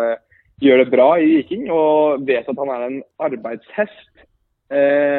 gjør 0.61 0.83
det 0.83 0.91
bra 0.93 1.07
i 1.17 1.31
Viking 1.31 1.71
og 1.73 2.27
vet 2.29 2.49
at 2.51 2.59
han 2.61 2.73
er 2.75 2.83
en 2.87 2.99
arbeidshest. 3.25 4.11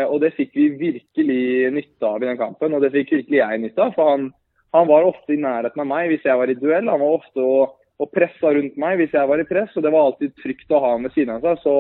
og 0.07 0.17
det 0.21 0.29
fikk 0.35 0.51
vi 0.55 0.67
virkelig 0.79 1.71
nytte 1.73 2.05
av 2.07 2.21
i 2.21 2.27
den 2.29 2.37
kampen, 2.37 2.75
og 2.75 2.83
det 2.83 2.91
fikk 2.93 3.11
virkelig 3.17 3.39
jeg 3.39 3.61
nytte 3.63 3.81
av. 3.83 3.95
For 3.95 4.11
han, 4.13 4.29
han 4.77 4.87
var 4.87 5.07
ofte 5.09 5.33
i 5.33 5.41
nærheten 5.41 5.81
av 5.81 5.89
meg 5.89 6.11
hvis 6.11 6.27
jeg 6.29 6.37
var 6.37 6.51
i 6.51 6.59
duell. 6.59 6.87
Han 6.93 7.01
var 7.01 7.17
ofte 7.17 7.41
og, 7.41 7.73
og 7.99 8.13
pressa 8.13 8.53
rundt 8.53 8.77
meg 8.79 9.01
hvis 9.01 9.17
jeg 9.17 9.27
var 9.33 9.41
i 9.41 9.49
press, 9.49 9.73
og 9.75 9.83
det 9.83 9.91
var 9.95 10.11
alltid 10.11 10.37
trygt 10.43 10.71
å 10.71 10.83
ha 10.85 10.93
ham 10.93 11.09
ved 11.09 11.17
siden 11.17 11.35
av 11.35 11.47
seg. 11.47 11.65
så 11.65 11.75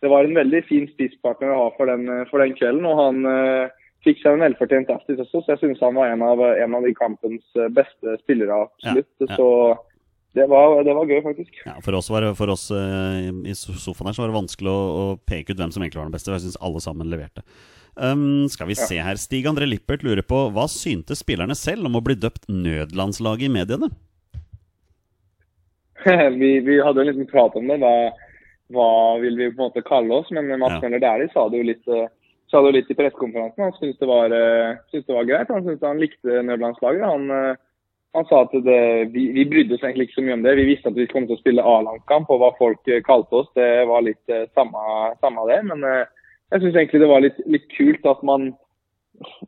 det 0.00 0.08
var 0.08 0.24
en 0.24 0.36
veldig 0.36 0.62
fin 0.68 0.86
spisspartner 0.88 1.52
å 1.52 1.58
ha 1.58 1.66
for 1.76 1.90
den, 1.90 2.08
for 2.30 2.40
den 2.40 2.54
kvelden. 2.56 2.86
Og 2.88 3.00
han 3.00 3.18
fikk 4.06 4.22
seg 4.22 4.36
en 4.36 4.44
velfortjent 4.46 4.90
assist 4.94 5.22
også, 5.26 5.42
så 5.44 5.54
jeg 5.54 5.62
syns 5.62 5.82
han 5.84 5.96
var 5.98 6.12
en 6.12 6.24
av, 6.24 6.40
en 6.40 6.76
av, 6.78 6.86
de 6.86 6.92
kampens 6.96 7.42
eh, 7.58 7.70
beste 7.76 8.16
spillere, 8.22 8.62
absolutt. 8.66 9.10
Ja, 9.20 9.28
ja. 9.28 9.36
Så 9.36 9.48
det 10.38 10.46
var, 10.46 10.76
det 10.86 10.94
var, 10.94 11.10
gøy, 11.10 11.18
faktisk. 11.24 11.58
Ja, 11.66 11.74
for 11.82 11.98
oss, 11.98 12.08
var, 12.12 12.28
for 12.38 12.52
oss 12.52 12.68
uh, 12.70 13.18
i 13.50 13.54
sofaen 13.56 14.10
her 14.10 14.14
så 14.14 14.22
var 14.22 14.30
det 14.30 14.38
vanskelig 14.38 14.70
å, 14.70 14.78
å, 14.78 15.04
peke 15.26 15.52
ut 15.52 15.58
hvem 15.58 15.72
som 15.74 15.82
egentlig 15.82 15.98
var 15.98 16.06
den 16.06 16.14
beste. 16.14 16.30
Jeg 16.36 16.44
syns 16.44 16.60
alle 16.62 16.82
sammen 16.84 17.10
leverte. 17.10 17.42
Um, 17.98 18.46
skal 18.48 18.70
vi 18.70 18.78
se 18.78 19.00
her. 19.02 19.18
Stig 19.18 19.48
André 19.50 19.66
Lippert 19.66 20.04
lurer 20.06 20.22
på 20.22 20.44
hva 20.54 20.68
syntes 20.70 21.24
spillerne 21.24 21.56
selv 21.58 21.90
om 21.90 21.98
å 21.98 22.04
bli 22.06 22.14
døpt 22.14 22.46
nødlandslaget 22.46 23.48
i 23.48 23.52
mediene? 23.58 23.90
vi, 26.40 26.52
vi, 26.64 26.78
hadde 26.78 27.02
en 27.02 27.10
liten 27.10 27.28
prat 27.28 27.58
om 27.58 27.66
det. 27.66 27.80
Hva, 27.82 27.94
hva 28.70 28.88
vil 29.20 29.34
vi 29.34 29.50
på 29.50 29.58
en 29.58 29.66
måte 29.66 29.84
kalle 29.86 30.22
oss. 30.22 30.30
Men 30.30 30.48
Mats 30.62 30.78
ja. 30.78 30.84
Møller 30.86 31.02
Dæhlie 31.02 31.34
sa 31.34 31.48
det 31.50 31.60
jo 31.60 31.68
litt, 31.72 31.90
eh, 31.90 32.06
sa 32.50 32.60
det 32.60 32.70
jo 32.70 32.76
litt 32.76 32.92
i 32.92 32.98
pressekonferansen. 32.98 33.62
Han 33.62 33.74
syntes 33.78 33.98
det, 34.00 34.08
var, 34.10 34.32
eh, 34.34 34.78
det 34.92 35.16
var 35.16 35.28
greit. 35.28 35.50
Han 35.54 35.66
syntes 35.66 35.86
han 35.86 36.00
likte 36.02 36.42
nødlandslaget. 36.46 37.04
Han, 37.06 37.28
eh, 37.34 37.60
han 38.18 38.26
sa 38.26 38.42
at 38.44 38.56
det, 38.66 38.80
vi, 39.14 39.28
vi, 39.36 39.44
brydde 39.46 39.76
oss 39.76 39.84
egentlig 39.86 40.08
ikke 40.08 40.18
så 40.18 40.24
mye 40.26 40.38
om 40.38 40.46
det. 40.46 40.56
Vi 40.58 40.68
visste 40.72 40.90
at 40.90 40.98
vi 40.98 41.06
kom 41.10 41.28
til 41.28 41.36
å 41.36 41.42
spille 41.42 41.66
A-landskamp, 41.66 42.32
og 42.32 42.42
hva 42.42 42.50
folk 42.58 42.90
kalte 43.06 43.42
oss, 43.42 43.52
det 43.54 43.68
var 43.86 44.02
litt 44.02 44.34
samme, 44.58 44.82
samme 45.22 45.46
det. 45.46 45.60
Men 45.70 45.86
jeg 45.86 46.64
syns 46.64 46.74
egentlig 46.74 47.04
det 47.04 47.12
var 47.12 47.22
litt, 47.22 47.38
litt 47.46 47.68
kult 47.76 48.08
at 48.10 48.24
man, 48.26 48.48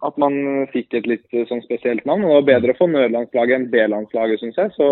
at 0.06 0.20
man 0.22 0.68
fikk 0.70 0.94
et 0.94 1.10
litt 1.10 1.40
sånn 1.50 1.64
spesielt 1.66 2.06
navn. 2.06 2.22
Og 2.22 2.30
Det 2.30 2.38
var 2.38 2.50
bedre 2.52 2.76
å 2.76 2.78
få 2.78 2.86
nødlandslaget 2.92 3.58
enn 3.58 3.70
B-landslaget, 3.74 4.44
syns 4.44 4.62
jeg. 4.62 4.74
Så 4.78 4.88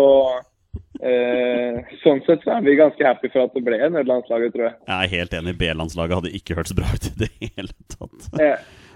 Eh, 1.01 1.79
sånn 2.03 2.19
sett 2.27 2.43
så 2.45 2.53
er 2.53 2.61
vi 2.61 2.77
ganske 2.77 3.05
happy 3.05 3.31
for 3.33 3.47
at 3.47 3.55
det 3.57 3.63
ble 3.65 3.79
nødlandslaget, 3.89 4.53
tror 4.53 4.67
jeg. 4.67 4.75
Jeg 4.85 5.07
er 5.07 5.11
helt 5.15 5.33
enig. 5.39 5.55
B-landslaget 5.57 6.19
hadde 6.19 6.33
ikke 6.37 6.57
hørtes 6.59 6.75
bra 6.77 6.91
ut 6.93 7.07
i 7.09 7.13
det 7.23 7.29
hele 7.41 7.73
tatt. 7.89 8.27
Ja, 8.37 8.51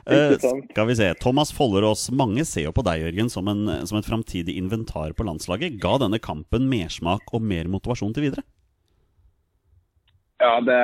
eh, 0.06 0.36
skal 0.38 0.90
vi 0.92 0.98
se. 1.00 1.10
Thomas 1.24 1.54
Follerås, 1.56 2.08
mange 2.14 2.46
ser 2.46 2.68
jo 2.68 2.76
på 2.78 2.86
deg, 2.86 3.08
Jørgen, 3.08 3.32
som, 3.34 3.50
en, 3.50 3.66
som 3.90 3.98
et 3.98 4.08
framtidig 4.08 4.54
inventar 4.62 5.16
på 5.18 5.26
landslaget. 5.26 5.80
Ga 5.82 5.98
denne 6.06 6.22
kampen 6.22 6.70
mersmak 6.70 7.34
og 7.34 7.42
mer 7.42 7.72
motivasjon 7.74 8.14
til 8.14 8.30
videre? 8.30 8.46
Ja, 10.44 10.60
det, 10.62 10.80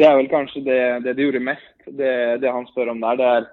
det 0.00 0.08
er 0.08 0.18
vel 0.18 0.32
kanskje 0.32 0.64
det, 0.66 0.80
det 1.06 1.14
de 1.14 1.28
gjorde 1.28 1.46
mest, 1.46 1.72
det, 1.86 2.12
det, 2.42 2.50
han 2.50 2.66
spør 2.72 2.90
om 2.96 3.06
der. 3.06 3.20
Det 3.20 3.32
er 3.36 3.50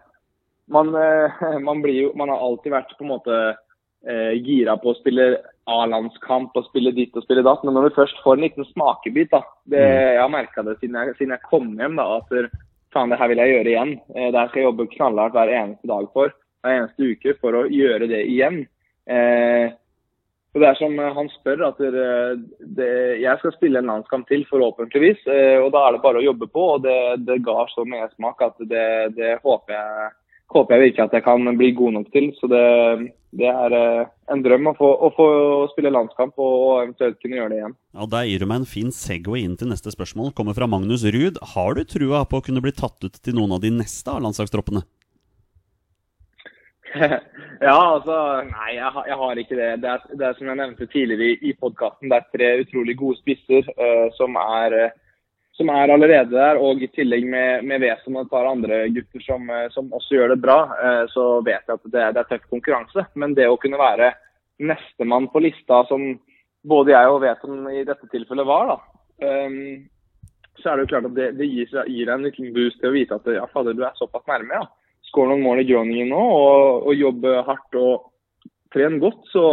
man, 0.74 0.96
eh, 0.98 1.60
man, 1.70 1.86
blir 1.86 2.08
jo, 2.08 2.14
man 2.18 2.34
har 2.34 2.42
alltid 2.42 2.74
vært 2.74 2.98
på 2.98 3.06
en 3.06 3.14
måte 3.14 3.40
eh, 3.54 4.34
gira 4.42 4.80
på 4.82 4.92
å 4.92 4.98
spille 4.98 5.36
A-landskamp 5.72 6.58
og 6.60 6.66
spille 6.68 6.92
ditt 6.96 7.16
og 7.16 7.24
spille 7.26 7.44
datt. 7.46 7.64
Men 7.64 7.78
når 7.78 7.88
du 7.88 7.98
først 7.98 8.20
får 8.26 8.38
en 8.38 8.46
liten 8.46 8.68
smakebit 8.72 9.32
da, 9.32 9.44
det, 9.64 9.80
mm. 9.80 10.00
Jeg 10.16 10.22
har 10.22 10.34
merka 10.34 10.66
det 10.68 10.78
siden 10.80 11.00
jeg, 11.00 11.16
siden 11.20 11.36
jeg, 11.36 11.46
kom 11.50 11.70
hjem, 11.80 12.00
da, 12.00 12.08
at 12.20 12.58
faen, 12.94 13.14
det 13.14 13.20
her 13.22 13.32
vil 13.32 13.44
jeg 13.44 13.54
gjøre 13.56 13.72
igjen. 13.74 13.94
Eh, 14.16 14.32
det 14.34 14.48
skal 14.50 14.62
jeg 14.62 14.68
jobbe 14.70 14.90
knallhardt 14.96 15.38
hver 15.38 15.54
eneste 15.54 15.94
dag 15.94 16.10
for, 16.16 16.36
hver 16.64 16.76
eneste 16.80 17.14
uke 17.14 17.38
for 17.40 17.62
å 17.62 17.64
gjøre 17.72 18.10
det 18.12 18.26
igjen. 18.28 18.66
Eh, 19.08 19.72
så 20.54 20.62
Det 20.62 20.68
er 20.70 20.78
som 20.78 21.00
han 21.16 21.30
spør, 21.34 21.64
at 21.72 21.80
det, 21.82 22.10
det, 22.78 22.90
jeg 23.24 23.40
skal 23.42 23.56
spille 23.56 23.80
en 23.82 23.88
landskamp 23.90 24.28
til, 24.30 24.44
forhåpentligvis. 24.52 25.24
Eh, 25.26 25.58
og 25.58 25.72
Da 25.74 25.88
er 25.88 25.96
det 25.96 26.04
bare 26.04 26.22
å 26.22 26.28
jobbe 26.28 26.46
på. 26.46 26.66
og 26.76 26.84
Det, 26.84 27.00
det 27.26 27.40
ga 27.48 27.64
så 27.72 27.88
mersmak 27.90 28.44
at 28.46 28.62
det, 28.62 29.16
det 29.18 29.40
håper 29.42 29.74
jeg 29.74 30.12
håper 30.54 30.76
jeg 30.76 30.84
virkelig 30.88 31.04
at 31.06 31.14
jeg 31.18 31.24
kan 31.26 31.58
bli 31.58 31.70
god 31.78 31.94
nok 31.96 32.10
til. 32.14 32.32
Så 32.40 32.50
det, 32.52 32.64
det 33.40 33.48
er 33.50 33.76
eh, 33.78 34.10
en 34.34 34.44
drøm 34.46 34.68
å 34.70 34.76
få, 34.78 34.90
å 35.08 35.10
få 35.16 35.28
spille 35.72 35.94
landskamp 35.94 36.38
og 36.42 36.84
eventuelt 36.84 37.20
kunne 37.24 37.40
gjøre 37.40 37.54
det 37.54 37.62
igjen. 37.62 37.78
Ja, 37.98 38.10
Der 38.16 38.28
gir 38.30 38.44
du 38.44 38.50
meg 38.52 38.62
en 38.64 38.70
fin 38.70 38.92
Segway 38.94 39.46
inn 39.48 39.56
til 39.58 39.72
neste 39.72 39.94
spørsmål. 39.94 40.34
Kommer 40.38 40.58
fra 40.58 40.68
Magnus 40.70 41.06
Ruud. 41.06 41.40
Har 41.56 41.78
du 41.80 41.84
trua 41.90 42.26
på 42.30 42.42
å 42.42 42.46
kunne 42.46 42.62
bli 42.66 42.74
tatt 42.76 43.00
ut 43.06 43.18
til 43.24 43.38
noen 43.40 43.56
av 43.58 43.64
de 43.64 43.72
neste 43.74 44.12
av 44.14 44.22
landslagstroppene? 44.26 44.84
ja, 46.94 47.74
altså 47.74 48.16
Nei, 48.52 48.76
jeg, 48.76 48.90
har- 48.96 49.08
jeg 49.10 49.18
har 49.18 49.40
ikke 49.42 49.58
det. 49.58 49.70
Det 49.82 49.90
er, 49.96 50.04
det 50.20 50.28
er 50.28 50.36
som 50.38 50.50
jeg 50.52 50.60
nevnte 50.60 50.86
tidligere 50.94 51.32
i, 51.32 51.38
i 51.50 51.56
podkasten, 51.58 52.12
det 52.12 52.20
er 52.20 52.28
tre 52.36 52.50
utrolig 52.62 52.96
gode 53.00 53.18
spisser 53.24 53.66
uh, 53.80 54.12
som, 54.18 54.38
er, 54.38 54.76
eh, 54.78 54.94
som 55.58 55.70
er 55.70 55.94
allerede 55.94 56.34
der. 56.34 56.60
Og 56.62 56.82
i 56.82 56.90
tillegg 56.94 57.26
med, 57.30 57.66
med 57.70 57.84
Wesam 57.84 58.18
og 58.18 58.26
et 58.26 58.34
par 58.34 58.50
andre 58.50 58.84
gutter 58.94 59.24
som, 59.26 59.48
eh, 59.50 59.70
som 59.76 59.92
også 59.94 60.18
gjør 60.18 60.34
det 60.34 60.42
bra, 60.44 60.60
eh, 60.80 61.04
så 61.14 61.28
vet 61.46 61.62
jeg 61.62 61.78
at 61.78 61.88
det, 61.88 62.06
det 62.16 62.24
er 62.24 62.30
tøff 62.32 62.46
konkurranse. 62.50 63.08
Men 63.20 63.36
det 63.38 63.50
å 63.50 63.60
kunne 63.62 63.82
være 63.82 64.14
nestemann 64.64 65.30
på 65.34 65.42
lista, 65.44 65.84
som 65.90 66.14
både 66.64 66.94
jeg 66.94 67.12
og 67.12 67.22
Veton 67.24 67.66
i 67.74 67.84
dette 67.88 68.08
tilfellet 68.12 68.48
var, 68.48 68.70
da, 68.70 68.78
um, 69.28 69.82
så 70.62 70.70
er 70.70 70.78
det 70.78 70.86
jo 70.86 70.92
klart 70.94 71.08
at 71.10 71.16
det, 71.18 71.28
det 71.40 71.50
gir, 71.50 71.68
gir 71.90 72.08
deg 72.08 72.14
en 72.14 72.26
liten 72.28 72.54
boost 72.56 72.80
til 72.80 72.92
å 72.92 72.96
vite 72.96 73.18
at 73.18 73.30
ja, 73.36 73.44
fader, 73.52 73.76
du 73.76 73.84
er 73.84 73.98
såpass 74.00 74.26
nærme. 74.30 74.62
ja 74.62 75.10
Skår 75.10 75.28
noen 75.30 75.44
mål 75.44 75.62
i 75.62 75.68
Groningen 75.68 76.14
nå 76.14 76.22
og, 76.22 76.88
og 76.88 76.96
jobber 76.96 77.42
hardt 77.50 77.76
og 77.78 78.06
trener 78.74 79.02
godt, 79.02 79.20
så, 79.34 79.44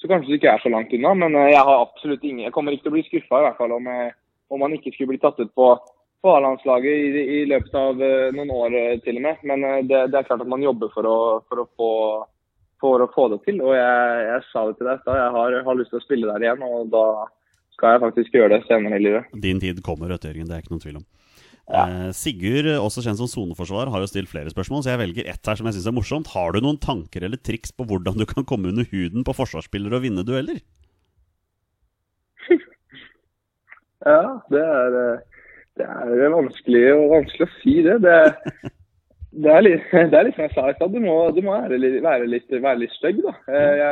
så 0.00 0.10
kanskje 0.10 0.32
du 0.32 0.38
ikke 0.38 0.54
er 0.54 0.62
så 0.62 0.72
langt 0.72 0.94
unna. 0.94 1.12
Men 1.18 1.36
eh, 1.36 1.52
jeg 1.52 1.66
har 1.68 1.82
absolutt 1.82 2.24
ingen, 2.24 2.46
jeg 2.46 2.54
kommer 2.54 2.74
ikke 2.74 2.86
til 2.86 2.94
å 2.94 2.96
bli 2.96 3.04
skuffa 3.10 3.42
i 3.42 3.46
hvert 3.48 3.60
fall 3.60 3.76
om, 3.76 3.90
jeg, 3.92 4.14
om 4.48 4.64
man 4.64 4.74
ikke 4.76 4.92
skulle 4.94 5.12
bli 5.14 5.20
tatt 5.22 5.38
ut 5.40 5.52
på, 5.56 5.68
på 6.22 6.32
A-landslaget 6.34 6.88
i, 6.88 7.24
i 7.38 7.44
løpet 7.50 7.74
av 7.78 8.00
uh, 8.00 8.28
noen 8.36 8.52
år 8.54 8.76
eh, 8.78 8.96
til 9.04 9.20
og 9.20 9.26
med. 9.28 9.44
Men 9.50 9.66
uh, 9.66 9.78
det, 9.84 10.08
det 10.12 10.20
er 10.20 10.28
klart 10.28 10.44
at 10.44 10.50
man 10.50 10.64
jobber 10.64 10.92
for 10.94 11.08
å, 11.08 11.18
for 11.48 11.62
å, 11.64 11.66
få, 11.78 11.90
for 12.82 13.04
å 13.04 13.10
få 13.14 13.28
det 13.34 13.42
til. 13.48 13.60
Og 13.64 13.76
jeg, 13.76 14.24
jeg 14.30 14.46
sa 14.52 14.64
det 14.68 14.78
til 14.78 14.90
deg 14.90 15.04
da, 15.06 15.18
jeg 15.20 15.36
har, 15.36 15.60
har 15.68 15.78
lyst 15.80 15.94
til 15.94 16.00
å 16.00 16.06
spille 16.06 16.32
der 16.32 16.48
igjen. 16.48 16.64
Og 16.66 16.90
da 16.94 17.04
skal 17.76 17.94
jeg 17.94 18.04
faktisk 18.08 18.40
gjøre 18.40 18.56
det 18.56 18.64
senere 18.66 18.98
i 18.98 19.06
livet. 19.06 19.38
Din 19.46 19.62
tid 19.62 19.84
kommer, 19.86 20.16
Jørgen. 20.16 20.48
Det 20.48 20.56
er 20.56 20.64
ikke 20.64 20.74
noen 20.74 20.84
tvil 20.86 21.00
om. 21.02 21.06
Ja. 21.68 21.84
Sigurd, 22.16 22.64
også 22.80 23.02
kjent 23.04 23.20
som 23.20 23.28
soneforsvarer, 23.28 23.90
har 23.92 24.00
jo 24.00 24.08
stilt 24.08 24.30
flere 24.30 24.48
spørsmål, 24.48 24.80
så 24.80 24.94
jeg 24.94 25.00
velger 25.02 25.26
ett 25.28 25.50
her 25.50 25.58
som 25.58 25.66
jeg 25.68 25.76
syns 25.76 25.90
er 25.90 25.94
morsomt. 25.98 26.30
Har 26.32 26.56
du 26.56 26.62
noen 26.64 26.78
tanker 26.80 27.26
eller 27.28 27.36
triks 27.36 27.74
på 27.76 27.84
hvordan 27.90 28.16
du 28.16 28.24
kan 28.30 28.46
komme 28.48 28.70
under 28.72 28.88
huden 28.88 29.20
på 29.26 29.34
forsvarsspillere 29.36 30.00
og 30.00 30.06
vinne 30.06 30.24
dueller? 30.24 30.62
Ja, 34.06 34.38
det 34.52 34.62
er, 34.62 34.98
eh, 35.02 35.42
det 35.78 35.86
er 35.88 36.34
vanskelig, 36.34 36.84
vanskelig 37.10 37.48
å 37.48 37.56
si 37.58 37.74
det. 37.86 37.98
Det, 38.04 38.16
det, 39.42 39.50
er, 39.50 39.64
litt, 39.66 39.90
det 39.90 40.14
er 40.20 40.28
litt 40.28 40.38
som 40.38 40.46
jeg 40.46 40.54
sa 40.54 40.70
i 40.70 40.78
stad, 40.78 40.94
du 40.94 41.02
må, 41.02 41.18
du 41.34 41.42
må 41.42 41.56
være, 41.56 41.80
litt, 41.82 42.00
være, 42.04 42.30
litt, 42.30 42.48
være 42.54 42.84
litt 42.84 42.96
stygg. 42.98 43.22
Da. 43.26 43.36
Eh, 43.50 43.84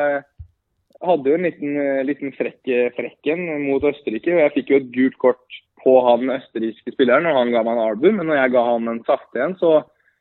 Jeg 0.97 1.11
hadde 1.11 1.29
jo 1.29 1.37
en 1.37 1.45
liten, 1.45 1.79
eh, 1.83 2.05
liten 2.09 2.33
frekk, 2.33 2.73
frekken 2.97 3.47
mot 3.67 3.85
Østerrike, 3.85 4.33
og 4.33 4.45
jeg 4.45 4.55
fikk 4.55 4.73
jo 4.73 4.81
et 4.81 4.93
gult 4.95 5.19
kort 5.23 5.63
på 5.87 5.95
han 6.03 6.33
østerrikske 6.35 6.95
spilleren 6.95 7.29
når 7.29 7.37
han 7.37 7.53
ga 7.55 7.63
meg 7.63 7.77
en 7.77 7.89
album. 7.93 8.17
Men 8.19 8.31
når 8.31 8.41
jeg 8.41 8.55
ga 8.57 8.65
han 8.73 8.91
en 8.91 9.05
saftig 9.07 9.39
igjen, 9.39 9.55
så, 9.61 9.73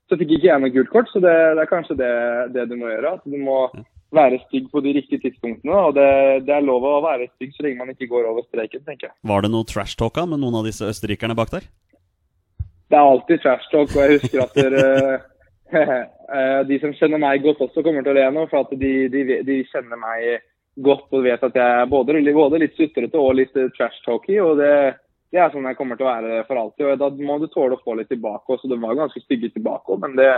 så 0.10 0.18
fikk 0.20 0.36
ikke 0.36 0.50
jeg 0.52 0.62
noe 0.62 0.74
gult 0.76 0.92
kort. 0.94 1.10
Så 1.10 1.22
det, 1.24 1.34
det 1.58 1.64
er 1.64 1.72
kanskje 1.72 1.98
det, 2.02 2.12
det, 2.54 2.68
du 2.70 2.76
må 2.78 2.92
gjøre. 2.92 3.16
At 3.18 3.26
du 3.26 3.38
må 3.42 3.60
være 4.16 4.42
stygg 4.46 4.70
på 4.72 4.82
de 4.86 4.96
riktige 4.98 5.24
tidspunktene. 5.26 5.80
Og 5.90 5.96
det, 5.98 6.10
det 6.48 6.56
er 6.56 6.66
lov 6.66 6.86
å 6.88 7.00
være 7.06 7.30
stygg 7.36 7.56
så 7.56 7.66
lenge 7.66 7.84
man 7.84 7.94
ikke 7.94 8.10
går 8.12 8.30
over 8.32 8.46
streken, 8.48 8.84
tenker 8.88 9.10
jeg. 9.10 9.18
Var 9.28 9.46
det 9.46 9.52
noe 9.54 9.68
trash-talka 9.70 10.26
med 10.32 10.42
noen 10.44 10.62
av 10.62 10.68
disse 10.70 10.88
østerrikerne 10.88 11.38
bak 11.38 11.54
der? 11.54 11.70
Det 12.90 12.98
er 12.98 13.12
alltid 13.12 13.42
trash 13.42 13.72
talk, 13.72 13.94
og 13.96 14.02
jeg 14.04 14.20
husker 14.20 14.44
at 14.44 14.58
dere, 14.58 14.84
eh, 16.38 16.60
de 16.70 16.78
som 16.84 16.94
kjenner 16.96 17.22
meg 17.22 17.42
godt 17.46 17.64
også 17.66 17.82
kommer 17.86 18.06
til 18.06 18.14
å 18.14 18.20
le 18.20 18.28
nå, 18.36 18.44
for 18.52 18.66
at 18.66 18.76
de, 18.78 18.92
de, 19.14 19.24
de 19.48 19.64
kjenner 19.72 20.00
meg 20.00 20.44
godt 20.86 21.16
og 21.16 21.24
vet 21.26 21.44
at 21.48 21.58
jeg 21.58 21.80
er 21.80 21.90
både, 21.90 22.20
både 22.36 22.62
litt 22.62 22.78
sutrete 22.78 23.18
og 23.18 23.38
litt 23.40 23.56
trash 23.78 24.04
talky. 24.06 24.38
og 24.44 24.60
det, 24.60 24.72
det 25.34 25.42
er 25.42 25.52
sånn 25.54 25.66
jeg 25.68 25.80
kommer 25.80 25.98
til 25.98 26.06
å 26.06 26.12
være 26.12 26.44
for 26.48 26.62
alltid. 26.62 26.86
og 26.92 27.02
Da 27.02 27.10
må 27.28 27.40
du 27.42 27.48
tåle 27.52 27.78
å 27.78 27.84
få 27.84 27.98
litt 27.98 28.12
tilbake 28.12 28.54
også. 28.54 28.70
De 28.72 28.80
var 28.80 29.00
ganske 29.00 29.24
stygge 29.24 29.54
tilbake 29.56 29.96
òg, 29.96 30.04
men 30.06 30.18
det, 30.20 30.30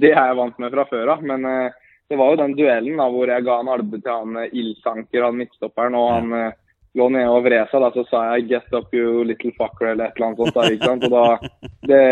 det 0.00 0.14
er 0.14 0.32
jeg 0.32 0.40
vant 0.40 0.58
med 0.60 0.74
fra 0.74 0.88
før 0.90 1.14
av. 1.14 1.24
Men 1.28 1.46
eh, 1.48 1.78
det 2.12 2.18
var 2.20 2.32
jo 2.32 2.40
den 2.42 2.56
duellen 2.58 2.98
da, 3.00 3.06
hvor 3.12 3.30
jeg 3.32 3.44
ga 3.46 3.60
en 3.62 3.70
albue 3.72 4.00
til 4.02 4.12
han 4.12 4.34
Ildsanker, 4.42 4.58
Ilsanker, 4.62 5.24
han 5.24 5.38
midtstopperen, 5.40 5.96
og 5.96 6.10
han 6.12 6.34
eh, 6.36 6.58
lå 7.00 7.08
nede 7.14 7.30
og 7.32 7.46
vred 7.46 7.70
seg. 7.70 7.80
Da, 7.84 7.88
så 7.94 8.04
sa 8.10 8.26
jeg 8.34 8.50
'get 8.50 8.76
up 8.76 8.92
you 8.92 9.24
little 9.24 9.54
fucker' 9.56 9.94
eller 9.94 10.10
et 10.10 10.20
eller 10.20 10.28
annet 10.28 10.42
sånt. 10.42 10.54
Da, 10.58 10.68
ikke 10.68 10.90
sant? 10.90 11.08
Og 11.08 11.16
da, 11.16 11.24
det, 11.88 12.02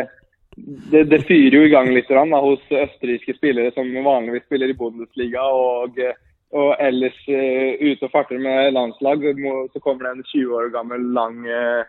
det, 0.92 1.04
det 1.12 1.20
fyrer 1.28 1.58
jo 1.58 1.68
i 1.68 1.74
gang 1.74 1.92
litt 1.92 2.08
da, 2.08 2.24
hos 2.46 2.64
østerrikske 2.70 3.36
spillere 3.36 3.74
som 3.76 3.92
vanligvis 3.92 4.48
spiller 4.48 4.72
i 4.72 4.78
Bundesliga. 4.80 5.44
og 5.44 6.00
eh, 6.00 6.18
og 6.50 6.72
ellers 6.82 7.14
uh, 7.30 7.78
ute 7.78 8.02
og 8.02 8.10
farter 8.10 8.40
med 8.42 8.72
landslag, 8.74 9.22
så 9.70 9.78
kommer 9.84 10.08
det 10.08 10.10
en 10.16 10.24
20 10.32 10.56
år 10.58 10.72
gammel 10.74 11.04
lang 11.14 11.44
uh, 11.46 11.84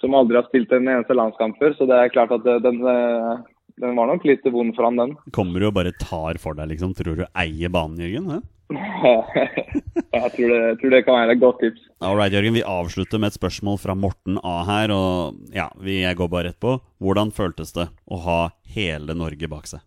som 0.00 0.14
aldri 0.14 0.36
har 0.36 0.44
spilt 0.50 0.72
en 0.76 0.90
eneste 0.92 1.16
landskamp 1.16 1.56
før. 1.58 1.72
Så 1.78 1.86
det 1.88 1.96
er 1.96 2.12
klart 2.12 2.32
at 2.34 2.44
den, 2.44 2.82
eh, 2.84 3.38
den 3.82 3.96
var 3.98 4.06
nok 4.10 4.24
litt 4.28 4.44
vond 4.54 4.74
for 4.76 4.86
han, 4.86 4.98
den. 5.00 5.14
Kommer 5.34 5.60
du 5.62 5.68
og 5.70 5.76
bare 5.76 5.94
tar 5.98 6.38
for 6.42 6.56
deg, 6.58 6.70
liksom? 6.74 6.94
Tror 6.98 7.18
du 7.18 7.24
eier 7.34 7.72
banen, 7.74 8.02
Jørgen? 8.02 8.28
hæ? 8.30 8.42
jeg, 10.14 10.30
tror 10.34 10.48
det, 10.48 10.58
jeg 10.58 10.76
tror 10.80 10.94
det 10.94 11.00
kan 11.06 11.18
være 11.18 11.34
et 11.36 11.42
godt 11.42 11.58
tips. 11.62 11.82
All 12.00 12.16
right, 12.18 12.32
Jørgen, 12.32 12.56
vi 12.56 12.64
avslutter 12.64 13.20
med 13.20 13.32
et 13.32 13.38
spørsmål 13.38 13.80
fra 13.82 13.96
Morten 13.98 14.38
A 14.42 14.54
her. 14.68 14.94
Og 14.94 15.54
ja, 15.54 15.68
jeg 15.84 16.16
går 16.18 16.30
bare 16.32 16.50
rett 16.50 16.60
på. 16.62 16.78
Hvordan 17.02 17.34
føltes 17.34 17.74
det 17.76 17.88
å 18.06 18.20
ha 18.24 18.40
hele 18.76 19.16
Norge 19.18 19.50
bak 19.50 19.68
seg? 19.70 19.84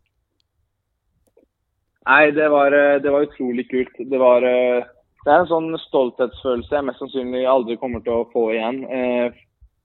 Nei, 2.08 2.30
det 2.32 2.48
var, 2.54 2.72
eh, 2.72 3.00
det 3.04 3.12
var 3.12 3.28
utrolig 3.28 3.68
kult. 3.72 3.98
Det 4.00 4.20
var 4.22 4.46
eh, 4.48 4.86
Det 5.26 5.34
er 5.34 5.42
en 5.44 5.50
sånn 5.50 5.74
stolthetsfølelse 5.90 6.72
jeg 6.72 6.88
mest 6.88 7.02
sannsynlig 7.04 7.44
aldri 7.52 7.76
kommer 7.82 8.00
til 8.06 8.22
å 8.22 8.28
få 8.32 8.46
igjen. 8.54 8.86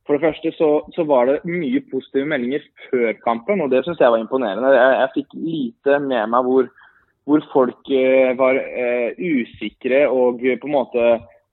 Eh, 0.02 0.06
For 0.06 0.16
det 0.16 0.22
første 0.22 0.52
så, 0.56 0.70
så 0.94 1.04
var 1.04 1.26
det 1.26 1.44
mye 1.44 1.80
positive 1.90 2.26
meldinger 2.26 2.62
før 2.90 3.12
kampen, 3.24 3.60
og 3.60 3.70
det 3.70 3.84
syns 3.84 4.00
jeg 4.00 4.10
var 4.10 4.18
imponerende. 4.18 4.72
Jeg, 4.74 4.96
jeg 5.00 5.12
fikk 5.14 5.34
lite 5.34 5.98
med 6.00 6.30
meg 6.30 6.44
hvor, 6.44 6.70
hvor 7.24 7.44
folk 7.52 7.90
eh, 7.90 8.32
var 8.38 8.58
eh, 8.58 9.14
usikre 9.18 10.08
og 10.10 10.40
på 10.42 10.66
en 10.66 10.74
måte 10.74 11.04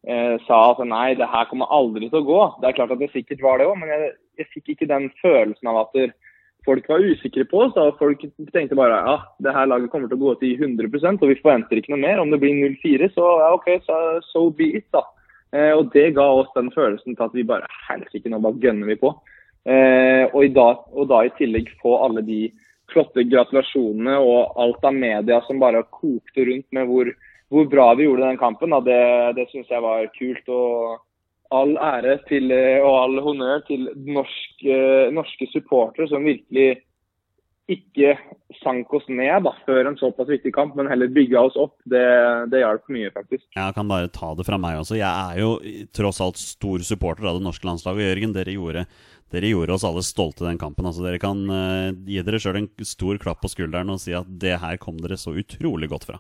eh, 0.08 0.38
sa 0.48 0.72
at 0.72 0.82
nei, 0.86 1.14
det 1.16 1.30
her 1.30 1.46
kommer 1.50 1.70
aldri 1.70 2.10
til 2.10 2.24
å 2.24 2.26
gå. 2.26 2.42
Det 2.62 2.70
er 2.70 2.80
klart 2.80 2.92
at 2.96 3.00
det 3.00 3.12
sikkert 3.14 3.42
var 3.46 3.60
det 3.60 3.70
òg, 3.70 3.78
men 3.78 3.94
jeg, 3.94 4.12
jeg 4.40 4.52
fikk 4.56 4.74
ikke 4.74 4.90
den 4.90 5.12
følelsen 5.22 5.70
av 5.70 5.86
at 5.86 6.18
folk 6.66 6.90
var 6.90 7.06
usikre 7.06 7.46
på 7.48 7.64
oss. 7.68 7.78
Folk 8.00 8.26
tenkte 8.54 8.78
bare 8.78 8.98
ja, 8.98 9.16
det 9.46 9.54
her 9.56 9.70
laget 9.70 9.92
kommer 9.94 10.10
til 10.10 10.20
å 10.20 10.26
gå 10.26 10.36
til 10.42 10.58
100% 10.58 11.22
og 11.22 11.32
vi 11.32 11.38
forventer 11.40 11.80
ikke 11.80 11.94
noe 11.94 12.02
mer. 12.02 12.20
Om 12.22 12.34
det 12.34 12.42
blir 12.42 12.58
0-4, 12.58 13.14
så 13.14 13.30
ja, 13.44 13.54
OK, 13.56 13.70
så, 13.86 14.02
so 14.32 14.50
be 14.50 14.74
it, 14.82 14.90
da. 14.96 15.06
Eh, 15.56 15.74
og 15.74 15.90
det 15.94 16.12
ga 16.18 16.26
oss 16.40 16.50
den 16.56 16.70
følelsen 16.76 17.16
til 17.16 17.26
at 17.26 17.36
vi 17.38 17.48
bare 17.48 17.70
helsike, 17.88 18.30
nå 18.30 18.42
bare 18.44 18.62
gønner 18.62 18.92
vi 18.92 19.00
på. 19.02 19.14
Eh, 19.66 20.26
og, 20.30 20.42
i 20.46 20.54
dag, 20.56 20.86
og 20.94 21.10
da 21.10 21.24
i 21.26 21.34
tillegg 21.38 21.72
få 21.82 21.98
alle 22.06 22.24
de 22.26 22.46
flotte 22.90 23.26
gratulasjonene 23.30 24.16
og 24.18 24.58
alt 24.62 24.86
av 24.88 24.96
media 24.96 25.42
som 25.46 25.60
bare 25.62 25.86
kokte 25.94 26.46
rundt 26.48 26.66
med 26.74 26.88
hvor, 26.90 27.12
hvor 27.54 27.68
bra 27.70 27.92
vi 27.98 28.08
gjorde 28.08 28.26
den 28.26 28.42
kampen, 28.42 28.74
da, 28.74 28.82
det, 28.86 29.04
det 29.38 29.50
syns 29.52 29.70
jeg 29.70 29.86
var 29.86 30.10
kult. 30.18 30.50
og 30.50 31.06
all 31.50 31.78
ære 31.82 32.20
til, 32.30 32.52
eh, 32.54 32.78
og 32.86 32.96
all 33.04 33.22
honnør 33.26 33.64
til 33.66 33.88
norske, 34.06 34.76
norske 35.16 35.48
supportere 35.50 36.06
som 36.12 36.28
virkelig 36.28 36.84
ikke 37.70 38.16
sank 38.64 38.92
oss 38.98 39.06
ned 39.12 39.46
da, 39.46 39.54
før 39.68 39.88
en 39.88 39.98
såpass 40.00 40.30
viktig 40.30 40.52
kamp, 40.56 40.74
men 40.78 40.90
heller 40.90 41.12
bygga 41.14 41.44
oss 41.50 41.58
opp. 41.60 41.76
Det, 41.90 42.02
det 42.50 42.64
hjalp 42.64 42.90
mye, 42.92 43.12
faktisk. 43.14 43.46
Jeg 43.56 43.76
kan 43.76 43.90
bare 43.92 44.10
ta 44.14 44.32
det 44.38 44.46
fra 44.48 44.58
meg 44.62 44.80
også. 44.80 44.98
Jeg 44.98 45.10
er 45.10 45.42
jo 45.44 45.52
tross 45.96 46.22
alt 46.26 46.42
stor 46.42 46.84
supporter 46.86 47.30
av 47.30 47.38
det 47.38 47.46
norske 47.46 47.68
landslaget. 47.70 48.08
Jørgen, 48.08 48.34
dere 48.36 48.56
gjorde, 48.56 48.86
dere 49.34 49.52
gjorde 49.54 49.76
oss 49.76 49.86
alle 49.88 50.04
stolte 50.06 50.46
i 50.46 50.50
den 50.50 50.62
kampen. 50.62 50.88
Altså, 50.90 51.06
dere 51.06 51.22
kan 51.22 51.44
uh, 51.46 51.92
gi 52.10 52.24
dere 52.26 52.42
sjøl 52.42 52.64
en 52.64 52.72
stor 52.88 53.22
klapp 53.22 53.44
på 53.44 53.52
skulderen 53.54 53.94
og 53.94 54.02
si 54.02 54.16
at 54.18 54.30
det 54.42 54.58
her 54.64 54.80
kom 54.82 54.98
dere 55.04 55.20
så 55.20 55.36
utrolig 55.38 55.92
godt 55.92 56.10
fra. 56.10 56.18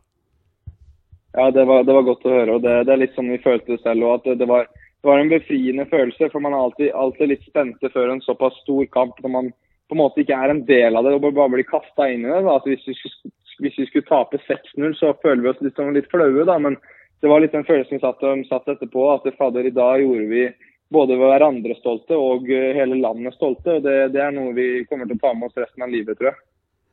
Ja, 1.38 1.50
det 1.54 1.66
var, 1.70 1.84
det 1.86 1.94
var 1.94 2.06
godt 2.06 2.26
å 2.26 2.36
høre. 2.36 2.58
og 2.58 2.62
Det, 2.66 2.76
det 2.86 2.94
er 2.94 3.02
litt 3.04 3.18
sånn 3.18 3.32
vi 3.34 3.42
følte 3.42 3.76
det 3.76 3.82
selv 3.82 4.06
òg. 4.06 4.30
Det, 4.38 4.46
var, 4.50 4.70
det 4.70 5.10
var 5.10 5.22
en 5.22 5.34
befriende 5.34 5.86
følelse. 5.90 6.30
For 6.30 6.46
man 6.46 6.54
er 6.54 6.62
alltid, 6.68 6.94
alltid 6.94 7.34
litt 7.34 7.50
spente 7.50 7.90
før 7.94 8.14
en 8.14 8.24
såpass 8.26 8.58
stor 8.62 8.86
kamp 8.94 9.18
når 9.26 9.34
man 9.34 9.52
på 9.90 9.98
en 9.98 10.04
måte 10.04 10.22
ikke 10.22 10.38
er 10.38 10.54
en 10.54 10.64
del 10.68 10.96
av 10.96 11.06
det 11.06 11.16
og 11.18 11.26
bare 11.26 11.50
blir 11.56 11.66
kasta 11.68 12.06
inn 12.12 12.28
i 12.28 12.30
det. 12.30 12.44
Altså, 12.46 12.70
hvis, 12.70 12.86
vi 12.86 12.96
skulle, 13.00 13.34
hvis 13.66 13.78
vi 13.82 13.88
skulle 13.90 14.10
tape 14.10 14.40
6-0, 14.46 14.96
så 15.00 15.16
føler 15.24 15.42
vi 15.44 15.52
oss 15.52 15.62
litt, 15.66 15.76
sånn 15.80 15.96
litt 15.98 16.10
flaue, 16.12 16.46
da. 16.46 16.60
Men 16.62 16.78
det 17.24 17.32
var 17.32 17.42
litt 17.42 17.56
den 17.56 17.66
følelsen 17.68 17.98
vi 17.98 18.04
satt, 18.04 18.22
satt 18.52 18.70
etterpå. 18.76 19.08
At 19.16 19.26
fader, 19.40 19.66
i 19.66 19.74
dag 19.74 20.04
gjorde 20.04 20.28
vi 20.30 20.46
både 20.94 21.18
hverandre 21.18 21.76
stolte 21.78 22.18
og 22.18 22.48
eh, 22.54 22.72
hele 22.78 22.98
landet 23.02 23.36
stolte. 23.38 23.78
og 23.78 23.86
det, 23.86 23.98
det 24.14 24.22
er 24.26 24.34
noe 24.36 24.54
vi 24.58 24.86
kommer 24.90 25.10
til 25.10 25.18
å 25.20 25.24
ta 25.26 25.34
med 25.38 25.50
oss 25.50 25.58
resten 25.58 25.86
av 25.86 25.94
livet, 25.94 26.18
tror 26.20 26.32
jeg. 26.32 26.40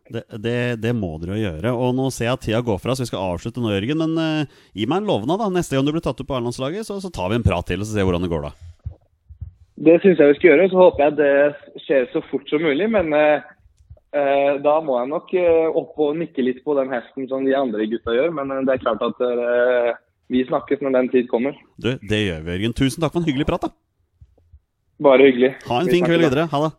Det, 0.06 0.22
det, 0.38 0.58
det 0.78 0.92
må 0.94 1.16
dere 1.18 1.34
jo 1.36 1.48
gjøre. 1.48 1.72
Og 1.74 1.92
nå 1.98 2.08
ser 2.14 2.30
jeg 2.30 2.38
at 2.38 2.44
tida 2.46 2.62
går 2.64 2.78
fra, 2.82 2.94
så 2.94 3.04
vi 3.04 3.10
skal 3.10 3.34
avslutte 3.34 3.60
nå, 3.60 3.72
Jørgen. 3.74 4.04
Men 4.04 4.22
eh, 4.22 4.62
gi 4.76 4.88
meg 4.88 5.02
en 5.02 5.10
lovnad, 5.12 5.42
da. 5.42 5.50
Neste 5.52 5.76
gang 5.76 5.84
du 5.84 5.92
blir 5.92 6.04
tatt 6.04 6.20
opp 6.22 6.30
på 6.30 6.38
A-landslaget, 6.38 6.88
så, 6.88 7.00
så 7.02 7.12
tar 7.12 7.32
vi 7.32 7.40
en 7.40 7.46
prat 7.46 7.68
til 7.68 7.82
og 7.82 7.88
så 7.88 7.92
ser 7.92 8.04
vi 8.04 8.10
hvordan 8.10 8.24
det 8.24 8.32
går 8.32 8.48
da. 8.48 8.54
Det 9.76 9.98
syns 10.00 10.18
jeg 10.18 10.32
vi 10.32 10.38
skal 10.38 10.50
gjøre. 10.50 10.70
Så 10.72 10.80
håper 10.80 11.04
jeg 11.04 11.16
det 11.18 11.82
skjer 11.84 12.08
så 12.12 12.22
fort 12.30 12.48
som 12.48 12.64
mulig. 12.64 12.88
Men 12.90 13.12
eh, 13.12 13.44
Eh, 14.16 14.52
da 14.64 14.76
må 14.84 14.96
jeg 15.00 15.10
nok 15.10 15.32
eh, 15.36 15.66
opp 15.76 15.98
og 16.00 16.16
nikke 16.20 16.44
litt 16.44 16.62
på 16.64 16.76
den 16.78 16.92
hesten 16.94 17.26
som 17.28 17.44
de 17.44 17.56
andre 17.58 17.88
gutta 17.90 18.14
gjør. 18.16 18.32
Men 18.38 18.54
eh, 18.54 18.62
det 18.68 18.76
er 18.76 18.84
klart 18.84 19.02
at 19.04 19.20
eh, 19.26 19.90
vi 20.32 20.44
snakkes 20.46 20.84
når 20.84 20.96
den 21.00 21.12
tid 21.12 21.28
kommer. 21.32 21.58
Du, 21.76 21.92
det 22.00 22.22
gjør 22.22 22.46
vi, 22.46 22.54
Jørgen. 22.54 22.78
Tusen 22.78 23.04
takk 23.04 23.16
for 23.16 23.22
en 23.22 23.28
hyggelig 23.28 23.48
prat, 23.50 23.68
da. 23.68 23.74
Bare 25.04 25.28
hyggelig. 25.28 25.56
Ha 25.68 25.82
en 25.82 25.90
Vi 25.90 25.98
fin 25.98 26.08
kveld 26.08 26.28
videre. 26.28 26.48
Ha 26.54 26.66
det. 26.68 26.74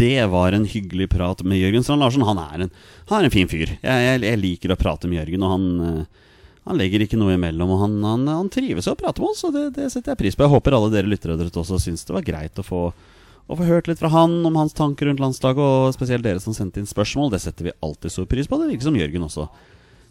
Det 0.00 0.24
var 0.32 0.56
en 0.56 0.64
hyggelig 0.64 1.10
prat 1.12 1.42
med 1.44 1.60
Jørgen 1.60 1.84
Strand 1.84 2.00
Larsen. 2.00 2.24
Han 2.24 2.40
er 2.40 2.64
en, 2.64 2.70
han 3.10 3.18
er 3.18 3.28
en 3.28 3.34
fin 3.34 3.48
fyr. 3.50 3.74
Jeg, 3.82 4.04
jeg, 4.06 4.22
jeg 4.24 4.40
liker 4.40 4.72
å 4.72 4.78
prate 4.80 5.10
med 5.10 5.18
Jørgen, 5.20 5.44
og 5.44 5.52
han, 5.52 5.66
eh, 5.84 6.28
han 6.70 6.80
legger 6.80 7.04
ikke 7.04 7.18
noe 7.20 7.34
imellom. 7.36 7.74
Og 7.74 7.82
han, 7.82 7.96
han, 8.08 8.24
han 8.30 8.48
trives 8.52 8.88
å 8.88 8.96
prate 8.96 9.20
med 9.20 9.34
oss, 9.34 9.42
og 9.44 9.56
det, 9.56 9.66
det 9.76 9.90
setter 9.92 10.14
jeg 10.14 10.20
pris 10.22 10.38
på. 10.38 10.46
Jeg 10.46 10.54
håper 10.54 10.76
alle 10.78 10.92
dere 10.94 11.10
lyttere 11.10 11.36
dere 11.36 11.52
også 11.52 11.80
syns 11.84 12.06
det 12.08 12.16
var 12.16 12.24
greit 12.24 12.62
å 12.62 12.64
få, 12.64 12.84
å 13.44 13.58
få 13.58 13.66
hørt 13.68 13.90
litt 13.90 14.00
fra 14.00 14.12
han 14.14 14.38
om 14.48 14.56
hans 14.56 14.72
tanker 14.78 15.10
rundt 15.10 15.20
landslaget, 15.20 15.60
og 15.60 15.96
spesielt 15.98 16.24
dere 16.24 16.40
som 16.40 16.56
sendte 16.56 16.80
inn 16.80 16.88
spørsmål. 16.88 17.34
Det 17.34 17.42
setter 17.44 17.68
vi 17.68 17.76
alltid 17.84 18.14
stor 18.14 18.30
pris 18.30 18.48
på. 18.48 18.60
Det 18.62 18.70
virker 18.70 18.88
som 18.88 18.96
Jørgen 18.96 19.26
også 19.28 19.50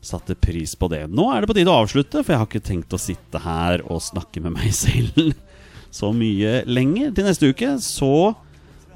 satte 0.05 0.35
pris 0.37 0.75
på 0.79 0.91
det. 0.93 1.07
Nå 1.09 1.25
er 1.33 1.41
det 1.41 1.49
på 1.49 1.55
tide 1.57 1.73
å 1.73 1.79
avslutte, 1.81 2.21
for 2.21 2.35
jeg 2.35 2.43
har 2.43 2.51
ikke 2.51 2.67
tenkt 2.69 2.93
å 2.93 3.01
sitte 3.01 3.41
her 3.41 3.81
og 3.89 4.03
snakke 4.05 4.43
med 4.45 4.53
meg 4.59 4.69
selv 4.85 5.33
så 5.89 6.13
mye 6.13 6.61
lenger. 6.69 7.09
Til 7.17 7.25
neste 7.25 7.49
uke 7.49 7.73
så 7.81 8.13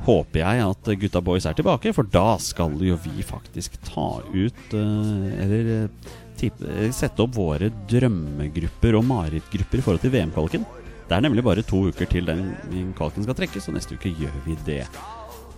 håper 0.03 0.41
jeg 0.43 0.65
at 0.65 0.91
Gutta 1.01 1.21
Boys 1.23 1.47
er 1.47 1.55
tilbake, 1.57 1.93
for 1.95 2.07
da 2.11 2.35
skal 2.41 2.75
jo 2.83 2.97
vi 3.03 3.23
faktisk 3.25 3.77
ta 3.87 4.07
ut 4.33 4.75
eh, 4.77 5.41
Eller 5.43 5.71
eh, 5.77 6.13
tippe, 6.39 6.67
eh, 6.67 6.91
sette 6.95 7.23
opp 7.23 7.35
våre 7.37 7.71
drømmegrupper 7.89 8.99
og 8.99 9.05
marerittgrupper 9.09 9.79
i 9.79 9.85
forhold 9.85 10.03
til 10.03 10.13
VM-kvaliken. 10.15 10.65
Det 11.07 11.17
er 11.17 11.25
nemlig 11.25 11.43
bare 11.45 11.65
to 11.67 11.85
uker 11.91 12.09
til 12.09 12.27
den 12.29 12.55
kvaliken 12.97 13.27
skal 13.27 13.37
trekkes, 13.37 13.67
og 13.69 13.77
neste 13.77 13.99
uke 13.99 14.11
gjør 14.11 14.39
vi 14.47 14.57
det. 14.67 14.83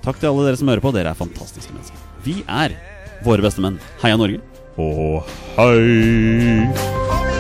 Takk 0.06 0.20
til 0.20 0.30
alle 0.30 0.50
dere 0.50 0.60
som 0.60 0.70
hører 0.70 0.84
på. 0.84 0.94
Dere 0.94 1.14
er 1.14 1.18
fantastiske 1.18 1.74
mennesker. 1.74 2.02
Vi 2.26 2.42
er 2.46 2.76
våre 3.26 3.46
beste 3.46 3.64
menn. 3.66 3.80
Heia 4.04 4.20
Norge. 4.20 4.42
Og 4.82 5.24
hei! 5.56 7.35